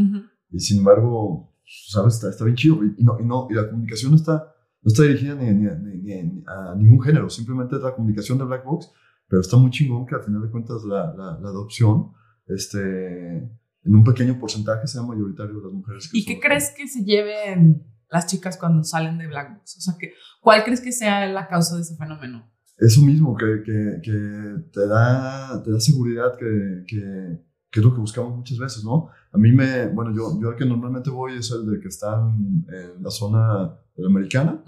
Y 0.50 0.58
sin 0.58 0.78
embargo, 0.78 1.52
¿sabes? 1.66 2.14
Está, 2.14 2.30
está 2.30 2.44
bien 2.46 2.56
chido. 2.56 2.82
Y, 2.82 3.04
no, 3.04 3.18
y, 3.20 3.26
no, 3.26 3.46
y 3.50 3.54
la 3.54 3.68
comunicación 3.68 4.12
no 4.12 4.16
está, 4.16 4.54
no 4.80 4.88
está 4.88 5.02
dirigida 5.02 5.34
ni, 5.34 5.52
ni, 5.52 5.98
ni, 6.00 6.44
a 6.46 6.74
ningún 6.74 7.02
género, 7.02 7.28
simplemente 7.28 7.76
es 7.76 7.82
la 7.82 7.94
comunicación 7.94 8.38
de 8.38 8.44
Black 8.44 8.64
Box, 8.64 8.90
pero 9.28 9.42
está 9.42 9.58
muy 9.58 9.70
chingón 9.70 10.06
que 10.06 10.14
al 10.14 10.22
final 10.22 10.40
de 10.40 10.50
cuentas 10.50 10.82
la, 10.84 11.12
la, 11.14 11.38
la 11.38 11.48
adopción, 11.50 12.12
este, 12.46 13.36
en 13.36 13.94
un 13.94 14.02
pequeño 14.02 14.40
porcentaje 14.40 14.86
sea 14.86 15.02
mayoritario 15.02 15.56
de 15.56 15.62
las 15.62 15.72
mujeres. 15.74 16.08
¿Y 16.14 16.24
qué 16.24 16.40
crees 16.40 16.72
que 16.74 16.88
se 16.88 17.04
lleven 17.04 17.84
las 18.10 18.26
chicas 18.26 18.56
cuando 18.56 18.84
salen 18.84 19.18
de 19.18 19.26
Black 19.26 19.56
Box? 19.56 19.76
O 19.78 19.80
sea, 19.80 19.94
que, 19.98 20.12
¿cuál 20.40 20.64
crees 20.64 20.80
que 20.80 20.92
sea 20.92 21.26
la 21.26 21.48
causa 21.48 21.76
de 21.76 21.82
ese 21.82 21.96
fenómeno? 21.96 22.50
Eso 22.78 23.02
mismo, 23.02 23.36
que, 23.36 23.62
que, 23.64 24.00
que 24.02 24.70
te, 24.72 24.86
da, 24.86 25.62
te 25.62 25.72
da 25.72 25.80
seguridad, 25.80 26.36
que, 26.38 26.84
que, 26.86 27.42
que 27.70 27.80
es 27.80 27.84
lo 27.84 27.92
que 27.92 28.00
buscamos 28.00 28.36
muchas 28.36 28.58
veces, 28.58 28.84
¿no? 28.84 29.08
A 29.32 29.38
mí 29.38 29.52
me, 29.52 29.88
bueno, 29.88 30.14
yo, 30.14 30.40
yo 30.40 30.50
al 30.50 30.56
que 30.56 30.64
normalmente 30.64 31.10
voy 31.10 31.34
es 31.34 31.50
el 31.50 31.66
de 31.66 31.80
que 31.80 31.88
están 31.88 32.64
en 32.68 33.02
la 33.02 33.10
zona 33.10 33.74
de 33.94 34.02
la 34.02 34.08
americana. 34.08 34.64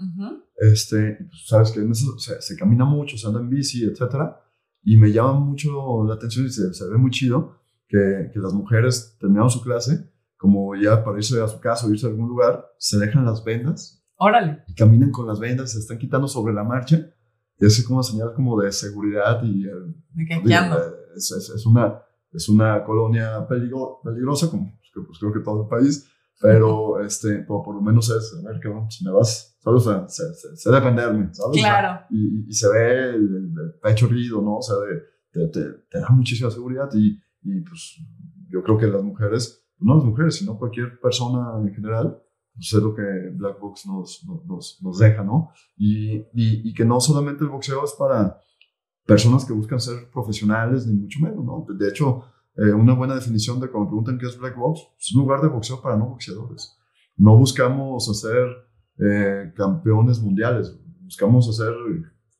Este, 0.57 1.25
pues, 1.27 1.47
sabes 1.47 1.71
que 1.71 1.79
en 1.79 1.91
eso 1.91 2.17
se, 2.19 2.55
camina 2.55 2.85
mucho, 2.85 3.17
se 3.17 3.25
anda 3.27 3.39
en 3.39 3.49
bici, 3.49 3.85
etcétera. 3.85 4.39
Y 4.83 4.97
me 4.97 5.11
llama 5.11 5.39
mucho 5.39 6.03
la 6.05 6.15
atención 6.15 6.45
y 6.45 6.49
se, 6.49 6.73
se 6.73 6.89
ve 6.89 6.97
muy 6.97 7.11
chido 7.11 7.57
que, 7.87 8.29
que, 8.31 8.39
las 8.39 8.53
mujeres 8.53 9.17
terminando 9.19 9.49
su 9.49 9.61
clase, 9.61 10.10
como 10.41 10.75
ya 10.75 11.03
para 11.03 11.17
irse 11.17 11.39
a 11.39 11.47
su 11.47 11.59
casa 11.59 11.85
o 11.85 11.91
irse 11.91 12.07
a 12.07 12.09
algún 12.09 12.27
lugar, 12.27 12.65
se 12.79 12.97
dejan 12.97 13.23
las 13.23 13.43
vendas. 13.43 14.03
Órale. 14.17 14.63
Y 14.67 14.73
caminan 14.73 15.11
con 15.11 15.27
las 15.27 15.39
vendas, 15.39 15.71
se 15.71 15.77
están 15.77 15.99
quitando 15.99 16.27
sobre 16.27 16.51
la 16.51 16.63
marcha. 16.63 16.97
Y 17.59 17.65
es 17.67 17.83
como 17.85 17.99
una 17.99 18.03
señal 18.03 18.33
como 18.33 18.59
de 18.59 18.71
seguridad 18.71 19.43
y... 19.43 19.67
Eh, 19.67 19.71
de 20.13 20.25
que 20.25 20.35
digo, 20.43 20.75
es, 21.15 21.31
es, 21.31 21.49
es, 21.49 21.65
una 21.67 22.01
es 22.33 22.49
una 22.49 22.83
colonia 22.83 23.45
peligrosa, 23.47 24.49
como 24.49 24.71
pues, 24.93 25.05
pues, 25.05 25.19
creo 25.19 25.31
que 25.31 25.41
todo 25.41 25.63
el 25.63 25.69
país, 25.69 26.09
pero 26.39 27.03
este, 27.03 27.43
por, 27.43 27.75
lo 27.75 27.81
menos 27.81 28.09
es, 28.09 28.35
a 28.39 28.47
ver, 28.49 28.59
que 28.59 28.69
si 28.89 29.05
me 29.05 29.11
vas, 29.11 29.55
¿sabes? 29.59 29.85
O 29.85 30.07
sea, 30.07 30.07
sé, 30.07 30.71
defenderme, 30.71 31.29
¿sabes? 31.33 31.59
Claro. 31.59 32.03
y, 32.09 32.49
y, 32.49 32.53
se 32.53 32.67
ve 32.67 33.09
el, 33.11 33.53
pecho 33.79 34.07
herido, 34.07 34.41
¿no? 34.41 34.57
O 34.57 34.61
sea, 34.61 34.75
de, 34.77 35.47
te, 35.49 35.61
te, 35.87 35.99
da 35.99 36.09
muchísima 36.09 36.49
seguridad 36.49 36.89
y, 36.93 37.21
y, 37.43 37.61
pues 37.61 37.99
yo 38.49 38.63
creo 38.63 38.77
que 38.77 38.87
las 38.87 39.03
mujeres, 39.03 39.60
no 39.81 39.95
las 39.95 40.03
mujeres, 40.03 40.35
sino 40.35 40.57
cualquier 40.57 40.99
persona 40.99 41.59
en 41.59 41.73
general, 41.73 42.21
pues 42.53 42.73
es 42.73 42.81
lo 42.81 42.93
que 42.93 43.01
Black 43.33 43.59
Box 43.59 43.85
nos, 43.85 44.23
nos, 44.45 44.79
nos 44.81 44.99
deja, 44.99 45.23
¿no? 45.23 45.51
Y, 45.77 46.17
y, 46.33 46.69
y 46.69 46.73
que 46.73 46.85
no 46.85 46.99
solamente 46.99 47.43
el 47.43 47.49
boxeo 47.49 47.83
es 47.83 47.93
para 47.93 48.39
personas 49.05 49.45
que 49.45 49.53
buscan 49.53 49.79
ser 49.79 50.09
profesionales, 50.11 50.85
ni 50.85 50.93
mucho 50.93 51.19
menos, 51.21 51.43
¿no? 51.43 51.65
De 51.73 51.89
hecho, 51.89 52.23
eh, 52.55 52.73
una 52.73 52.93
buena 52.93 53.15
definición 53.15 53.59
de 53.59 53.69
cuando 53.69 53.89
preguntan 53.89 54.17
qué 54.17 54.25
es 54.25 54.37
Black 54.37 54.57
Box, 54.57 54.81
es 54.99 55.13
un 55.15 55.21
lugar 55.21 55.41
de 55.41 55.47
boxeo 55.47 55.81
para 55.81 55.97
no 55.97 56.07
boxeadores. 56.07 56.77
No 57.17 57.37
buscamos 57.37 58.09
hacer 58.09 58.47
eh, 58.99 59.53
campeones 59.55 60.19
mundiales, 60.19 60.77
buscamos 61.01 61.47
hacer 61.49 61.73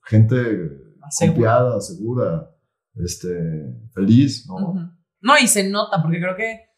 gente 0.04 0.82
confiada, 1.20 1.80
segura, 1.80 2.50
este, 2.96 3.90
feliz, 3.94 4.46
¿no? 4.48 4.94
No, 5.22 5.34
y 5.42 5.48
se 5.48 5.70
nota, 5.70 6.02
porque 6.02 6.20
creo 6.20 6.36
que 6.36 6.71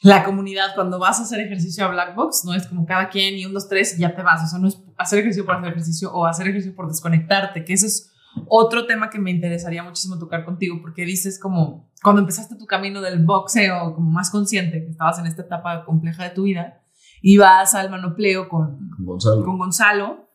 la 0.00 0.24
comunidad, 0.24 0.74
cuando 0.74 0.98
vas 0.98 1.20
a 1.20 1.22
hacer 1.22 1.40
ejercicio 1.40 1.84
a 1.84 1.88
Black 1.88 2.14
Box, 2.14 2.44
no 2.44 2.54
es 2.54 2.66
como 2.66 2.84
cada 2.84 3.08
quien 3.08 3.36
y 3.36 3.46
un, 3.46 3.54
dos, 3.54 3.68
tres 3.68 3.98
y 3.98 4.02
ya 4.02 4.14
te 4.14 4.22
vas. 4.22 4.44
O 4.44 4.46
sea, 4.46 4.58
no 4.58 4.68
es 4.68 4.82
hacer 4.98 5.20
ejercicio 5.20 5.46
por 5.46 5.56
hacer 5.56 5.70
ejercicio 5.70 6.12
o 6.12 6.26
hacer 6.26 6.46
ejercicio 6.48 6.74
por 6.74 6.88
desconectarte, 6.88 7.64
que 7.64 7.72
eso 7.72 7.86
es 7.86 8.12
otro 8.48 8.86
tema 8.86 9.08
que 9.08 9.18
me 9.18 9.30
interesaría 9.30 9.82
muchísimo 9.82 10.18
tocar 10.18 10.44
contigo, 10.44 10.78
porque 10.82 11.04
dices 11.04 11.38
como 11.38 11.90
cuando 12.02 12.20
empezaste 12.20 12.56
tu 12.56 12.66
camino 12.66 13.00
del 13.00 13.24
boxeo, 13.24 13.94
como 13.94 14.10
más 14.10 14.30
consciente, 14.30 14.84
que 14.84 14.90
estabas 14.90 15.18
en 15.18 15.26
esta 15.26 15.42
etapa 15.42 15.84
compleja 15.84 16.24
de 16.24 16.30
tu 16.30 16.42
vida, 16.42 16.82
ibas 17.22 17.74
al 17.74 17.90
manopleo 17.90 18.48
con 18.48 18.90
Gonzalo. 18.98 19.44
Con 19.44 19.58
Gonzalo 19.58 20.30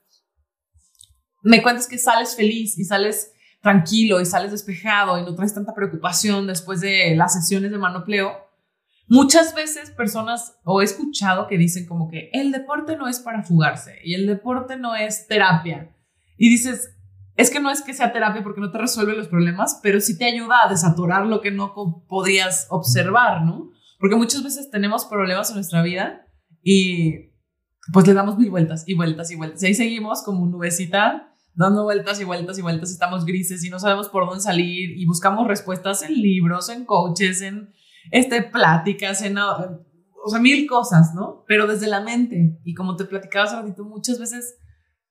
me 1.44 1.62
cuentas 1.62 1.88
que 1.88 1.98
sales 1.98 2.36
feliz 2.36 2.78
y 2.78 2.84
sales 2.84 3.34
tranquilo 3.62 4.20
y 4.20 4.26
sales 4.26 4.52
despejado 4.52 5.20
y 5.20 5.24
no 5.24 5.36
traes 5.36 5.54
tanta 5.54 5.74
preocupación 5.74 6.48
después 6.48 6.82
de 6.82 7.16
las 7.16 7.34
sesiones 7.34 7.72
de 7.72 7.78
manopleo. 7.78 8.32
Muchas 9.14 9.54
veces 9.54 9.92
personas, 9.92 10.58
o 10.64 10.82
he 10.82 10.86
escuchado 10.86 11.48
que 11.48 11.58
dicen 11.58 11.86
como 11.86 12.10
que 12.10 12.30
el 12.32 12.54
deporte 12.54 12.96
no 12.96 13.10
es 13.10 13.20
para 13.20 13.44
fugarse 13.44 13.98
y 14.06 14.14
el 14.14 14.26
deporte 14.26 14.78
no 14.78 14.96
es 14.96 15.28
terapia. 15.28 15.94
Y 16.38 16.50
dices, 16.50 16.96
es 17.36 17.50
que 17.50 17.60
no 17.60 17.70
es 17.70 17.82
que 17.82 17.94
sea 17.94 18.14
terapia 18.14 18.42
porque 18.42 18.62
no 18.62 18.72
te 18.72 18.78
resuelve 18.78 19.14
los 19.14 19.28
problemas, 19.28 19.82
pero 19.84 20.00
sí 20.00 20.18
te 20.18 20.24
ayuda 20.24 20.64
a 20.64 20.70
desaturar 20.70 21.26
lo 21.26 21.42
que 21.42 21.52
no 21.52 21.74
podías 22.08 22.68
observar, 22.70 23.44
¿no? 23.44 23.72
Porque 24.00 24.16
muchas 24.16 24.44
veces 24.44 24.72
tenemos 24.72 25.04
problemas 25.04 25.50
en 25.50 25.56
nuestra 25.56 25.82
vida 25.82 26.26
y 26.64 27.34
pues 27.92 28.08
le 28.08 28.14
damos 28.14 28.38
mil 28.38 28.50
vueltas 28.50 28.86
y 28.88 28.94
vueltas 28.94 29.30
y 29.30 29.36
vueltas. 29.36 29.62
Y 29.62 29.66
ahí 29.66 29.74
seguimos 29.74 30.24
como 30.24 30.46
nubecita 30.46 31.36
dando 31.54 31.84
vueltas 31.84 32.22
y 32.22 32.24
vueltas 32.24 32.58
y 32.58 32.62
vueltas 32.62 32.92
estamos 32.92 33.26
grises 33.26 33.62
y 33.66 33.70
no 33.70 33.78
sabemos 33.78 34.08
por 34.08 34.26
dónde 34.26 34.42
salir 34.42 34.98
y 34.98 35.06
buscamos 35.06 35.50
respuestas 35.50 36.02
en 36.02 36.14
libros, 36.14 36.70
en 36.70 36.86
coaches, 36.86 37.42
en 37.42 37.74
este, 38.10 38.42
pláticas, 38.44 39.22
en, 39.22 39.38
o 39.38 40.30
sea, 40.30 40.40
mil 40.40 40.68
cosas, 40.68 41.14
¿no? 41.14 41.44
Pero 41.48 41.68
desde 41.68 41.88
la 41.88 42.02
mente. 42.02 42.60
Y 42.64 42.74
como 42.74 42.96
te 42.96 43.06
platicaba 43.06 43.46
hace 43.46 43.56
ratito, 43.56 43.84
muchas 43.84 44.20
veces 44.20 44.58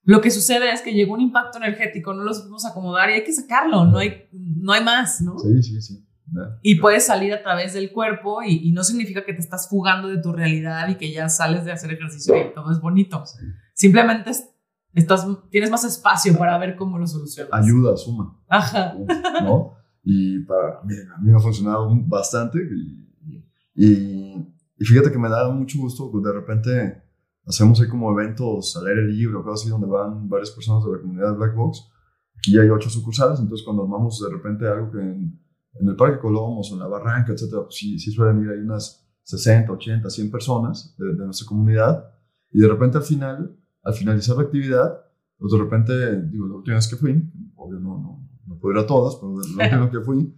lo 0.03 0.21
que 0.21 0.31
sucede 0.31 0.71
es 0.71 0.81
que 0.81 0.93
llegó 0.93 1.13
un 1.13 1.21
impacto 1.21 1.57
energético, 1.57 2.13
no 2.13 2.23
lo 2.23 2.33
supimos 2.33 2.65
acomodar 2.65 3.09
y 3.09 3.13
hay 3.13 3.23
que 3.23 3.33
sacarlo, 3.33 3.85
no 3.85 3.99
hay, 3.99 4.27
no 4.31 4.73
hay 4.73 4.83
más, 4.83 5.21
¿no? 5.21 5.37
Sí, 5.37 5.61
sí, 5.61 5.81
sí. 5.81 6.07
Y 6.61 6.75
puedes 6.75 7.05
salir 7.05 7.33
a 7.33 7.43
través 7.43 7.73
del 7.73 7.91
cuerpo 7.91 8.41
y, 8.41 8.71
no 8.71 8.83
significa 8.83 9.25
que 9.25 9.33
te 9.33 9.41
estás 9.41 9.67
fugando 9.69 10.07
de 10.07 10.21
tu 10.21 10.31
realidad 10.31 10.87
y 10.87 10.95
que 10.95 11.11
ya 11.11 11.27
sales 11.27 11.65
de 11.65 11.73
hacer 11.73 11.91
ejercicio 11.91 12.35
y 12.37 12.53
todo 12.53 12.71
es 12.71 12.79
bonito. 12.79 13.23
Simplemente 13.73 14.31
estás, 14.93 15.27
tienes 15.49 15.69
más 15.69 15.83
espacio 15.83 16.37
para 16.37 16.57
ver 16.57 16.77
cómo 16.77 16.97
lo 16.97 17.05
solucionas. 17.05 17.51
Ayuda, 17.53 17.97
suma. 17.97 18.39
Ajá. 18.47 18.95
¿No? 19.43 19.75
Y 20.03 20.39
para 20.39 20.81
mí, 20.83 20.95
a 20.95 21.17
mí 21.19 21.29
me 21.29 21.37
ha 21.37 21.39
funcionado 21.39 21.89
bastante 22.07 22.59
Y, 22.59 23.45
y, 23.75 24.85
fíjate 24.85 25.11
que 25.11 25.19
me 25.19 25.29
da 25.29 25.49
mucho 25.49 25.77
gusto, 25.79 26.11
de 26.19 26.33
repente 26.33 27.03
hacemos 27.45 27.79
ahí 27.79 27.87
como 27.87 28.11
eventos 28.11 28.75
a 28.75 28.83
leer 28.83 28.99
el 28.99 29.15
libro, 29.15 29.43
cosas 29.43 29.61
así, 29.61 29.69
donde 29.69 29.87
van 29.87 30.27
varias 30.27 30.51
personas 30.51 30.83
de 30.83 30.91
la 30.91 31.01
comunidad 31.01 31.31
de 31.31 31.37
Black 31.37 31.55
Box. 31.55 31.87
Aquí 32.37 32.57
hay 32.57 32.69
ocho 32.69 32.89
sucursales, 32.89 33.39
entonces 33.39 33.63
cuando 33.63 33.83
armamos 33.83 34.19
de 34.19 34.35
repente 34.35 34.67
algo 34.67 34.91
que 34.91 34.99
en, 34.99 35.39
el 35.87 35.95
Parque 35.95 36.19
Colomos 36.19 36.71
o 36.71 36.75
en 36.75 36.79
la 36.79 36.87
Barranca, 36.87 37.31
etcétera, 37.31 37.63
pues 37.63 37.75
sí, 37.75 37.97
sí 37.99 38.11
suelen 38.11 38.43
ir 38.43 38.49
ahí 38.49 38.59
unas 38.59 39.07
60, 39.23 39.71
80, 39.71 40.09
100 40.09 40.31
personas 40.31 40.95
de, 40.97 41.13
de 41.13 41.25
nuestra 41.25 41.47
comunidad. 41.47 42.11
Y 42.51 42.59
de 42.59 42.67
repente 42.67 42.97
al 42.97 43.03
final, 43.03 43.55
al 43.83 43.93
finalizar 43.93 44.35
la 44.35 44.43
actividad, 44.43 45.05
pues 45.37 45.53
de 45.53 45.59
repente, 45.59 46.21
digo, 46.23 46.47
la 46.47 46.55
última 46.55 46.75
vez 46.75 46.87
que 46.87 46.95
fui, 46.95 47.31
obvio 47.55 47.79
no, 47.79 47.97
no, 47.99 48.30
no 48.47 48.59
puedo 48.59 48.77
ir 48.77 48.83
a 48.83 48.87
todas, 48.87 49.15
pero 49.15 49.33
última 49.33 49.91
que 49.91 50.01
fui, 50.01 50.35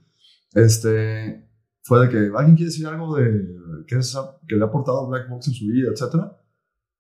este, 0.54 1.50
fue 1.82 2.06
de 2.06 2.10
que 2.10 2.18
alguien 2.36 2.56
quiere 2.56 2.72
decir 2.72 2.88
algo 2.88 3.16
de 3.16 3.86
que, 3.88 3.98
es, 3.98 4.16
que 4.48 4.56
le 4.56 4.64
ha 4.64 4.68
aportado 4.68 5.08
Black 5.08 5.30
Box 5.30 5.48
en 5.48 5.54
su 5.54 5.68
vida, 5.68 5.90
etcétera. 5.92 6.40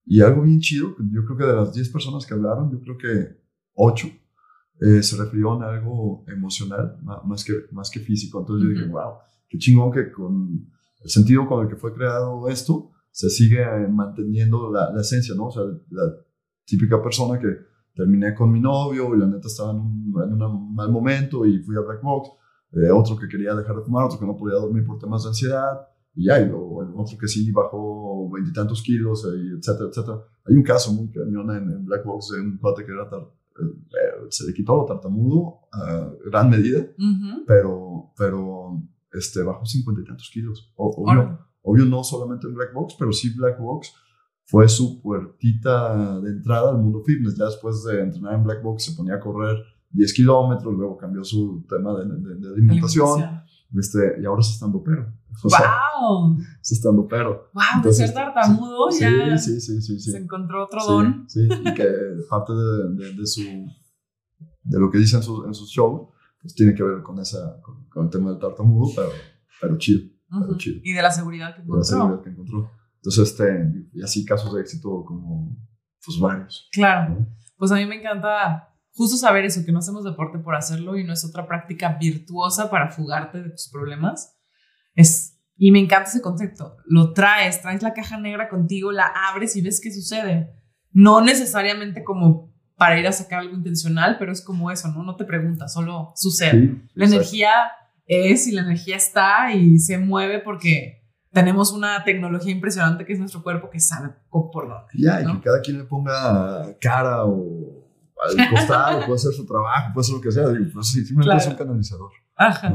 Y 0.05 0.21
algo 0.21 0.41
bien 0.41 0.59
chido, 0.59 0.95
yo 1.11 1.23
creo 1.25 1.37
que 1.37 1.45
de 1.45 1.55
las 1.55 1.73
10 1.73 1.89
personas 1.89 2.25
que 2.25 2.33
hablaron, 2.33 2.69
yo 2.71 2.79
creo 2.81 2.97
que 2.97 3.41
8 3.75 4.07
eh, 4.81 5.01
se 5.01 5.15
refirieron 5.15 5.63
a 5.63 5.69
algo 5.69 6.25
emocional 6.27 6.97
más 7.25 7.43
que, 7.43 7.53
más 7.71 7.89
que 7.89 7.99
físico. 7.99 8.39
Entonces 8.39 8.67
yo 8.67 8.73
dije, 8.73 8.91
wow, 8.91 9.13
qué 9.47 9.57
chingón 9.57 9.91
que 9.91 10.11
con 10.11 10.67
el 11.01 11.09
sentido 11.09 11.47
con 11.47 11.63
el 11.63 11.69
que 11.69 11.77
fue 11.77 11.93
creado 11.93 12.49
esto, 12.49 12.91
se 13.11 13.29
sigue 13.29 13.65
manteniendo 13.89 14.71
la, 14.71 14.91
la 14.91 15.01
esencia, 15.01 15.35
¿no? 15.35 15.47
O 15.47 15.51
sea, 15.51 15.63
la 15.91 16.03
típica 16.65 17.01
persona 17.01 17.39
que 17.39 17.47
terminé 17.95 18.33
con 18.33 18.51
mi 18.51 18.59
novio 18.59 19.15
y 19.15 19.19
la 19.19 19.27
neta 19.27 19.47
estaba 19.47 19.71
en 19.71 19.77
un, 19.77 20.13
en 20.23 20.41
un 20.41 20.75
mal 20.75 20.91
momento 20.91 21.45
y 21.45 21.59
fui 21.59 21.75
a 21.75 21.81
Black 21.81 22.01
Box, 22.01 22.29
eh, 22.73 22.89
otro 22.91 23.15
que 23.17 23.27
quería 23.27 23.53
dejar 23.53 23.75
de 23.75 23.83
fumar, 23.83 24.05
otro 24.05 24.19
que 24.19 24.25
no 24.25 24.35
podía 24.35 24.55
dormir 24.55 24.85
por 24.85 24.97
temas 24.97 25.23
de 25.23 25.29
ansiedad, 25.29 25.87
y 26.15 26.25
ya, 26.25 26.39
y 26.39 26.49
otro 26.51 27.17
que 27.19 27.27
sí 27.27 27.51
bajó 27.51 28.29
veintitantos 28.31 28.81
kilos, 28.81 29.25
y 29.25 29.57
etcétera, 29.57 29.89
etcétera. 29.89 30.17
Hay 30.45 30.55
un 30.55 30.63
caso 30.63 30.93
muy 30.93 31.09
cañón 31.11 31.51
en, 31.55 31.85
Black 31.85 32.03
Box 32.03 32.29
de 32.29 32.41
un 32.41 32.57
cuate 32.57 32.85
que 32.85 32.91
era 32.91 33.03
eh, 33.03 34.27
se 34.29 34.47
le 34.47 34.53
quitó 34.53 34.75
lo 34.75 34.85
tartamudo 34.85 35.59
a 35.71 36.11
gran 36.25 36.49
medida, 36.49 36.85
pero, 37.45 38.11
pero 38.17 38.81
este, 39.11 39.43
bajó 39.43 39.65
cincuenta 39.65 40.01
y 40.01 40.05
tantos 40.05 40.29
kilos. 40.31 40.73
obvio, 40.75 41.39
obvio, 41.61 41.85
no 41.85 42.03
solamente 42.03 42.47
en 42.47 42.55
Black 42.55 42.73
Box, 42.73 42.95
pero 42.97 43.11
sí 43.11 43.33
Black 43.35 43.59
Box 43.59 43.93
fue 44.45 44.67
su 44.67 45.01
puertita 45.01 46.19
de 46.19 46.29
entrada 46.31 46.71
al 46.71 46.77
mundo 46.77 47.01
fitness. 47.05 47.35
Ya 47.37 47.45
después 47.45 47.83
de 47.83 48.01
entrenar 48.01 48.35
en 48.35 48.43
Black 48.43 48.61
Box 48.61 48.85
se 48.85 48.91
ponía 48.93 49.15
a 49.15 49.19
correr 49.19 49.57
10 49.91 50.13
kilómetros, 50.13 50.73
luego 50.73 50.97
cambió 50.97 51.23
su 51.23 51.65
tema 51.69 51.93
de, 51.97 52.05
de, 52.05 52.49
alimentación. 52.49 53.43
Este, 53.75 54.21
y 54.21 54.25
ahora 54.25 54.41
es 54.41 54.49
estando 54.49 54.83
pero. 54.83 55.11
¡Wow! 55.43 56.37
es 56.61 56.71
estando 56.71 57.07
pero. 57.07 57.49
¡Wow! 57.53 57.83
de 57.83 57.93
ser 57.93 58.13
tartamudo 58.13 58.91
sí, 58.91 59.01
ya 59.01 59.37
sí, 59.37 59.59
sí, 59.59 59.81
sí, 59.81 59.99
se 59.99 60.17
encontró 60.17 60.65
otro 60.65 60.85
don. 60.85 61.25
Sí, 61.27 61.47
y 61.47 61.73
que 61.73 61.87
parte 62.29 62.53
de, 62.53 63.13
de, 63.15 63.25
su, 63.25 63.41
de 63.41 64.79
lo 64.79 64.91
que 64.91 64.99
dice 64.99 65.15
en, 65.15 65.23
su, 65.23 65.45
en 65.45 65.53
sus 65.55 65.69
shows, 65.69 66.09
pues 66.39 66.53
tiene 66.53 66.75
que 66.75 66.83
ver 66.83 67.01
con, 67.01 67.17
esa, 67.19 67.59
con, 67.61 68.05
el 68.05 68.09
tema 68.11 68.29
del 68.29 68.39
tartamudo, 68.39 68.91
pero, 68.95 69.09
pero 69.59 69.77
chido. 69.77 70.07
pero 70.29 70.57
chido. 70.57 70.79
Y 70.83 70.93
de 70.93 71.01
la 71.01 71.11
seguridad 71.11 71.55
que 71.55 71.61
encontró. 71.61 71.75
De 71.75 71.79
la 71.79 71.83
seguridad 71.85 72.21
que 72.21 72.29
encontró. 72.29 72.71
Entonces, 73.03 73.31
este, 73.31 73.89
y 73.93 74.01
así 74.01 74.23
casos 74.23 74.53
de 74.53 74.61
éxito 74.61 75.03
como, 75.05 75.57
pues 76.05 76.17
varios. 76.19 76.69
Claro. 76.71 77.27
Pues 77.57 77.69
a 77.73 77.75
mí 77.75 77.85
me 77.85 77.95
encanta 77.95 78.69
justo 78.93 79.17
saber 79.17 79.43
eso, 79.43 79.65
que 79.65 79.73
no 79.73 79.79
hacemos 79.79 80.05
deporte 80.05 80.39
por 80.39 80.55
hacerlo 80.55 80.97
y 80.97 81.03
no 81.03 81.11
es 81.11 81.25
otra 81.25 81.45
práctica 81.45 81.97
virtuosa 81.99 82.69
para 82.69 82.89
fugarte 82.91 83.43
de 83.43 83.49
tus 83.49 83.69
problemas. 83.69 84.39
Es, 84.95 85.37
y 85.57 85.71
me 85.71 85.79
encanta 85.79 86.09
ese 86.09 86.21
concepto. 86.21 86.77
Lo 86.85 87.11
traes, 87.11 87.61
traes 87.61 87.81
la 87.81 87.93
caja 87.93 88.17
negra 88.17 88.47
contigo, 88.47 88.93
la 88.93 89.11
abres 89.29 89.57
y 89.57 89.61
ves 89.61 89.81
qué 89.83 89.91
sucede. 89.91 90.53
No 90.93 91.19
necesariamente 91.19 92.05
como 92.05 92.53
para 92.77 92.97
ir 92.97 93.07
a 93.07 93.11
sacar 93.11 93.39
algo 93.39 93.55
intencional, 93.55 94.15
pero 94.17 94.31
es 94.31 94.41
como 94.41 94.71
eso, 94.71 94.87
¿no? 94.93 95.03
No 95.03 95.17
te 95.17 95.25
preguntas, 95.25 95.73
solo 95.73 96.13
sucede. 96.15 96.81
la 96.93 97.05
energía 97.05 97.51
es 98.05 98.47
y 98.47 98.53
la 98.53 98.61
energía 98.61 98.95
está 98.95 99.53
y 99.53 99.77
se 99.79 99.97
mueve 99.97 100.39
porque 100.39 101.02
tenemos 101.33 101.73
una 101.73 102.03
tecnología 102.03 102.51
impresionante 102.51 103.05
que 103.05 103.13
es 103.13 103.19
nuestro 103.19 103.41
cuerpo 103.41 103.69
que 103.69 103.79
sabe 103.79 104.09
por 104.29 104.69
dónde. 104.69 104.93
Ya, 104.93 105.19
y 105.21 105.25
que 105.25 105.41
cada 105.41 105.61
quien 105.61 105.79
le 105.79 105.83
ponga 105.85 106.77
cara 106.79 107.25
o 107.25 107.83
al 108.21 108.49
costado, 108.51 108.99
puede 108.99 109.15
hacer 109.15 109.33
su 109.33 109.45
trabajo, 109.45 109.91
puede 109.93 110.05
hacer 110.05 110.15
lo 110.15 110.21
que 110.21 110.31
sea. 110.31 110.47
Digo, 110.49 110.71
pues 110.71 110.89
sí, 110.89 111.03
simplemente 111.03 111.43
es 111.43 111.49
un 111.49 111.57
canalizador. 111.57 112.11
Ajá. 112.35 112.73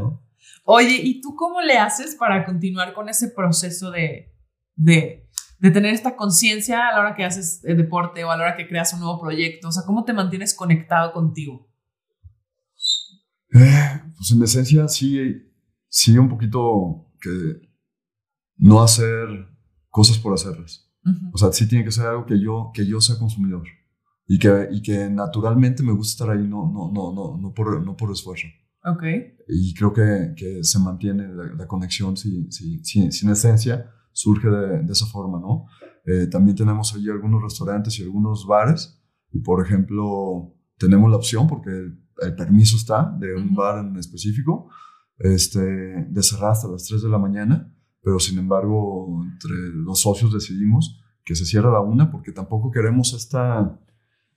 Oye, 0.64 1.00
¿y 1.02 1.20
tú 1.20 1.34
cómo 1.36 1.60
le 1.60 1.78
haces 1.78 2.16
para 2.16 2.44
continuar 2.44 2.92
con 2.92 3.08
ese 3.08 3.28
proceso 3.28 3.92
de, 3.92 4.34
de, 4.74 5.30
de 5.60 5.70
tener 5.70 5.94
esta 5.94 6.16
conciencia 6.16 6.88
a 6.88 6.92
la 6.92 7.00
hora 7.00 7.14
que 7.14 7.24
haces 7.24 7.62
deporte 7.62 8.24
o 8.24 8.30
a 8.30 8.36
la 8.36 8.42
hora 8.42 8.56
que 8.56 8.66
creas 8.66 8.92
un 8.92 9.00
nuevo 9.00 9.20
proyecto? 9.20 9.68
O 9.68 9.72
sea, 9.72 9.84
¿cómo 9.86 10.04
te 10.04 10.12
mantienes 10.12 10.52
conectado 10.52 11.12
contigo? 11.12 11.70
Eh, 13.54 14.02
pues 14.16 14.32
en 14.32 14.42
esencia 14.42 14.88
sí, 14.88 15.48
sí 15.88 16.18
un 16.18 16.28
poquito 16.28 17.12
que 17.20 17.67
no 18.58 18.82
hacer 18.82 19.48
cosas 19.88 20.18
por 20.18 20.34
hacerlas. 20.34 20.84
O 21.32 21.38
sea, 21.38 21.52
sí 21.52 21.66
tiene 21.66 21.84
que 21.84 21.90
ser 21.90 22.06
algo 22.06 22.26
que 22.26 22.38
yo, 22.38 22.70
que 22.74 22.86
yo 22.86 23.00
sea 23.00 23.18
consumidor 23.18 23.64
y 24.26 24.38
que, 24.38 24.68
y 24.70 24.82
que 24.82 25.08
naturalmente 25.08 25.82
me 25.82 25.92
gusta 25.92 26.24
estar 26.24 26.36
ahí, 26.36 26.46
no, 26.46 26.70
no, 26.70 26.92
no, 26.92 27.14
no, 27.14 27.38
no, 27.38 27.54
por, 27.54 27.82
no 27.82 27.96
por 27.96 28.12
esfuerzo. 28.12 28.46
Ok. 28.84 29.02
Y 29.48 29.72
creo 29.74 29.92
que, 29.92 30.34
que 30.36 30.62
se 30.62 30.78
mantiene 30.78 31.28
la, 31.28 31.66
conexión, 31.66 32.16
si, 32.16 32.50
si, 32.52 32.84
si, 32.84 33.10
si, 33.10 33.26
en 33.26 33.32
esencia 33.32 33.90
surge 34.12 34.48
de, 34.48 34.82
de 34.82 34.92
esa 34.92 35.06
forma, 35.06 35.40
¿no? 35.40 35.66
Eh, 36.04 36.26
también 36.26 36.56
tenemos 36.56 36.94
allí 36.94 37.08
algunos 37.08 37.42
restaurantes 37.42 37.98
y 37.98 38.02
algunos 38.02 38.46
bares 38.46 39.02
y, 39.32 39.40
por 39.40 39.64
ejemplo, 39.64 40.54
tenemos 40.76 41.10
la 41.10 41.16
opción, 41.16 41.46
porque 41.46 41.70
el, 41.70 42.34
permiso 42.36 42.76
está 42.76 43.14
de 43.18 43.34
un 43.34 43.54
bar 43.54 43.84
en 43.84 43.96
específico, 43.96 44.70
este, 45.18 45.60
de 45.60 46.22
cerrar 46.22 46.52
hasta 46.52 46.68
las 46.68 46.84
3 46.84 47.02
de 47.02 47.08
la 47.08 47.18
mañana 47.18 47.74
pero 48.08 48.18
sin 48.18 48.38
embargo 48.38 49.22
entre 49.22 49.54
los 49.74 50.00
socios 50.00 50.32
decidimos 50.32 50.98
que 51.22 51.34
se 51.34 51.44
cierra 51.44 51.70
la 51.70 51.80
una 51.80 52.10
porque 52.10 52.32
tampoco 52.32 52.70
queremos 52.70 53.12
esta 53.12 53.78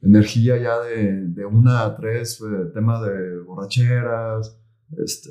energía 0.02 0.58
ya 0.58 0.78
de, 0.80 1.28
de 1.28 1.46
una 1.46 1.86
a 1.86 1.96
tres, 1.96 2.42
eh, 2.42 2.66
tema 2.74 3.02
de 3.02 3.40
borracheras, 3.40 4.60
este, 4.98 5.30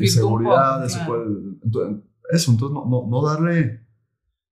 inseguridad, 0.00 0.86
eso, 0.86 2.50
entonces 2.50 2.74
no, 2.74 2.86
no, 2.86 3.06
no 3.10 3.22
darle 3.22 3.86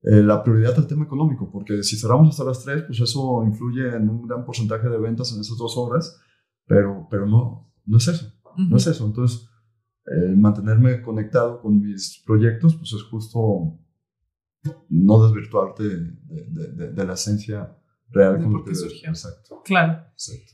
eh, 0.03 0.23
la 0.23 0.43
prioridad 0.45 0.77
al 0.77 0.87
tema 0.87 1.07
económico, 1.07 1.51
porque 1.51 1.83
si 1.83 1.97
cerramos 1.97 2.29
hasta 2.29 2.45
las 2.45 2.63
tres, 2.63 2.83
pues 2.83 3.01
eso 3.01 3.43
influye 3.47 3.89
en 3.97 4.07
un 4.11 4.29
gran 4.29 4.45
porcentaje 4.45 4.87
de 4.91 4.99
ventas 4.99 5.33
en 5.33 5.41
esas 5.41 5.57
dos 5.57 5.79
horas, 5.79 6.21
pero, 6.67 7.09
pero 7.11 7.27
no, 7.27 7.73
no 7.87 7.97
es 7.97 8.07
eso, 8.07 8.35
no 8.59 8.77
es 8.77 8.87
eso, 8.87 9.07
entonces 9.07 9.49
el 10.07 10.37
mantenerme 10.37 11.01
conectado 11.01 11.61
con 11.61 11.81
mis 11.81 12.23
proyectos, 12.25 12.77
pues 12.77 12.93
es 12.93 13.03
justo 13.05 13.79
no 14.88 15.25
desvirtuarte 15.25 15.83
de, 15.83 16.90
de, 16.93 17.05
la 17.05 17.14
esencia 17.14 17.77
real 18.11 18.40
de 18.40 18.47
por 18.47 18.64
qué 18.64 18.75
surgió. 18.75 19.09
Exacto. 19.09 19.62
Claro. 19.64 20.05
Exacto. 20.12 20.53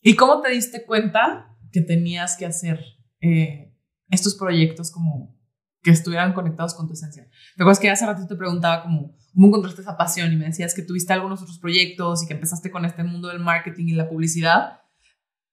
¿Y 0.00 0.14
cómo 0.14 0.40
te 0.40 0.50
diste 0.50 0.84
cuenta 0.84 1.56
que 1.72 1.80
tenías 1.80 2.36
que 2.36 2.46
hacer 2.46 2.80
eh, 3.20 3.74
estos 4.10 4.34
proyectos 4.34 4.90
como 4.90 5.36
que 5.82 5.90
estuvieran 5.90 6.32
conectados 6.32 6.74
con 6.74 6.86
tu 6.86 6.94
esencia? 6.94 7.28
¿Te 7.56 7.62
acuerdas 7.62 7.80
que 7.80 7.90
hace 7.90 8.06
rato 8.06 8.26
te 8.26 8.36
preguntaba 8.36 8.82
como, 8.82 9.16
cómo 9.34 9.46
encontraste 9.48 9.82
esa 9.82 9.96
pasión 9.96 10.32
y 10.32 10.36
me 10.36 10.46
decías 10.46 10.74
que 10.74 10.82
tuviste 10.82 11.12
algunos 11.12 11.42
otros 11.42 11.58
proyectos 11.58 12.22
y 12.22 12.26
que 12.26 12.34
empezaste 12.34 12.70
con 12.70 12.84
este 12.84 13.04
mundo 13.04 13.28
del 13.28 13.40
marketing 13.40 13.86
y 13.86 13.92
la 13.92 14.08
publicidad? 14.08 14.80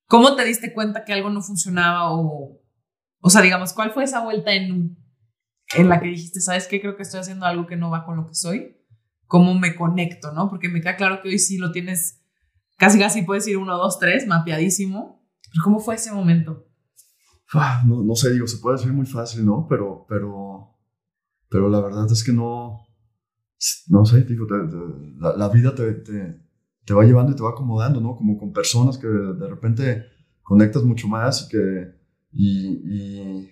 ¿Cómo 0.08 0.36
te 0.36 0.46
diste 0.46 0.74
cuenta 0.74 1.06
que 1.06 1.13
algo 1.13 1.30
no 1.30 1.41
funcionaba 1.41 2.12
o 2.12 2.62
o 3.25 3.29
sea, 3.29 3.41
digamos, 3.41 3.71
¿cuál 3.71 3.91
fue 3.91 4.03
esa 4.03 4.21
vuelta 4.21 4.53
en, 4.53 4.97
en 5.77 5.88
la 5.88 6.01
que 6.01 6.09
dijiste, 6.09 6.41
sabes 6.41 6.67
qué, 6.67 6.81
creo 6.81 6.97
que 6.97 7.03
estoy 7.03 7.21
haciendo 7.21 7.45
algo 7.45 7.65
que 7.65 7.77
no 7.77 7.89
va 7.89 8.03
con 8.03 8.17
lo 8.17 8.27
que 8.27 8.36
soy? 8.36 8.75
¿Cómo 9.27 9.57
me 9.57 9.75
conecto, 9.75 10.33
no? 10.33 10.49
Porque 10.49 10.67
me 10.67 10.81
queda 10.81 10.97
claro 10.97 11.21
que 11.21 11.29
hoy 11.29 11.39
sí 11.39 11.57
lo 11.57 11.71
tienes, 11.71 12.21
casi 12.77 12.99
casi 12.99 13.21
puedes 13.21 13.47
ir 13.47 13.57
uno, 13.57 13.77
dos, 13.77 13.97
tres, 13.97 14.27
mapeadísimo. 14.27 15.25
Pero 15.53 15.63
¿cómo 15.63 15.79
fue 15.79 15.95
ese 15.95 16.12
momento? 16.12 16.67
No, 17.86 18.03
no 18.03 18.13
sé, 18.15 18.33
digo, 18.33 18.45
se 18.45 18.57
puede 18.57 18.75
decir 18.75 18.91
muy 18.91 19.05
fácil, 19.05 19.45
¿no? 19.45 19.67
Pero, 19.69 20.05
pero, 20.09 20.75
pero 21.47 21.69
la 21.69 21.79
verdad 21.79 22.12
es 22.12 22.25
que 22.25 22.33
no, 22.33 22.86
no 23.88 24.05
sé, 24.05 24.23
digo, 24.25 24.45
la, 25.17 25.47
vida 25.47 25.73
te, 25.73 25.93
te, 25.93 26.41
te, 26.83 26.93
va 26.93 27.05
llevando 27.05 27.31
y 27.31 27.36
te 27.36 27.43
va 27.43 27.51
acomodando, 27.51 28.01
¿no? 28.01 28.17
Como 28.17 28.38
con 28.38 28.51
personas 28.51 28.97
que 28.97 29.07
de 29.07 29.47
repente 29.47 30.03
conectas 30.41 30.83
mucho 30.83 31.07
más 31.07 31.45
y 31.45 31.47
que 31.47 32.03
y, 32.34 33.50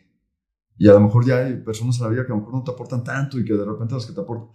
y, 0.78 0.88
a 0.88 0.94
lo 0.94 1.02
mejor 1.02 1.26
ya 1.26 1.46
hay 1.46 1.58
personas 1.58 1.98
en 1.98 2.04
la 2.04 2.10
vida 2.10 2.26
que 2.26 2.32
a 2.32 2.36
lo 2.36 2.42
mejor 2.42 2.56
no 2.56 2.64
te 2.64 2.72
aportan 2.72 3.04
tanto 3.04 3.40
y 3.40 3.46
que 3.46 3.54
de 3.54 3.64
repente 3.64 3.94
las 3.94 4.06
que 4.06 4.14
te 4.14 4.22
aportan 4.22 4.50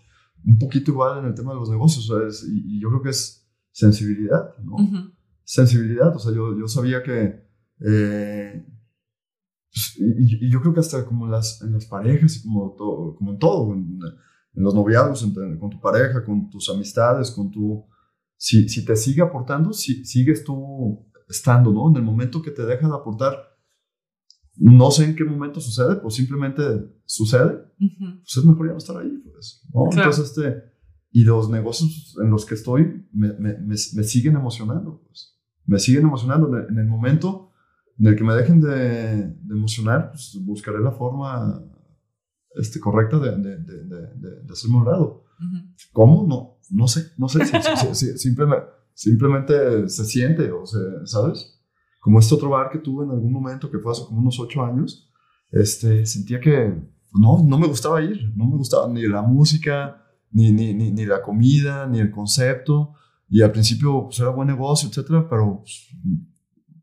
un 0.45 0.59
poquito 0.59 0.91
igual 0.91 1.19
en 1.21 1.27
el 1.27 1.35
tema 1.35 1.53
de 1.53 1.59
los 1.61 1.71
negocios. 1.71 2.45
y, 2.49 2.81
yo 2.81 2.89
creo 2.89 3.03
que 3.03 3.11
es 3.11 3.49
sensibilidad, 3.73 4.57
¿no? 4.63 4.77
Sensibilidad. 5.45 6.15
O 6.15 6.19
sea, 6.19 6.33
yo, 6.33 6.59
yo 6.59 6.67
sabía 6.69 7.03
que, 7.03 7.47
eh, 7.81 8.67
pues, 9.73 9.97
y, 9.99 10.51
yo 10.51 10.61
creo 10.61 10.73
que 10.73 10.81
hasta 10.81 11.05
como 11.05 11.27
en 11.27 11.33
las, 11.33 11.63
en 11.63 11.73
las 11.73 11.87
parejas 11.87 12.37
y 12.37 12.43
como, 12.43 12.75
todo, 12.77 13.17
como 13.17 13.33
en 13.33 13.39
todo, 13.39 13.75
en, 13.75 14.01
los 14.55 14.75
noviazgos, 14.75 15.23
con 15.61 15.69
tu 15.69 15.81
pareja, 15.81 16.25
con 16.25 16.49
tus 16.49 16.71
amistades, 16.71 17.31
con 17.31 17.51
tu... 17.51 17.87
Si, 18.39 18.69
si 18.71 18.87
te 18.87 18.97
sigue 18.97 19.21
aportando, 19.21 19.73
si, 19.75 20.05
sigues 20.07 20.45
tú 20.45 21.07
estando, 21.29 21.73
¿no? 21.73 21.91
En 21.91 21.97
el 21.97 22.03
momento 22.03 22.41
que 22.41 22.51
te 22.51 22.65
deja 22.65 22.89
de 22.89 22.95
aportar, 22.95 23.37
no 24.59 24.91
sé 24.91 25.05
en 25.05 25.17
qué 25.17 25.25
momento 25.25 25.61
sucede, 25.61 25.97
pues 25.97 26.15
simplemente 26.15 26.63
sucede, 27.05 27.59
pues 27.79 28.37
es 28.37 28.45
mejor 28.45 28.67
ya 28.67 28.73
no 28.73 28.79
estar 28.79 28.97
ahí, 28.97 29.23
pues, 29.33 29.63
¿no? 29.73 29.85
Entonces, 29.91 30.27
este, 30.27 30.63
y 31.11 31.25
los 31.25 31.49
negocios 31.51 32.17
en 32.23 32.31
los 32.31 32.45
que 32.45 32.55
estoy 32.55 33.07
me, 33.13 33.33
me, 33.35 33.57
me, 33.59 33.77
siguen 33.77 34.37
emocionando, 34.37 35.03
pues, 35.07 35.39
me 35.67 35.79
siguen 35.79 36.03
emocionando 36.03 36.57
en 36.59 36.79
el 36.79 36.87
momento 36.87 37.53
en 37.99 38.07
el 38.09 38.17
que 38.17 38.25
me 38.25 38.35
dejen 38.35 38.61
de, 38.61 39.37
emocionar, 39.51 40.11
pues 40.11 40.39
buscaré 40.45 40.81
la 40.81 40.93
forma 40.93 41.63
este, 42.55 42.81
correcta 42.81 43.19
de, 43.19 43.37
de, 43.37 43.57
de, 43.59 44.43
de 44.43 44.53
hacerme 44.53 44.79
un 44.79 44.85
lado. 44.85 45.25
¿Cómo? 45.93 46.27
No, 46.27 46.59
no 46.71 46.89
sé, 46.89 47.13
no 47.19 47.29
sé. 47.29 47.45
simplemente, 48.19 48.67
simplemente 48.95 49.89
se 49.89 50.05
siente, 50.05 50.51
o 50.51 50.67
sea, 50.67 50.81
¿sabes? 51.05 51.56
Como 52.07 52.21
este 52.21 52.37
otro 52.37 52.51
bar 52.51 52.71
que 52.71 52.79
tuve 52.79 53.05
en 53.05 53.11
algún 53.11 53.33
momento, 53.33 53.69
que 53.69 53.81
fue 53.81 53.91
hace 53.91 54.05
como 54.05 54.21
unos 54.21 54.39
ocho 54.39 54.65
años, 54.65 55.11
este, 55.51 56.07
sentía 56.07 56.39
que 56.39 56.71
pues, 56.71 57.21
no, 57.21 57.43
no 57.45 57.59
me 57.59 57.67
gustaba 57.67 58.01
ir, 58.01 58.33
no 58.37 58.47
me 58.47 58.57
gustaba 58.57 58.87
ni 58.87 59.09
la 59.09 59.23
música, 59.23 60.05
ni, 60.31 60.53
ni, 60.53 60.73
ni, 60.73 60.93
ni 60.93 61.05
la 61.05 61.21
comida, 61.21 61.85
ni 61.89 61.99
el 61.99 62.13
concepto. 62.13 62.93
Y 63.29 63.43
al 63.43 63.51
principio 63.51 64.05
pues, 64.05 64.21
era 64.21 64.29
buen 64.29 64.47
negocio, 64.47 64.89
etcétera, 64.89 65.29
pero 65.29 65.63
pues, 65.63 65.89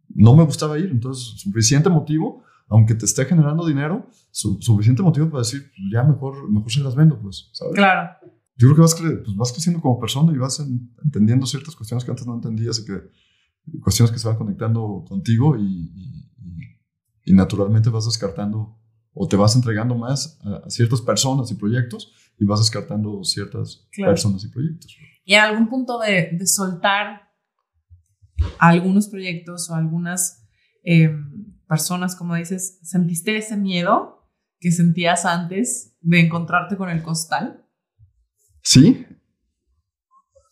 no 0.09 0.35
me 0.35 0.43
gustaba 0.43 0.77
ir. 0.77 0.89
Entonces, 0.91 1.39
suficiente 1.39 1.89
motivo, 1.89 2.43
aunque 2.67 2.93
te 2.93 3.05
esté 3.05 3.23
generando 3.23 3.65
dinero, 3.65 4.09
suficiente 4.29 5.03
motivo 5.03 5.29
para 5.29 5.39
decir, 5.39 5.61
pues, 5.61 5.89
ya 5.89 6.03
mejor, 6.03 6.51
mejor 6.51 6.69
se 6.69 6.81
las 6.81 6.97
vendo, 6.97 7.17
pues, 7.17 7.49
¿sabes? 7.53 7.75
Claro. 7.75 8.09
Yo 8.57 8.67
creo 8.67 8.75
que 8.75 8.81
vas, 8.81 8.95
pues, 8.95 9.37
vas 9.37 9.53
creciendo 9.53 9.81
como 9.81 9.97
persona 10.01 10.33
y 10.33 10.37
vas 10.37 10.61
entendiendo 11.01 11.45
ciertas 11.45 11.77
cuestiones 11.77 12.03
que 12.03 12.11
antes 12.11 12.27
no 12.27 12.35
entendías 12.35 12.77
y 12.79 12.85
que 12.85 13.03
cuestiones 13.81 14.11
que 14.11 14.19
se 14.19 14.27
van 14.27 14.37
conectando 14.37 15.05
contigo 15.07 15.57
y, 15.57 15.91
y, 17.25 17.33
naturalmente 17.33 17.89
vas 17.89 18.05
descartando 18.05 18.77
o 19.13 19.27
te 19.27 19.37
vas 19.37 19.55
entregando 19.55 19.95
más 19.95 20.39
a, 20.43 20.69
ciertas 20.69 21.01
personas 21.01 21.49
y 21.51 21.55
proyectos 21.55 22.11
y 22.37 22.45
vas 22.45 22.59
descartando 22.59 23.23
ciertas 23.23 23.87
personas 23.95 24.43
y 24.43 24.49
proyectos. 24.49 24.95
Y 25.23 25.33
en 25.33 25.41
algún 25.41 25.69
punto 25.69 25.99
de, 25.99 26.31
de 26.33 26.45
soltar 26.45 27.31
algunos 28.59 29.07
proyectos 29.07 29.69
o 29.69 29.75
algunas 29.75 30.45
eh, 30.83 31.15
personas, 31.67 32.15
como 32.15 32.35
dices, 32.35 32.79
¿sentiste 32.83 33.37
ese 33.37 33.57
miedo 33.57 34.29
que 34.59 34.71
sentías 34.71 35.25
antes 35.25 35.97
de 36.01 36.19
encontrarte 36.19 36.77
con 36.77 36.89
el 36.89 37.01
costal? 37.01 37.65
Sí, 38.61 39.05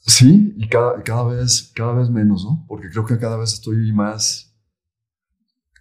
sí, 0.02 0.54
y 0.58 0.68
cada, 0.68 1.02
cada, 1.04 1.24
vez, 1.24 1.72
cada 1.76 1.94
vez 1.94 2.10
menos, 2.10 2.44
¿no? 2.44 2.66
Porque 2.68 2.90
creo 2.90 3.06
que 3.06 3.18
cada 3.18 3.38
vez 3.38 3.54
estoy 3.54 3.92
más 3.94 4.52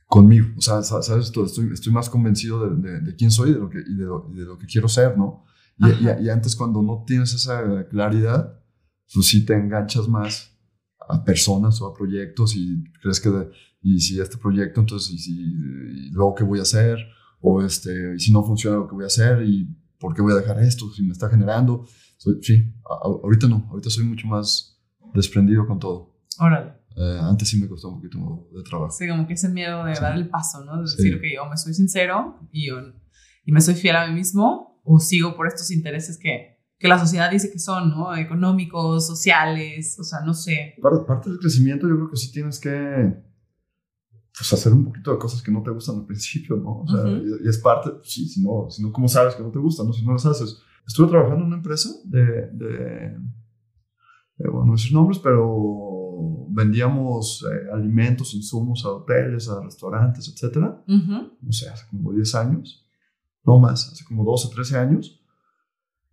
conmigo, 0.06 0.48
o 0.58 0.60
sea, 0.60 0.82
¿sabes? 0.82 1.26
Estoy, 1.26 1.72
estoy 1.72 1.92
más 1.92 2.10
convencido 2.10 2.68
de, 2.68 3.00
de, 3.00 3.14
quién 3.16 3.30
soy 3.30 3.50
y 3.50 3.52
de, 3.54 3.58
lo 3.60 3.70
que, 3.70 3.78
y 3.78 3.94
de, 3.94 4.04
lo, 4.04 4.58
que 4.58 4.66
quiero 4.66 4.88
ser, 4.88 5.16
¿no? 5.16 5.44
Y, 5.78 6.24
y, 6.24 6.28
antes 6.28 6.56
cuando 6.56 6.82
no 6.82 7.04
tienes 7.06 7.32
esa 7.32 7.86
claridad, 7.88 8.60
pues 9.14 9.28
sí 9.28 9.46
te 9.46 9.54
enganchas 9.54 10.08
más 10.08 10.58
a 11.08 11.24
personas 11.24 11.80
o 11.80 11.86
a 11.86 11.94
proyectos 11.94 12.54
y 12.54 12.84
crees 13.00 13.20
que, 13.20 13.30
y 13.80 14.00
si 14.00 14.20
este 14.20 14.36
proyecto, 14.36 14.80
entonces, 14.80 15.10
y, 15.12 15.18
si, 15.18 16.10
luego 16.10 16.34
qué 16.34 16.44
voy 16.44 16.58
a 16.58 16.62
hacer, 16.62 16.98
o 17.40 17.62
este, 17.62 18.14
y 18.16 18.20
si 18.20 18.32
no 18.32 18.44
funciona 18.44 18.76
lo 18.76 18.88
que 18.88 18.94
voy 18.94 19.04
a 19.04 19.08
hacer, 19.08 19.42
y 19.42 19.74
por 19.98 20.14
qué 20.14 20.22
voy 20.22 20.32
a 20.32 20.36
dejar 20.36 20.60
esto, 20.62 20.90
si 20.92 21.02
me 21.02 21.12
está 21.12 21.28
generando. 21.28 21.86
Sí, 22.40 22.72
ahorita 22.84 23.48
no, 23.48 23.66
ahorita 23.70 23.90
soy 23.90 24.04
mucho 24.04 24.26
más 24.26 24.80
desprendido 25.14 25.66
con 25.66 25.78
todo. 25.78 26.14
Órale. 26.38 26.72
Eh, 26.96 27.18
antes 27.22 27.48
sí 27.48 27.60
me 27.60 27.68
costó 27.68 27.88
un 27.88 27.96
poquito 27.96 28.48
de 28.52 28.62
trabajo. 28.62 28.92
Sí, 28.92 29.08
como 29.08 29.26
que 29.26 29.34
ese 29.34 29.48
miedo 29.48 29.84
de 29.84 29.94
dar 29.94 30.16
el 30.16 30.28
paso, 30.28 30.64
¿no? 30.64 30.76
De 30.76 30.82
decir, 30.82 31.20
que 31.20 31.34
yo 31.34 31.48
me 31.48 31.56
soy 31.56 31.72
sincero 31.74 32.38
y, 32.52 32.68
y 32.70 33.52
me 33.52 33.60
soy 33.60 33.74
fiel 33.74 33.96
a 33.96 34.06
mí 34.06 34.14
mismo, 34.14 34.80
o 34.84 34.98
sigo 34.98 35.36
por 35.36 35.46
estos 35.46 35.70
intereses 35.70 36.18
que, 36.18 36.58
que 36.78 36.88
la 36.88 36.98
sociedad 36.98 37.30
dice 37.30 37.50
que 37.52 37.58
son, 37.58 37.90
¿no? 37.90 38.16
Económicos, 38.16 39.06
sociales, 39.06 39.96
o 39.98 40.04
sea, 40.04 40.20
no 40.20 40.34
sé. 40.34 40.74
Parte, 41.06 41.30
del 41.30 41.38
crecimiento 41.38 41.88
yo 41.88 41.94
creo 41.96 42.10
que 42.10 42.16
sí 42.16 42.32
tienes 42.32 42.58
que 42.58 42.70
pues, 44.36 44.52
hacer 44.52 44.72
un 44.72 44.86
poquito 44.86 45.12
de 45.12 45.18
cosas 45.18 45.42
que 45.42 45.52
no 45.52 45.62
te 45.62 45.70
gustan 45.70 45.96
al 45.96 46.06
principio, 46.06 46.56
¿no? 46.56 46.80
O 46.80 46.88
sea, 46.88 47.06
y, 47.06 47.48
es 47.48 47.58
parte, 47.58 47.90
sí, 48.02 48.26
si 48.28 48.42
no, 48.42 48.68
si 48.68 48.82
no, 48.82 48.92
¿cómo 48.92 49.08
sabes 49.08 49.34
que 49.34 49.42
no 49.42 49.50
te 49.50 49.58
gustan, 49.58 49.86
no? 49.86 49.92
Si 49.92 50.04
no 50.04 50.12
las 50.12 50.26
haces. 50.26 50.58
Estuve 50.86 51.08
trabajando 51.08 51.42
en 51.42 51.46
una 51.46 51.56
empresa 51.56 51.90
de, 52.04 52.48
de, 52.52 53.16
bueno, 54.38 54.66
no 54.66 54.72
decir 54.72 54.92
nombres, 54.92 55.18
pero 55.18 56.46
vendíamos 56.50 57.46
eh, 57.50 57.70
alimentos, 57.72 58.34
insumos 58.34 58.84
a 58.84 58.90
hoteles, 58.90 59.48
a 59.48 59.62
restaurantes, 59.62 60.28
etcétera. 60.28 60.82
No 60.86 61.52
sé, 61.52 61.68
hace 61.68 61.86
como 61.88 62.12
10 62.12 62.34
años, 62.34 62.86
no 63.44 63.58
más, 63.58 63.92
hace 63.92 64.04
como 64.04 64.24
12, 64.24 64.48
13 64.52 64.78
años. 64.78 65.22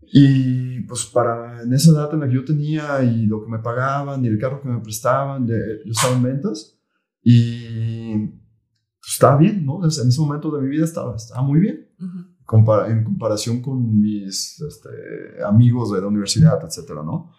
Y 0.02 0.82
pues 0.82 1.06
para 1.06 1.64
en 1.64 1.74
esa 1.74 1.92
edad 1.92 2.14
en 2.14 2.22
la 2.22 2.28
que 2.28 2.36
yo 2.36 2.46
tenía 2.46 3.04
y 3.04 3.26
lo 3.26 3.44
que 3.44 3.50
me 3.50 3.60
pagaban 3.60 4.24
y 4.24 4.28
el 4.28 4.38
carro 4.40 4.62
que 4.62 4.70
me 4.70 4.80
prestaban, 4.80 5.48
yo 5.48 5.92
estaba 5.92 6.16
en 6.16 6.24
ventas 6.24 6.80
y 7.22 8.16
pues, 8.20 9.14
estaba 9.14 9.38
bien, 9.38 9.66
¿no? 9.66 9.84
En 9.84 9.90
ese 9.90 10.22
momento 10.22 10.56
de 10.56 10.62
mi 10.62 10.70
vida 10.70 10.86
estaba, 10.86 11.16
estaba 11.16 11.42
muy 11.42 11.60
bien 11.60 11.90
en 12.88 13.04
comparación 13.04 13.62
con 13.62 14.00
mis 14.00 14.62
este, 14.62 14.90
amigos 15.46 15.92
de 15.92 16.02
la 16.02 16.08
universidad, 16.08 16.64
etcétera, 16.64 17.04
¿no? 17.04 17.32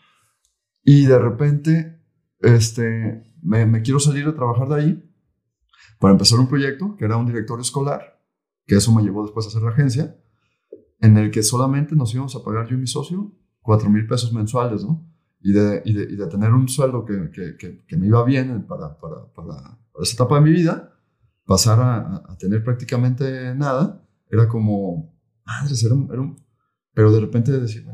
Y 0.84 1.06
de 1.06 1.18
repente 1.18 2.02
este, 2.40 3.22
me, 3.42 3.66
me 3.66 3.82
quiero 3.82 4.00
salir 4.00 4.26
a 4.26 4.34
trabajar 4.34 4.68
de 4.68 4.74
ahí 4.74 5.14
para 5.98 6.12
empezar 6.12 6.38
un 6.38 6.48
proyecto 6.48 6.96
que 6.96 7.04
era 7.04 7.16
un 7.16 7.26
directorio 7.26 7.62
escolar, 7.62 8.22
que 8.66 8.76
eso 8.76 8.92
me 8.92 9.02
llevó 9.02 9.22
después 9.22 9.46
a 9.46 9.48
hacer 9.48 9.62
la 9.62 9.70
agencia 9.70 10.16
en 11.00 11.16
el 11.16 11.30
que 11.30 11.42
solamente 11.42 11.94
nos 11.94 12.12
íbamos 12.14 12.34
a 12.36 12.42
pagar 12.42 12.66
yo 12.68 12.74
y 12.76 12.80
mi 12.80 12.86
socio 12.86 13.32
cuatro 13.68 13.90
mil 13.90 14.06
pesos 14.06 14.32
mensuales, 14.32 14.82
¿no? 14.82 15.06
Y 15.40 15.52
de, 15.52 15.82
y, 15.84 15.92
de, 15.92 16.02
y 16.04 16.16
de, 16.16 16.26
tener 16.26 16.52
un 16.52 16.68
sueldo 16.68 17.04
que, 17.04 17.30
que, 17.30 17.84
que, 17.86 17.96
me 17.96 18.06
iba 18.06 18.24
bien 18.24 18.66
para, 18.66 18.98
para, 18.98 19.30
para, 19.32 19.78
esa 20.00 20.14
etapa 20.14 20.36
de 20.36 20.40
mi 20.40 20.52
vida, 20.52 20.98
pasar 21.44 21.78
a, 21.80 22.16
a, 22.32 22.36
tener 22.38 22.64
prácticamente 22.64 23.54
nada, 23.54 24.07
era 24.30 24.48
como, 24.48 25.14
madre, 25.44 25.74
era 25.84 25.94
un, 25.94 26.08
era 26.12 26.20
un, 26.20 26.36
pero 26.92 27.12
de 27.12 27.20
repente 27.20 27.52
decir, 27.52 27.86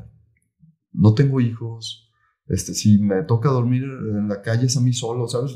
no 0.92 1.14
tengo 1.14 1.40
hijos, 1.40 2.11
este, 2.47 2.75
si 2.75 2.99
me 2.99 3.23
toca 3.23 3.49
dormir 3.49 3.85
en 3.85 4.29
la 4.29 4.42
calle 4.42 4.66
es 4.66 4.77
a 4.77 4.81
mí 4.81 4.92
solo, 4.92 5.27
¿sabes? 5.29 5.53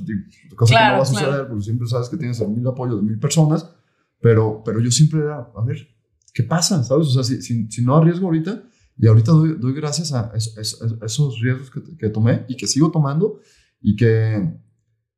Cosa 0.57 0.75
que 0.75 0.85
no 0.85 0.97
va 0.97 1.03
a 1.03 1.05
suceder, 1.05 1.49
porque 1.49 1.65
siempre 1.65 1.87
sabes 1.87 2.09
que 2.09 2.17
tienes 2.17 2.41
el 2.41 2.49
mil 2.49 2.67
apoyo 2.67 2.97
de 2.97 3.03
mil 3.03 3.19
personas, 3.19 3.69
pero, 4.21 4.63
pero 4.65 4.81
yo 4.81 4.91
siempre 4.91 5.21
era, 5.21 5.51
a 5.55 5.65
ver, 5.65 5.87
¿qué 6.33 6.43
pasa? 6.43 6.83
¿Sabes? 6.83 7.09
O 7.09 7.11
sea, 7.11 7.25
si, 7.25 7.43
si, 7.43 7.85
no 7.85 7.97
arriesgo 7.97 8.27
ahorita, 8.27 8.63
y 8.97 9.07
ahorita 9.07 9.33
doy, 9.33 9.57
doy 9.59 9.75
gracias 9.75 10.13
a, 10.13 10.33
esos 10.35 11.41
riesgos 11.41 11.71
que, 11.71 11.97
que, 11.97 12.09
tomé 12.09 12.47
y 12.49 12.57
que 12.57 12.67
sigo 12.67 12.91
tomando 12.91 13.39
y 13.81 13.95
que, 13.95 14.59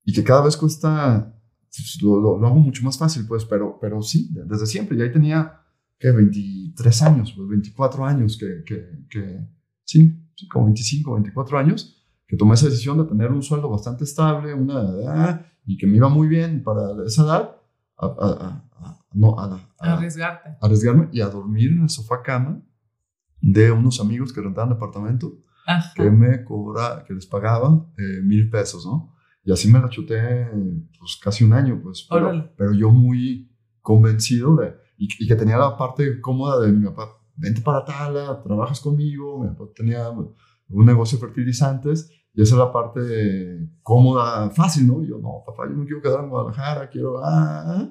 y 0.05 0.13
que 0.13 0.25
cada 0.25 0.43
vez 0.43 0.57
cuesta, 0.57 1.40
pues, 1.77 2.03
lo, 2.03 2.39
lo, 2.39 2.47
hago 2.47 2.57
mucho 2.57 2.85
más 2.85 2.99
fácil, 2.99 3.27
pues, 3.27 3.45
pero, 3.45 3.79
pero 3.81 4.03
sí, 4.03 4.31
desde 4.33 4.67
siempre. 4.67 4.97
Y 4.97 5.03
ahí 5.03 5.13
tenía, 5.13 5.61
¿qué? 5.99 6.11
23 6.11 7.03
años, 7.03 7.33
pues 7.37 7.49
24 7.49 8.05
años, 8.05 8.37
que, 8.37 8.65
que, 8.65 9.07
que 9.09 9.49
sí, 9.85 10.21
como 10.51 10.67
25, 10.67 11.15
24 11.15 11.59
años, 11.59 12.05
que 12.27 12.37
tomé 12.37 12.55
esa 12.55 12.67
decisión 12.67 12.99
de 12.99 13.05
tener 13.05 13.31
un 13.31 13.43
sueldo 13.43 13.69
bastante 13.69 14.05
estable, 14.05 14.55
una 14.55 14.81
edad, 14.81 15.47
y 15.65 15.77
que 15.77 15.87
me 15.87 15.97
iba 15.97 16.09
muy 16.09 16.29
bien 16.29 16.63
para 16.63 17.05
esa 17.07 17.23
edad, 17.23 17.57
a, 17.99 18.07
a, 18.07 19.05
no, 19.13 19.39
a, 19.39 19.61
arriesgarte. 19.79 20.57
arriesgarme 20.61 21.09
y 21.13 21.21
a 21.21 21.29
dormir 21.29 21.73
en 21.73 21.83
el 21.83 21.91
sofá 21.91 22.23
cama 22.23 22.63
de 23.41 23.71
unos 23.71 24.01
amigos 24.01 24.33
que 24.33 24.41
rentaban 24.41 24.71
departamento 24.71 25.39
que 25.95 26.11
me 26.11 26.45
cobra, 26.45 27.05
que 27.07 27.15
les 27.15 27.27
pagaba 27.27 27.87
eh, 27.97 28.23
mil 28.23 28.51
pesos, 28.51 28.85
¿no? 28.85 29.15
Y 29.43 29.53
así 29.53 29.71
me 29.71 29.81
la 29.81 29.89
chuté 29.89 30.49
pues 30.99 31.19
casi 31.23 31.45
un 31.45 31.53
año, 31.53 31.81
pues. 31.83 32.07
Pero, 32.11 32.53
pero 32.57 32.73
yo 32.75 32.91
muy 32.91 33.51
convencido 33.81 34.57
de, 34.57 34.75
y, 34.99 35.27
que 35.27 35.35
tenía 35.35 35.57
la 35.57 35.77
parte 35.77 36.21
cómoda 36.21 36.61
de 36.61 36.73
mi 36.73 36.85
papá, 36.87 37.09
vente 37.37 37.63
para 37.63 37.85
Tala, 37.85 38.43
trabajas 38.43 38.81
conmigo, 38.81 39.43
mi 39.43 39.49
papá 39.49 39.65
tenía 39.75 40.11
un 40.11 40.87
negocio 40.87 41.19
de 41.19 41.27
fertilizantes 41.27 42.11
y 42.33 42.43
esa 42.43 42.55
es 42.55 42.59
la 42.59 42.73
parte 42.73 43.71
cómoda, 43.83 44.51
fácil, 44.51 44.87
¿no? 44.87 45.03
Y 45.03 45.09
yo, 45.09 45.19
no, 45.19 45.43
papá, 45.45 45.69
yo 45.69 45.75
me 45.75 45.85
quiero 45.85 46.03
quedar 46.03 46.23
en 46.23 46.31
Guadalajara, 46.31 46.89
quiero, 46.89 47.19
ah, 47.25 47.91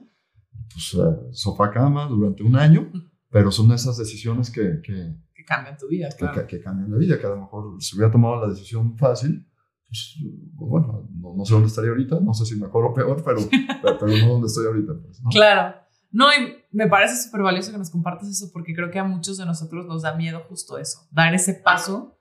pues, 0.72 0.94
eh, 0.94 1.18
sofá 1.32 1.72
cama 1.72 2.08
durante 2.08 2.44
un 2.44 2.56
año, 2.56 2.92
pero 3.30 3.52
son 3.52 3.72
esas 3.72 3.98
decisiones 3.98 4.50
que, 4.50 4.80
que, 4.82 5.16
que 5.34 5.44
cambian 5.44 5.78
tu 5.78 5.88
vida, 5.88 6.10
claro. 6.18 6.48
que, 6.48 6.62
cambian 6.62 6.92
la 6.92 6.98
vida, 6.98 7.20
que 7.20 7.26
a 7.26 7.30
lo 7.30 7.42
mejor 7.42 7.82
si 7.82 7.96
hubiera 7.96 8.12
tomado 8.12 8.40
la 8.40 8.50
decisión 8.50 8.96
fácil, 8.98 9.49
pues, 9.90 10.18
pues 10.56 10.70
bueno, 10.70 11.10
no, 11.36 11.46
sé 11.46 11.54
dónde 11.54 11.68
estaría 11.68 11.90
ahorita, 11.90 12.20
no 12.20 12.34
sé 12.34 12.46
si 12.46 12.56
mejor 12.56 12.86
o 12.86 12.94
peor, 12.94 13.24
pero, 13.26 13.40
pero, 13.82 14.08
no 14.08 14.28
dónde 14.34 14.48
estoy 14.48 14.68
ahorita. 14.68 14.94
Pues, 15.04 15.20
Claro. 15.32 15.76
No, 16.12 16.28
y 16.28 16.56
me 16.72 16.88
parece 16.88 17.16
súper 17.24 17.42
valioso 17.42 17.72
que 17.72 17.78
nos 17.78 17.90
compartas 17.90 18.30
eso 18.30 18.50
porque 18.54 18.74
creo 18.74 18.92
que 18.92 19.00
a 19.00 19.04
muchos 19.04 19.38
de 19.38 19.46
nosotros 19.46 19.86
nos 19.88 20.04
da 20.04 20.16
miedo 20.16 20.42
justo 20.48 20.78
eso, 20.78 21.08
dar 21.12 21.34
ese 21.34 21.54
paso 21.54 22.20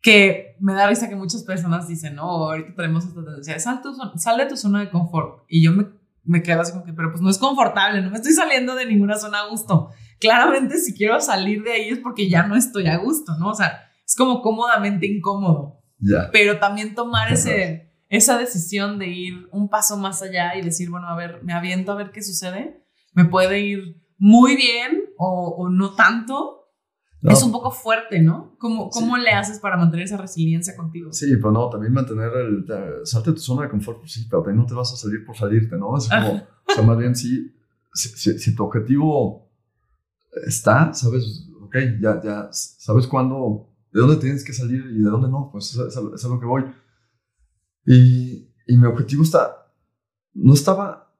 que 0.00 0.56
me 0.60 0.74
da 0.74 0.88
risa 0.88 1.08
que 1.08 1.14
muchas 1.14 1.44
personas 1.44 1.86
dicen, 1.86 2.16
no, 2.16 2.24
ahorita 2.24 2.74
tenemos 2.74 3.04
esta 3.04 3.22
tendencia, 3.24 3.58
sal, 3.60 3.80
sal 4.16 4.38
de 4.38 4.46
tu 4.46 4.56
zona 4.56 4.80
de 4.80 4.90
confort. 4.90 5.44
Y 5.48 5.64
yo 5.64 5.72
me, 5.72 5.86
me 6.24 6.42
quedo 6.42 6.60
así 6.60 6.72
como 6.72 6.84
que, 6.84 6.92
pero 6.92 7.10
pues 7.10 7.22
no 7.22 7.30
es 7.30 7.38
confortable, 7.38 8.02
no 8.02 8.10
me 8.10 8.16
estoy 8.16 8.32
saliendo 8.32 8.74
de 8.74 8.86
ninguna 8.86 9.16
zona 9.16 9.42
a 9.42 9.48
gusto. 9.48 9.90
Claramente 10.18 10.78
si 10.78 10.92
quiero 10.92 11.20
salir 11.20 11.62
de 11.62 11.72
ahí 11.72 11.88
es 11.90 11.98
porque 11.98 12.28
ya 12.28 12.46
no 12.46 12.56
estoy 12.56 12.88
a 12.88 12.96
gusto, 12.96 13.36
¿no? 13.38 13.50
O 13.50 13.54
sea, 13.54 13.80
es 14.04 14.16
como 14.16 14.42
cómodamente 14.42 15.06
incómodo. 15.06 15.81
Ya. 16.02 16.28
Pero 16.30 16.58
también 16.58 16.94
tomar 16.94 17.32
ese, 17.32 17.90
esa 18.08 18.36
decisión 18.36 18.98
de 18.98 19.08
ir 19.08 19.48
un 19.52 19.70
paso 19.70 19.96
más 19.96 20.20
allá 20.20 20.56
y 20.56 20.62
decir, 20.62 20.90
bueno, 20.90 21.08
a 21.08 21.16
ver, 21.16 21.42
me 21.42 21.54
aviento 21.54 21.92
a 21.92 21.94
ver 21.94 22.10
qué 22.10 22.22
sucede, 22.22 22.84
me 23.14 23.24
puede 23.24 23.60
ir 23.60 24.02
muy 24.18 24.56
bien 24.56 25.04
o, 25.16 25.54
o 25.56 25.70
no 25.70 25.94
tanto, 25.94 26.62
es 27.30 27.42
un 27.42 27.52
poco 27.52 27.70
fuerte, 27.70 28.20
¿no? 28.20 28.56
¿Cómo, 28.58 28.90
cómo 28.90 29.16
le 29.16 29.30
haces 29.30 29.60
para 29.60 29.76
mantener 29.76 30.06
esa 30.06 30.16
resiliencia 30.16 30.76
contigo? 30.76 31.12
Sí, 31.12 31.36
pero 31.36 31.52
no, 31.52 31.68
también 31.68 31.92
mantener 31.92 32.32
el. 32.32 32.66
Salte 33.04 33.30
de 33.30 33.36
tu 33.36 33.42
zona 33.42 33.62
de 33.62 33.68
confort, 33.68 34.00
pues 34.00 34.12
sí, 34.12 34.26
pero 34.28 34.44
no 34.52 34.66
te 34.66 34.74
vas 34.74 34.92
a 34.92 34.96
salir 34.96 35.24
por 35.24 35.36
salirte, 35.36 35.76
¿no? 35.76 35.96
Es 35.96 36.08
como. 36.08 36.32
o 36.32 36.74
sea, 36.74 36.82
más 36.82 36.98
bien, 36.98 37.14
sí, 37.14 37.54
si, 37.94 38.38
si, 38.38 38.54
tu 38.56 38.64
objetivo 38.64 39.48
está, 40.46 40.92
sabes, 40.94 41.48
ok, 41.62 41.76
ya, 42.00 42.20
ya, 42.22 42.48
sabes 42.50 43.06
cuándo, 43.06 43.71
de 43.92 44.00
dónde 44.00 44.16
tienes 44.16 44.44
que 44.44 44.52
salir 44.52 44.84
y 44.90 44.98
de 44.98 45.10
dónde 45.10 45.28
no, 45.28 45.50
pues 45.50 45.74
es, 45.74 45.96
es, 45.96 46.24
a 46.24 46.28
lo 46.28 46.40
que 46.40 46.46
voy. 46.46 46.64
Y, 47.86 48.48
y 48.66 48.76
mi 48.76 48.86
objetivo 48.86 49.22
está. 49.22 49.72
No 50.34 50.54
estaba 50.54 51.14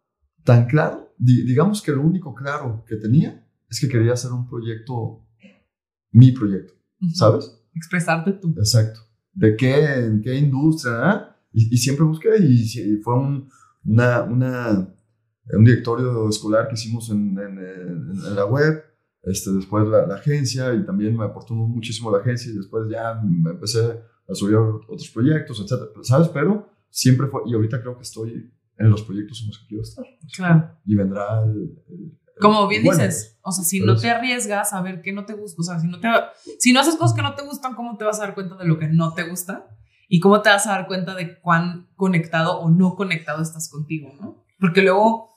tan 0.45 0.67
claro. 0.67 1.15
digamos 1.19 1.83
que 1.83 1.93
lo 1.93 2.03
único 2.03 2.35
claro 2.35 2.85
que 2.87 2.97
tenía 2.97 3.47
es 3.69 3.81
que 3.81 3.89
quería 3.89 4.15
hacer 4.15 4.33
un 4.33 4.49
proyecto 4.49 5.23
mi 6.13 6.31
proyecto, 6.31 6.75
¿sabes? 7.15 7.59
Expresarte 7.75 8.33
tú. 8.33 8.55
Exacto. 8.59 9.01
¿De 9.33 9.57
qué, 9.57 9.95
en 9.95 10.21
qué 10.21 10.37
industria? 10.37 10.93
Ah? 11.03 11.37
Y, 11.53 11.77
siempre 11.79 12.05
busqué 12.05 12.37
y, 12.39 12.97
fue 13.03 13.15
un, 13.15 13.49
una, 13.85 14.23
una, 14.23 14.95
un 15.53 15.65
directorio 15.65 16.29
escolar 16.29 16.69
que 16.69 16.75
hicimos 16.75 17.11
en, 17.11 17.39
en, 17.39 18.35
la 18.35 18.45
web, 18.45 18.83
este, 19.23 19.51
después 19.53 19.87
la, 19.89 20.15
agencia 20.15 20.75
y 20.75 20.85
también 20.85 21.17
me 21.17 21.25
aportó 21.25 21.55
muchísimo 21.55 22.11
la 22.11 22.19
agencia 22.19 22.51
y 22.51 22.57
después 22.57 22.85
ya 22.91 23.21
me 23.23 23.51
empecé 23.51 24.01
a 24.29 24.35
subir 24.35 24.57
otros 24.57 25.11
proyectos, 25.11 25.61
etc. 25.61 25.91
¿Sabes? 26.03 26.29
Pero 26.29 26.69
siempre 26.91 27.27
fue, 27.29 27.43
y 27.47 27.55
ahorita 27.55 27.81
creo 27.81 27.97
que 27.97 28.03
estoy 28.03 28.53
en 28.79 28.91
los 28.91 29.03
proyectos 29.03 29.41
en 29.43 29.49
los 29.49 29.59
que 29.59 29.67
quiero 29.67 29.83
estar. 29.83 30.05
Claro. 30.35 30.79
Y 30.85 30.95
vendrá 30.95 31.43
el 31.45 31.79
como 32.41 32.67
bien 32.67 32.83
dices, 32.83 33.39
o 33.43 33.53
sea, 33.53 33.65
si 33.65 33.81
no 33.81 33.97
te 33.97 34.11
arriesgas 34.11 34.73
a 34.73 34.83
ver 34.83 35.01
qué 35.01 35.13
no 35.13 35.25
te 35.25 35.35
gusta, 35.35 35.61
o 35.61 35.65
sea, 35.65 35.79
si 35.79 35.87
no, 35.87 36.01
te, 36.01 36.09
si 36.59 36.73
no 36.73 36.81
haces 36.81 36.97
cosas 36.97 37.15
que 37.15 37.23
no 37.23 37.35
te 37.35 37.43
gustan, 37.43 37.75
¿cómo 37.75 37.97
te 37.97 38.05
vas 38.05 38.19
a 38.19 38.25
dar 38.25 38.35
cuenta 38.35 38.57
de 38.57 38.67
lo 38.67 38.79
que 38.79 38.89
no 38.89 39.15
te 39.15 39.23
gusta? 39.25 39.69
¿Y 40.09 40.21
cómo 40.21 40.43
te 40.43 40.51
vas 40.51 40.67
a 40.67 40.73
dar 40.73 40.87
cuenta 40.87 41.15
de 41.15 41.39
cuán 41.41 41.89
conectado 41.97 42.59
o 42.59 42.71
no 42.71 42.97
conectado 42.97 43.43
estás 43.43 43.71
contigo, 43.71 44.13
no? 44.21 44.45
Porque 44.59 44.83
luego 44.83 45.32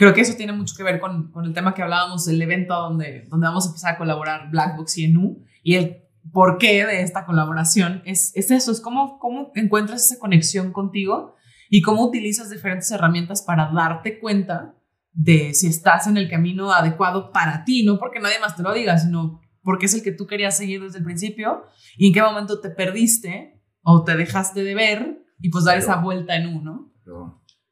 creo 0.00 0.14
que 0.14 0.22
eso 0.22 0.34
tiene 0.34 0.54
mucho 0.54 0.74
que 0.74 0.82
ver 0.82 0.98
con, 0.98 1.30
con 1.30 1.44
el 1.44 1.52
tema 1.52 1.74
que 1.74 1.82
hablábamos 1.82 2.24
del 2.24 2.40
evento 2.40 2.72
donde, 2.74 3.26
donde 3.28 3.46
vamos 3.46 3.66
a 3.66 3.68
empezar 3.68 3.94
a 3.94 3.98
colaborar 3.98 4.50
Blackbox 4.50 4.96
y 4.96 5.04
ENU 5.04 5.44
y 5.62 5.74
el 5.74 6.04
por 6.32 6.56
qué 6.56 6.86
de 6.86 7.02
esta 7.02 7.26
colaboración 7.26 8.00
es, 8.06 8.34
es 8.34 8.50
eso, 8.50 8.72
es 8.72 8.80
cómo, 8.80 9.18
cómo 9.18 9.52
encuentras 9.56 10.06
esa 10.06 10.18
conexión 10.18 10.72
contigo 10.72 11.34
y 11.68 11.82
cómo 11.82 12.02
utilizas 12.02 12.48
diferentes 12.48 12.90
herramientas 12.90 13.42
para 13.42 13.70
darte 13.74 14.18
cuenta 14.18 14.74
de 15.12 15.52
si 15.52 15.66
estás 15.66 16.06
en 16.06 16.16
el 16.16 16.30
camino 16.30 16.72
adecuado 16.72 17.30
para 17.30 17.64
ti, 17.64 17.84
no 17.84 17.98
porque 17.98 18.20
nadie 18.20 18.40
más 18.40 18.56
te 18.56 18.62
lo 18.62 18.72
diga, 18.72 18.96
sino 18.96 19.42
porque 19.62 19.84
es 19.84 19.92
el 19.92 20.02
que 20.02 20.12
tú 20.12 20.26
querías 20.26 20.56
seguir 20.56 20.82
desde 20.82 21.00
el 21.00 21.04
principio 21.04 21.64
y 21.98 22.06
en 22.06 22.14
qué 22.14 22.22
momento 22.22 22.58
te 22.62 22.70
perdiste 22.70 23.60
o 23.82 24.02
te 24.02 24.16
dejaste 24.16 24.64
de 24.64 24.74
ver 24.74 25.22
y 25.40 25.50
pues 25.50 25.64
dar 25.64 25.76
esa 25.76 25.96
vuelta 25.96 26.36
en 26.36 26.56
uno. 26.56 26.90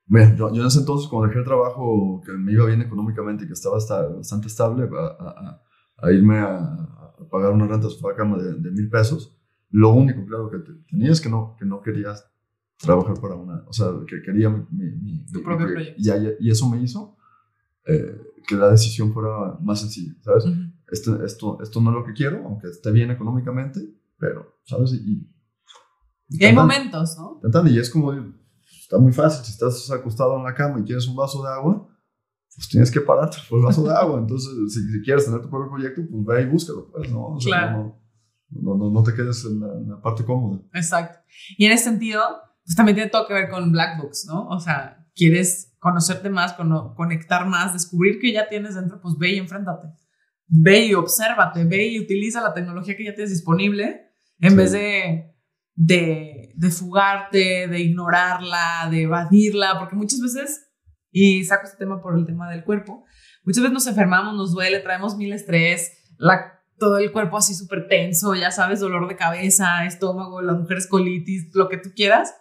Mira, 0.09 0.35
yo, 0.35 0.49
en 0.49 0.67
ese 0.67 0.81
entonces 0.81 1.09
cuando 1.09 1.29
dejé 1.29 1.41
el 1.41 1.45
trabajo 1.45 2.23
que 2.25 2.33
me 2.33 2.53
iba 2.53 2.65
bien 2.65 2.81
económicamente 2.81 3.45
y 3.45 3.47
que 3.47 3.53
estaba 3.53 3.77
bastante 3.77 4.47
estable 4.47 4.89
a, 4.91 6.13
irme 6.13 6.39
a, 6.39 7.15
pagar 7.31 7.53
una 7.53 7.67
renta 7.67 7.89
de 7.89 8.15
cama 8.17 8.39
de, 8.39 8.71
mil 8.71 8.89
pesos, 8.89 9.37
lo 9.71 9.91
único 9.91 10.25
claro 10.25 10.51
que 10.51 10.59
tenía 10.89 11.13
es 11.13 11.21
que 11.21 11.29
no, 11.29 11.57
que 11.59 11.67
no 11.67 11.83
querías 11.83 12.27
trabajar 12.79 13.21
para 13.21 13.35
una, 13.35 13.65
o 13.67 13.73
sea, 13.73 13.89
que 14.07 14.23
quería 14.23 14.49
mi, 14.49 15.25
propio 15.45 15.67
proyecto. 15.67 16.01
y, 16.41 16.51
eso 16.51 16.71
me 16.71 16.81
hizo 16.81 17.17
eh, 17.85 18.19
que 18.47 18.55
la 18.55 18.71
decisión 18.71 19.13
fuera 19.13 19.59
más 19.61 19.81
sencilla, 19.81 20.15
¿sabes? 20.23 20.45
esto, 20.91 21.23
esto, 21.23 21.59
esto 21.63 21.81
no 21.81 21.91
es 21.91 21.97
lo 21.97 22.05
que 22.05 22.13
quiero, 22.15 22.45
aunque 22.47 22.69
esté 22.69 22.91
bien 22.93 23.11
económicamente, 23.11 23.81
pero, 24.17 24.59
¿sabes? 24.65 24.93
Y, 24.95 25.29
y, 26.31 26.45
hay 26.45 26.55
momentos, 26.55 27.19
¿no? 27.19 27.41
Y 27.69 27.79
es 27.79 27.91
como, 27.91 28.13
está 28.89 28.99
muy 28.99 29.13
fácil, 29.13 29.45
si 29.45 29.53
estás 29.53 29.91
acostado 29.91 30.39
en 30.39 30.45
la 30.45 30.55
cama 30.55 30.81
y 30.81 30.85
quieres 30.85 31.07
un 31.07 31.15
vaso 31.15 31.43
de 31.43 31.51
agua, 31.51 31.87
pues 32.57 32.69
tienes 32.71 32.91
que 32.91 33.03
pararte 33.03 33.37
por 33.49 33.59
el 33.61 33.67
vaso 33.67 33.85
de 33.85 33.95
agua. 33.95 34.19
Entonces, 34.19 34.51
si, 34.73 35.03
quieres 35.03 35.27
tener 35.27 35.43
tu 35.43 35.51
propio 35.51 35.71
proyecto, 35.71 36.03
pues 36.11 36.25
ve 36.25 36.43
y 36.43 36.47
búscalo, 36.47 36.91
pues, 36.91 37.13
¿no? 37.13 37.37
claro. 37.45 38.01
no, 38.49 38.77
no, 38.77 38.91
no, 38.91 39.03
te 39.03 39.13
quedes 39.13 39.45
en 39.45 39.61
la, 39.61 39.67
en 39.75 39.91
la, 39.91 40.01
parte 40.01 40.25
cómoda. 40.25 40.63
Exacto. 40.73 41.19
Y 41.59 41.67
en 41.67 41.73
ese 41.73 41.85
sentido, 41.85 42.23
pues 42.65 42.75
también 42.77 42.97
tiene 42.97 43.11
todo 43.11 43.27
que 43.27 43.35
ver 43.35 43.51
con 43.51 43.71
Black 43.71 44.01
Box, 44.01 44.25
¿no? 44.27 44.49
O 44.49 44.59
sea, 44.59 45.07
quieres 45.15 45.77
conocerte 45.79 46.31
más, 46.31 46.55
conectar 46.97 47.47
más, 47.47 47.75
descubrir 47.75 48.19
que 48.19 48.33
ya 48.33 48.49
tienes 48.49 48.75
dentro, 48.75 49.01
pues 49.03 49.19
ve 49.19 49.35
y 49.35 49.39
enfréntate. 49.39 49.89
Ve 50.47 50.87
y 50.87 50.95
obsérvate, 50.95 51.65
ve 51.65 51.89
y 51.89 52.01
utiliza 52.01 52.41
la 52.41 52.55
tecnología 52.55 52.97
que 52.97 53.05
ya 53.05 53.15
tienes 53.15 53.31
disponible 53.31 54.09
en 54.41 54.57
vez 54.57 54.73
de, 54.73 55.35
de, 55.81 56.53
de, 56.57 56.71
fugarte, 56.71 57.69
de 57.69 57.79
ignorarla, 57.79 58.89
de 58.91 59.03
evadirla, 59.03 59.79
porque 59.79 59.95
muchas 59.95 60.21
veces, 60.21 60.69
y 61.13 61.45
saco 61.45 61.67
este 61.67 61.79
tema 61.79 62.03
por 62.03 62.19
el 62.19 62.27
tema 62.27 62.51
del 62.51 62.65
cuerpo, 62.65 63.05
muchas 63.45 63.63
veces 63.63 63.75
nos 63.75 63.87
enfermamos, 63.87 64.35
nos 64.35 64.53
duele, 64.53 64.81
traemos 64.81 65.17
mil 65.17 65.33
estrés, 65.33 65.93
la, 66.19 66.61
todo 66.79 66.99
el 66.99 67.13
cuerpo 67.13 67.37
así 67.39 67.55
súper 67.55 67.87
tenso, 67.87 68.35
ya 68.35 68.51
sabes, 68.51 68.81
dolor 68.81 69.09
de 69.09 69.15
cabeza, 69.15 69.85
estómago, 69.87 70.43
las 70.43 70.59
mujeres 70.59 70.89
colitis, 70.89 71.51
lo 71.55 71.69
que 71.69 71.79
tú 71.79 71.91
quieras, 71.95 72.35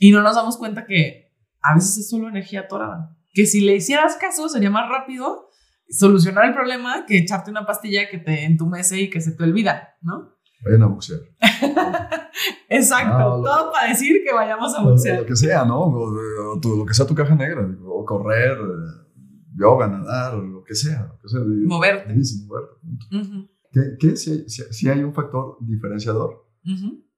y 0.00 0.10
no 0.10 0.22
nos 0.22 0.34
damos 0.34 0.56
cuenta 0.56 0.84
que 0.84 1.32
a 1.62 1.76
veces 1.76 1.96
es 1.98 2.10
solo 2.10 2.28
energía 2.28 2.62
atorada. 2.62 3.16
Que 3.32 3.46
si 3.46 3.60
le 3.60 3.76
hicieras 3.76 4.16
caso 4.16 4.48
sería 4.48 4.70
más 4.70 4.88
rápido 4.88 5.48
solucionar 5.88 6.46
el 6.46 6.54
problema 6.54 7.06
que 7.06 7.18
echarte 7.18 7.52
una 7.52 7.66
pastilla 7.66 8.10
que 8.10 8.18
te 8.18 8.44
entumece 8.44 9.00
y 9.00 9.10
que 9.10 9.20
se 9.20 9.30
te 9.30 9.44
olvida, 9.44 9.96
¿no? 10.02 10.34
Vayan 10.64 10.82
a 10.82 10.86
boxear. 10.86 11.20
Exacto, 12.68 13.16
ah, 13.16 13.42
todo 13.44 13.72
para 13.72 13.88
decir 13.88 14.22
que 14.24 14.32
vayamos 14.32 14.74
a 14.74 14.82
boxear. 14.82 15.20
Lo, 15.20 15.26
que 15.26 15.36
sea, 15.36 15.64
¿no? 15.64 15.80
O, 15.80 16.60
lo 16.60 16.86
que 16.86 16.94
sea 16.94 17.06
tu 17.06 17.14
caja 17.14 17.34
negra, 17.34 17.68
o 17.86 18.04
correr, 18.04 18.58
eh, 18.58 19.18
yoga, 19.54 19.88
nadar, 19.88 20.34
lo 20.34 20.64
que 20.64 20.74
sea. 20.74 21.06
Lo 21.12 21.20
que 21.20 21.28
sea 21.28 21.40
moverte. 21.44 22.24
Sí, 22.24 22.46
moverte. 22.46 23.50
¿Qué, 23.70 23.80
qué 23.98 24.16
si, 24.16 24.48
si, 24.48 24.88
hay 24.88 25.02
un 25.02 25.12
factor 25.12 25.58
diferenciador 25.60 26.46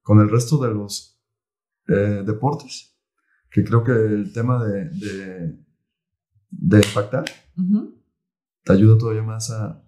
con 0.02 0.20
el 0.20 0.28
resto 0.28 0.58
de 0.58 0.74
los 0.74 1.20
eh, 1.88 2.22
deportes? 2.26 2.96
que 3.56 3.64
creo 3.64 3.82
que 3.82 3.92
el 3.92 4.32
tema 4.34 4.62
de, 4.62 4.90
de, 6.50 6.76
impactar 6.76 7.24
te 8.62 8.72
ayuda 8.72 8.98
todavía 8.98 9.22
más 9.22 9.50
a, 9.50 9.82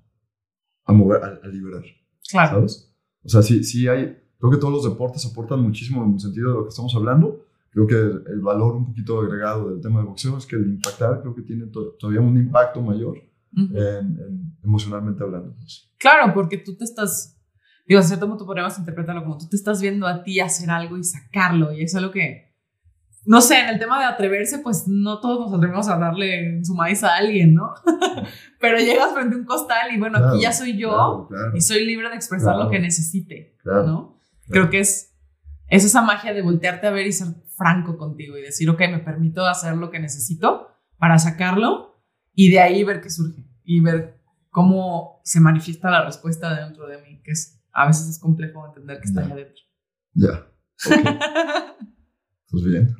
a 0.84 0.92
mover, 0.94 1.22
a, 1.22 1.46
liberar. 1.48 1.82
Claro. 2.30 2.66
¿Sabes? 2.66 2.87
O 3.24 3.28
sea, 3.28 3.42
sí, 3.42 3.64
sí 3.64 3.88
hay, 3.88 4.16
creo 4.38 4.50
que 4.50 4.58
todos 4.58 4.72
los 4.72 4.84
deportes 4.84 5.26
aportan 5.26 5.60
muchísimo 5.60 6.04
en 6.04 6.14
el 6.14 6.20
sentido 6.20 6.50
de 6.50 6.56
lo 6.58 6.62
que 6.64 6.70
estamos 6.70 6.94
hablando. 6.94 7.44
Creo 7.70 7.86
que 7.86 8.30
el, 8.30 8.40
valor 8.40 8.76
un 8.76 8.86
poquito 8.86 9.20
agregado 9.20 9.70
del 9.70 9.80
tema 9.80 10.00
de 10.00 10.06
boxeo 10.06 10.38
es 10.38 10.46
que 10.46 10.56
el 10.56 10.66
impactar 10.66 11.20
creo 11.20 11.34
que 11.34 11.42
tiene 11.42 11.66
todavía 11.66 12.20
un 12.20 12.36
impacto 12.36 12.80
mayor 12.80 13.18
en, 13.54 14.56
emocionalmente 14.62 15.22
hablando. 15.22 15.54
Claro, 15.98 16.32
porque 16.32 16.58
tú 16.58 16.76
te 16.76 16.84
estás, 16.84 17.38
digo, 17.86 18.00
a 18.00 18.02
cierto 18.02 18.26
modo 18.26 18.46
podríamos 18.46 18.78
interpretarlo 18.78 19.22
como 19.22 19.38
tú 19.38 19.48
te 19.48 19.56
estás 19.56 19.80
viendo 19.80 20.06
a 20.06 20.22
ti 20.22 20.40
hacer 20.40 20.70
algo 20.70 20.96
y 20.96 21.04
sacarlo, 21.04 21.72
y 21.72 21.82
eso 21.82 21.98
es 21.98 22.02
lo 22.02 22.10
que 22.10 22.48
no 23.28 23.42
sé, 23.42 23.60
en 23.60 23.68
el 23.68 23.78
tema 23.78 23.98
de 23.98 24.06
atreverse, 24.06 24.60
pues 24.60 24.84
no 24.86 25.20
todos 25.20 25.40
nos 25.40 25.52
atrevemos 25.52 25.86
a 25.88 25.98
darle 25.98 26.64
su 26.64 26.74
maíz 26.74 27.04
a 27.04 27.14
alguien, 27.14 27.52
¿no? 27.52 27.74
Pero 28.60 28.78
llegas 28.78 29.12
frente 29.12 29.36
a 29.36 29.38
un 29.38 29.44
costal 29.44 29.92
y 29.92 29.98
bueno, 29.98 30.18
aquí 30.18 30.42
ya 30.42 30.52
soy 30.52 30.76
yo 30.76 31.28
y 31.54 31.60
soy 31.60 31.84
libre 31.84 32.08
de 32.08 32.16
expresar 32.16 32.56
lo 32.56 32.68
que 32.70 32.80
necesite, 32.80 33.56
¿no? 33.64 34.20
Creo 34.48 34.70
que 34.70 34.80
es, 34.80 35.14
es 35.68 35.84
esa 35.84 36.02
magia 36.02 36.32
de 36.32 36.42
voltearte 36.42 36.86
a 36.86 36.90
ver 36.90 37.06
y 37.06 37.12
ser 37.12 37.28
franco 37.56 37.98
contigo 37.98 38.36
y 38.36 38.42
decir, 38.42 38.68
ok, 38.70 38.80
me 38.90 38.98
permito 38.98 39.46
hacer 39.46 39.76
lo 39.76 39.90
que 39.90 39.98
necesito 39.98 40.68
para 40.96 41.18
sacarlo 41.18 42.02
y 42.34 42.50
de 42.50 42.60
ahí 42.60 42.84
ver 42.84 43.00
qué 43.00 43.10
surge 43.10 43.44
y 43.64 43.80
ver 43.80 44.20
cómo 44.50 45.20
se 45.24 45.40
manifiesta 45.40 45.90
la 45.90 46.04
respuesta 46.04 46.54
dentro 46.64 46.86
de 46.86 47.02
mí, 47.02 47.20
que 47.22 47.32
es 47.32 47.58
a 47.72 47.86
veces 47.86 48.08
es 48.08 48.18
complejo 48.18 48.66
entender 48.66 48.98
que 49.00 49.08
está 49.08 49.20
allá 49.20 49.34
adentro. 49.34 49.62
Ya. 50.14 50.46
pues 52.50 52.64
bien. 52.64 52.96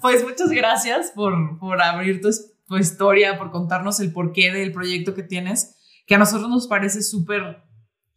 pues 0.00 0.24
muchas 0.24 0.50
gracias 0.50 1.12
por, 1.14 1.58
por 1.58 1.80
abrir 1.80 2.20
tu, 2.20 2.30
tu 2.66 2.76
historia, 2.76 3.38
por 3.38 3.50
contarnos 3.50 4.00
el 4.00 4.12
porqué 4.12 4.52
del 4.52 4.72
proyecto 4.72 5.14
que 5.14 5.22
tienes, 5.22 5.76
que 6.06 6.14
a 6.14 6.18
nosotros 6.18 6.48
nos 6.48 6.66
parece 6.66 7.02
súper, 7.02 7.62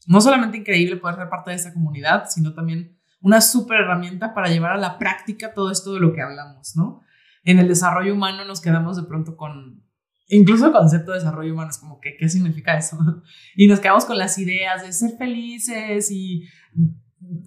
no 0.07 0.21
solamente 0.21 0.57
increíble 0.57 0.97
poder 0.97 1.17
ser 1.17 1.29
parte 1.29 1.51
de 1.51 1.57
esta 1.57 1.73
comunidad, 1.73 2.25
sino 2.29 2.53
también 2.53 2.97
una 3.21 3.41
súper 3.41 3.81
herramienta 3.81 4.33
para 4.33 4.49
llevar 4.49 4.71
a 4.71 4.77
la 4.77 4.97
práctica 4.97 5.53
todo 5.53 5.71
esto 5.71 5.93
de 5.93 5.99
lo 5.99 6.13
que 6.13 6.21
hablamos, 6.21 6.75
¿no? 6.75 7.01
En 7.43 7.59
el 7.59 7.67
desarrollo 7.67 8.13
humano 8.13 8.45
nos 8.45 8.61
quedamos 8.61 8.97
de 8.97 9.03
pronto 9.03 9.35
con, 9.35 9.83
incluso 10.27 10.67
el 10.67 10.71
concepto 10.71 11.11
de 11.11 11.19
desarrollo 11.19 11.53
humano 11.53 11.69
es 11.69 11.77
como 11.77 11.99
que, 11.99 12.17
¿qué 12.17 12.29
significa 12.29 12.77
eso? 12.77 12.97
Y 13.55 13.67
nos 13.67 13.79
quedamos 13.79 14.05
con 14.05 14.17
las 14.17 14.37
ideas 14.37 14.83
de 14.83 14.93
ser 14.93 15.17
felices 15.17 16.09
y 16.11 16.43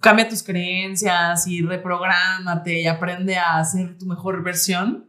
cambia 0.01 0.27
tus 0.27 0.43
creencias 0.43 1.47
y 1.47 1.61
reprográmate 1.61 2.81
y 2.81 2.87
aprende 2.87 3.37
a 3.37 3.63
ser 3.63 3.97
tu 3.97 4.05
mejor 4.05 4.43
versión. 4.43 5.08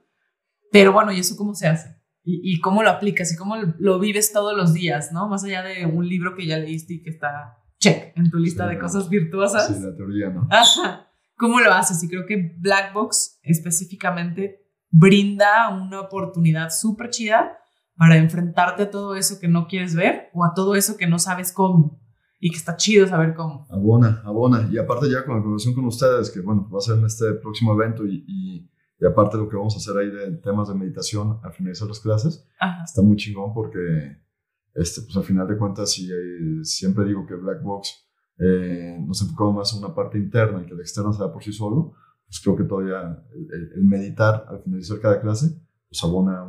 Pero 0.70 0.92
bueno, 0.92 1.12
¿y 1.12 1.20
eso 1.20 1.36
cómo 1.36 1.54
se 1.54 1.66
hace? 1.66 1.96
¿Y, 2.22 2.60
cómo 2.60 2.82
lo 2.82 2.90
aplicas? 2.90 3.32
¿Y 3.32 3.36
cómo 3.36 3.56
lo 3.56 3.98
vives 3.98 4.32
todos 4.32 4.56
los 4.56 4.72
días, 4.74 5.10
no? 5.10 5.28
Más 5.28 5.42
allá 5.42 5.62
de 5.62 5.86
un 5.86 6.06
libro 6.06 6.36
que 6.36 6.46
ya 6.46 6.58
leíste 6.58 6.94
y 6.94 7.02
que 7.02 7.10
está 7.10 7.58
check 7.78 8.16
en 8.16 8.30
tu 8.30 8.38
lista 8.38 8.68
de 8.68 8.78
cosas 8.78 9.08
virtuosas. 9.08 9.68
Sí, 9.68 9.82
la 9.82 9.96
teoría, 9.96 10.28
¿no? 10.28 10.46
¿Cómo 11.36 11.60
lo 11.60 11.72
haces? 11.72 12.02
Y 12.04 12.08
creo 12.08 12.26
que 12.26 12.54
Black 12.58 12.92
Box 12.92 13.40
específicamente 13.42 14.66
brinda 14.90 15.70
una 15.70 16.00
oportunidad 16.00 16.68
súper 16.70 17.08
chida 17.08 17.58
para 17.96 18.16
enfrentarte 18.16 18.84
a 18.84 18.90
todo 18.90 19.14
eso 19.14 19.40
que 19.40 19.48
no 19.48 19.66
quieres 19.66 19.94
ver 19.94 20.28
o 20.34 20.44
a 20.44 20.52
todo 20.54 20.74
eso 20.74 20.96
que 20.96 21.06
no 21.06 21.18
sabes 21.18 21.52
cómo 21.52 22.00
y 22.38 22.50
que 22.50 22.56
está 22.56 22.76
chido 22.76 23.06
saber 23.06 23.34
cómo. 23.34 23.66
Abona, 23.70 24.22
abona. 24.24 24.68
Y 24.72 24.78
aparte 24.78 25.10
ya 25.10 25.24
con 25.24 25.36
la 25.36 25.42
conversación 25.42 25.74
con 25.74 25.84
ustedes, 25.84 26.30
que 26.30 26.40
bueno, 26.40 26.68
va 26.72 26.78
a 26.78 26.80
ser 26.80 26.98
en 26.98 27.04
este 27.04 27.32
próximo 27.34 27.74
evento 27.74 28.06
y, 28.06 28.24
y, 28.26 28.70
y 29.00 29.06
aparte 29.06 29.38
lo 29.38 29.48
que 29.48 29.56
vamos 29.56 29.74
a 29.74 29.78
hacer 29.78 29.96
ahí 29.96 30.10
de 30.10 30.36
temas 30.38 30.68
de 30.68 30.74
meditación 30.74 31.40
al 31.42 31.52
finalizar 31.52 31.88
las 31.88 32.00
clases, 32.00 32.46
está 32.84 33.00
muy 33.00 33.16
chingón 33.16 33.54
porque, 33.54 34.18
este, 34.74 35.00
pues 35.02 35.16
al 35.16 35.24
final 35.24 35.48
de 35.48 35.56
cuentas, 35.56 35.92
si, 35.92 36.10
siempre 36.64 37.06
digo 37.06 37.26
que 37.26 37.34
Black 37.34 37.62
Box 37.62 38.06
eh, 38.38 38.98
nos 39.00 39.22
enfocamos 39.22 39.54
más 39.54 39.72
en 39.72 39.84
una 39.84 39.94
parte 39.94 40.18
interna 40.18 40.62
y 40.62 40.66
que 40.66 40.74
la 40.74 40.82
externa 40.82 41.12
se 41.14 41.20
da 41.20 41.32
por 41.32 41.42
sí 41.42 41.52
solo, 41.52 41.94
pues 42.26 42.40
creo 42.42 42.56
que 42.56 42.64
todavía 42.64 43.24
el, 43.32 43.84
meditar 43.84 44.44
al 44.48 44.62
finalizar 44.62 45.00
cada 45.00 45.20
clase, 45.20 45.58
pues 45.88 46.04
abona 46.04 46.44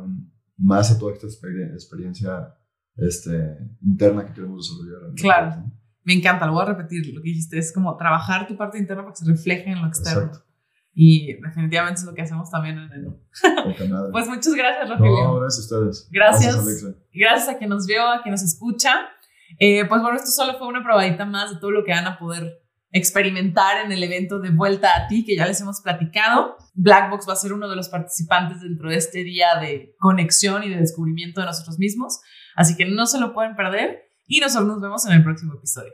más 0.58 0.90
a 0.92 0.98
toda 0.98 1.14
esta 1.14 1.26
experiencia 1.26 2.54
este, 2.96 3.58
interna 3.80 4.26
que 4.26 4.34
queremos 4.34 4.68
desarrollar. 4.68 5.14
Claro. 5.14 5.64
Me 6.04 6.14
encanta, 6.14 6.46
lo 6.46 6.52
voy 6.52 6.62
a 6.62 6.66
repetir, 6.66 7.14
lo 7.14 7.22
que 7.22 7.28
dijiste, 7.28 7.58
es 7.58 7.72
como 7.72 7.96
trabajar 7.96 8.46
tu 8.46 8.56
parte 8.56 8.76
interna 8.76 9.04
para 9.04 9.14
que 9.14 9.24
se 9.24 9.30
refleje 9.30 9.70
en 9.70 9.80
lo 9.80 9.88
externo. 9.88 10.26
Exacto. 10.26 10.51
Y 10.94 11.40
definitivamente 11.40 12.00
es 12.00 12.06
lo 12.06 12.12
que 12.12 12.22
hacemos 12.22 12.50
también 12.50 12.78
en 12.78 12.92
el... 12.92 14.10
pues 14.12 14.28
muchas 14.28 14.54
gracias, 14.54 14.90
Rogelio. 14.90 15.24
No, 15.24 15.40
gracias 15.40 15.72
a 15.72 15.76
ustedes. 15.76 16.08
Gracias. 16.10 16.56
Gracias, 17.14 17.48
a 17.48 17.58
quien 17.58 17.70
nos 17.70 17.86
vio, 17.86 18.06
a 18.06 18.22
quien 18.22 18.32
nos 18.32 18.42
escucha. 18.42 19.08
Eh, 19.58 19.84
pues 19.86 20.02
bueno, 20.02 20.16
esto 20.16 20.30
solo 20.30 20.58
fue 20.58 20.68
una 20.68 20.82
probadita 20.82 21.24
más 21.24 21.50
de 21.50 21.56
todo 21.60 21.70
lo 21.70 21.84
que 21.84 21.92
van 21.92 22.06
a 22.06 22.18
poder 22.18 22.58
experimentar 22.90 23.84
en 23.84 23.90
el 23.90 24.02
evento 24.02 24.38
de 24.38 24.50
Vuelta 24.50 24.90
a 24.94 25.08
ti, 25.08 25.24
que 25.24 25.34
ya 25.34 25.46
les 25.46 25.60
hemos 25.62 25.80
platicado. 25.80 26.56
Blackbox 26.74 27.26
va 27.26 27.32
a 27.32 27.36
ser 27.36 27.54
uno 27.54 27.68
de 27.68 27.76
los 27.76 27.88
participantes 27.88 28.60
dentro 28.60 28.90
de 28.90 28.96
este 28.96 29.24
día 29.24 29.56
de 29.60 29.94
conexión 29.98 30.62
y 30.62 30.68
de 30.68 30.76
descubrimiento 30.76 31.40
de 31.40 31.46
nosotros 31.46 31.78
mismos. 31.78 32.20
Así 32.54 32.76
que 32.76 32.84
no 32.84 33.06
se 33.06 33.18
lo 33.18 33.32
pueden 33.32 33.56
perder 33.56 34.10
y 34.26 34.40
nosotros 34.40 34.68
nos 34.68 34.80
vemos 34.82 35.06
en 35.06 35.12
el 35.12 35.24
próximo 35.24 35.54
episodio. 35.54 35.92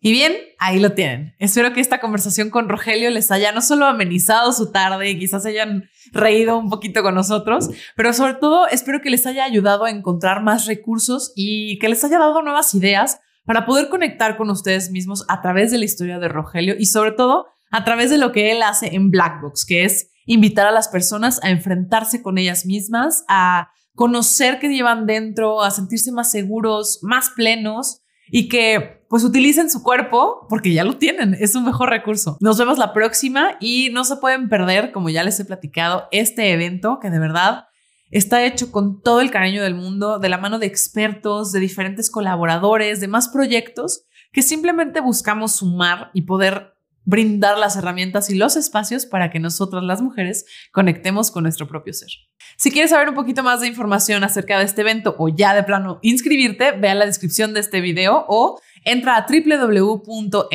Y 0.00 0.12
bien, 0.12 0.34
ahí 0.58 0.78
lo 0.78 0.92
tienen. 0.92 1.34
Espero 1.38 1.72
que 1.72 1.80
esta 1.80 2.00
conversación 2.00 2.50
con 2.50 2.68
Rogelio 2.68 3.10
les 3.10 3.30
haya 3.30 3.52
no 3.52 3.62
solo 3.62 3.86
amenizado 3.86 4.52
su 4.52 4.70
tarde 4.70 5.10
y 5.10 5.18
quizás 5.18 5.46
hayan 5.46 5.88
reído 6.12 6.58
un 6.58 6.68
poquito 6.68 7.02
con 7.02 7.14
nosotros, 7.14 7.70
pero 7.96 8.12
sobre 8.12 8.34
todo 8.34 8.68
espero 8.68 9.00
que 9.00 9.10
les 9.10 9.26
haya 9.26 9.44
ayudado 9.44 9.84
a 9.84 9.90
encontrar 9.90 10.42
más 10.42 10.66
recursos 10.66 11.32
y 11.34 11.78
que 11.78 11.88
les 11.88 12.04
haya 12.04 12.18
dado 12.18 12.42
nuevas 12.42 12.74
ideas 12.74 13.20
para 13.44 13.64
poder 13.64 13.88
conectar 13.88 14.36
con 14.36 14.50
ustedes 14.50 14.90
mismos 14.90 15.24
a 15.28 15.40
través 15.40 15.70
de 15.70 15.78
la 15.78 15.84
historia 15.84 16.18
de 16.18 16.28
Rogelio 16.28 16.74
y 16.78 16.86
sobre 16.86 17.12
todo 17.12 17.46
a 17.70 17.84
través 17.84 18.10
de 18.10 18.18
lo 18.18 18.32
que 18.32 18.52
él 18.52 18.62
hace 18.62 18.94
en 18.94 19.10
Blackbox, 19.10 19.64
que 19.64 19.84
es 19.84 20.10
invitar 20.26 20.66
a 20.66 20.72
las 20.72 20.88
personas 20.88 21.42
a 21.42 21.50
enfrentarse 21.50 22.22
con 22.22 22.38
ellas 22.38 22.66
mismas, 22.66 23.24
a 23.28 23.70
conocer 23.94 24.58
qué 24.58 24.68
llevan 24.68 25.06
dentro, 25.06 25.62
a 25.62 25.70
sentirse 25.70 26.12
más 26.12 26.30
seguros, 26.30 26.98
más 27.02 27.30
plenos 27.30 28.02
y 28.30 28.48
que 28.48 29.04
pues 29.08 29.22
utilicen 29.24 29.70
su 29.70 29.82
cuerpo 29.82 30.46
porque 30.48 30.72
ya 30.72 30.84
lo 30.84 30.96
tienen, 30.96 31.36
es 31.38 31.54
un 31.54 31.64
mejor 31.64 31.90
recurso. 31.90 32.36
Nos 32.40 32.58
vemos 32.58 32.78
la 32.78 32.92
próxima 32.92 33.56
y 33.60 33.90
no 33.92 34.04
se 34.04 34.16
pueden 34.16 34.48
perder, 34.48 34.92
como 34.92 35.08
ya 35.08 35.22
les 35.22 35.38
he 35.38 35.44
platicado, 35.44 36.08
este 36.10 36.52
evento 36.52 36.98
que 37.00 37.10
de 37.10 37.18
verdad 37.18 37.66
está 38.10 38.44
hecho 38.44 38.70
con 38.72 39.00
todo 39.02 39.20
el 39.20 39.30
cariño 39.30 39.62
del 39.62 39.74
mundo, 39.74 40.18
de 40.18 40.28
la 40.28 40.38
mano 40.38 40.58
de 40.58 40.66
expertos, 40.66 41.52
de 41.52 41.60
diferentes 41.60 42.10
colaboradores, 42.10 43.00
de 43.00 43.08
más 43.08 43.28
proyectos 43.28 44.04
que 44.32 44.42
simplemente 44.42 45.00
buscamos 45.00 45.56
sumar 45.56 46.10
y 46.12 46.22
poder 46.22 46.75
brindar 47.06 47.56
las 47.56 47.76
herramientas 47.76 48.28
y 48.28 48.34
los 48.34 48.56
espacios 48.56 49.06
para 49.06 49.30
que 49.30 49.38
nosotras 49.38 49.82
las 49.82 50.02
mujeres 50.02 50.44
conectemos 50.72 51.30
con 51.30 51.44
nuestro 51.44 51.66
propio 51.66 51.94
ser. 51.94 52.10
Si 52.58 52.70
quieres 52.70 52.90
saber 52.90 53.08
un 53.08 53.14
poquito 53.14 53.42
más 53.42 53.60
de 53.60 53.68
información 53.68 54.22
acerca 54.24 54.58
de 54.58 54.66
este 54.66 54.82
evento 54.82 55.14
o 55.18 55.28
ya 55.28 55.54
de 55.54 55.62
plano 55.62 55.98
inscribirte, 56.02 56.72
ve 56.72 56.90
a 56.90 56.94
la 56.94 57.06
descripción 57.06 57.54
de 57.54 57.60
este 57.60 57.80
video 57.80 58.26
o 58.28 58.60
entra 58.84 59.16
a 59.16 59.26
www.enu.la 59.26 60.50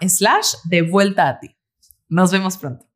slash 0.00 0.54
de 0.64 0.82
vuelta 0.82 1.28
a 1.28 1.38
ti. 1.38 1.54
Nos 2.08 2.32
vemos 2.32 2.58
pronto. 2.58 2.91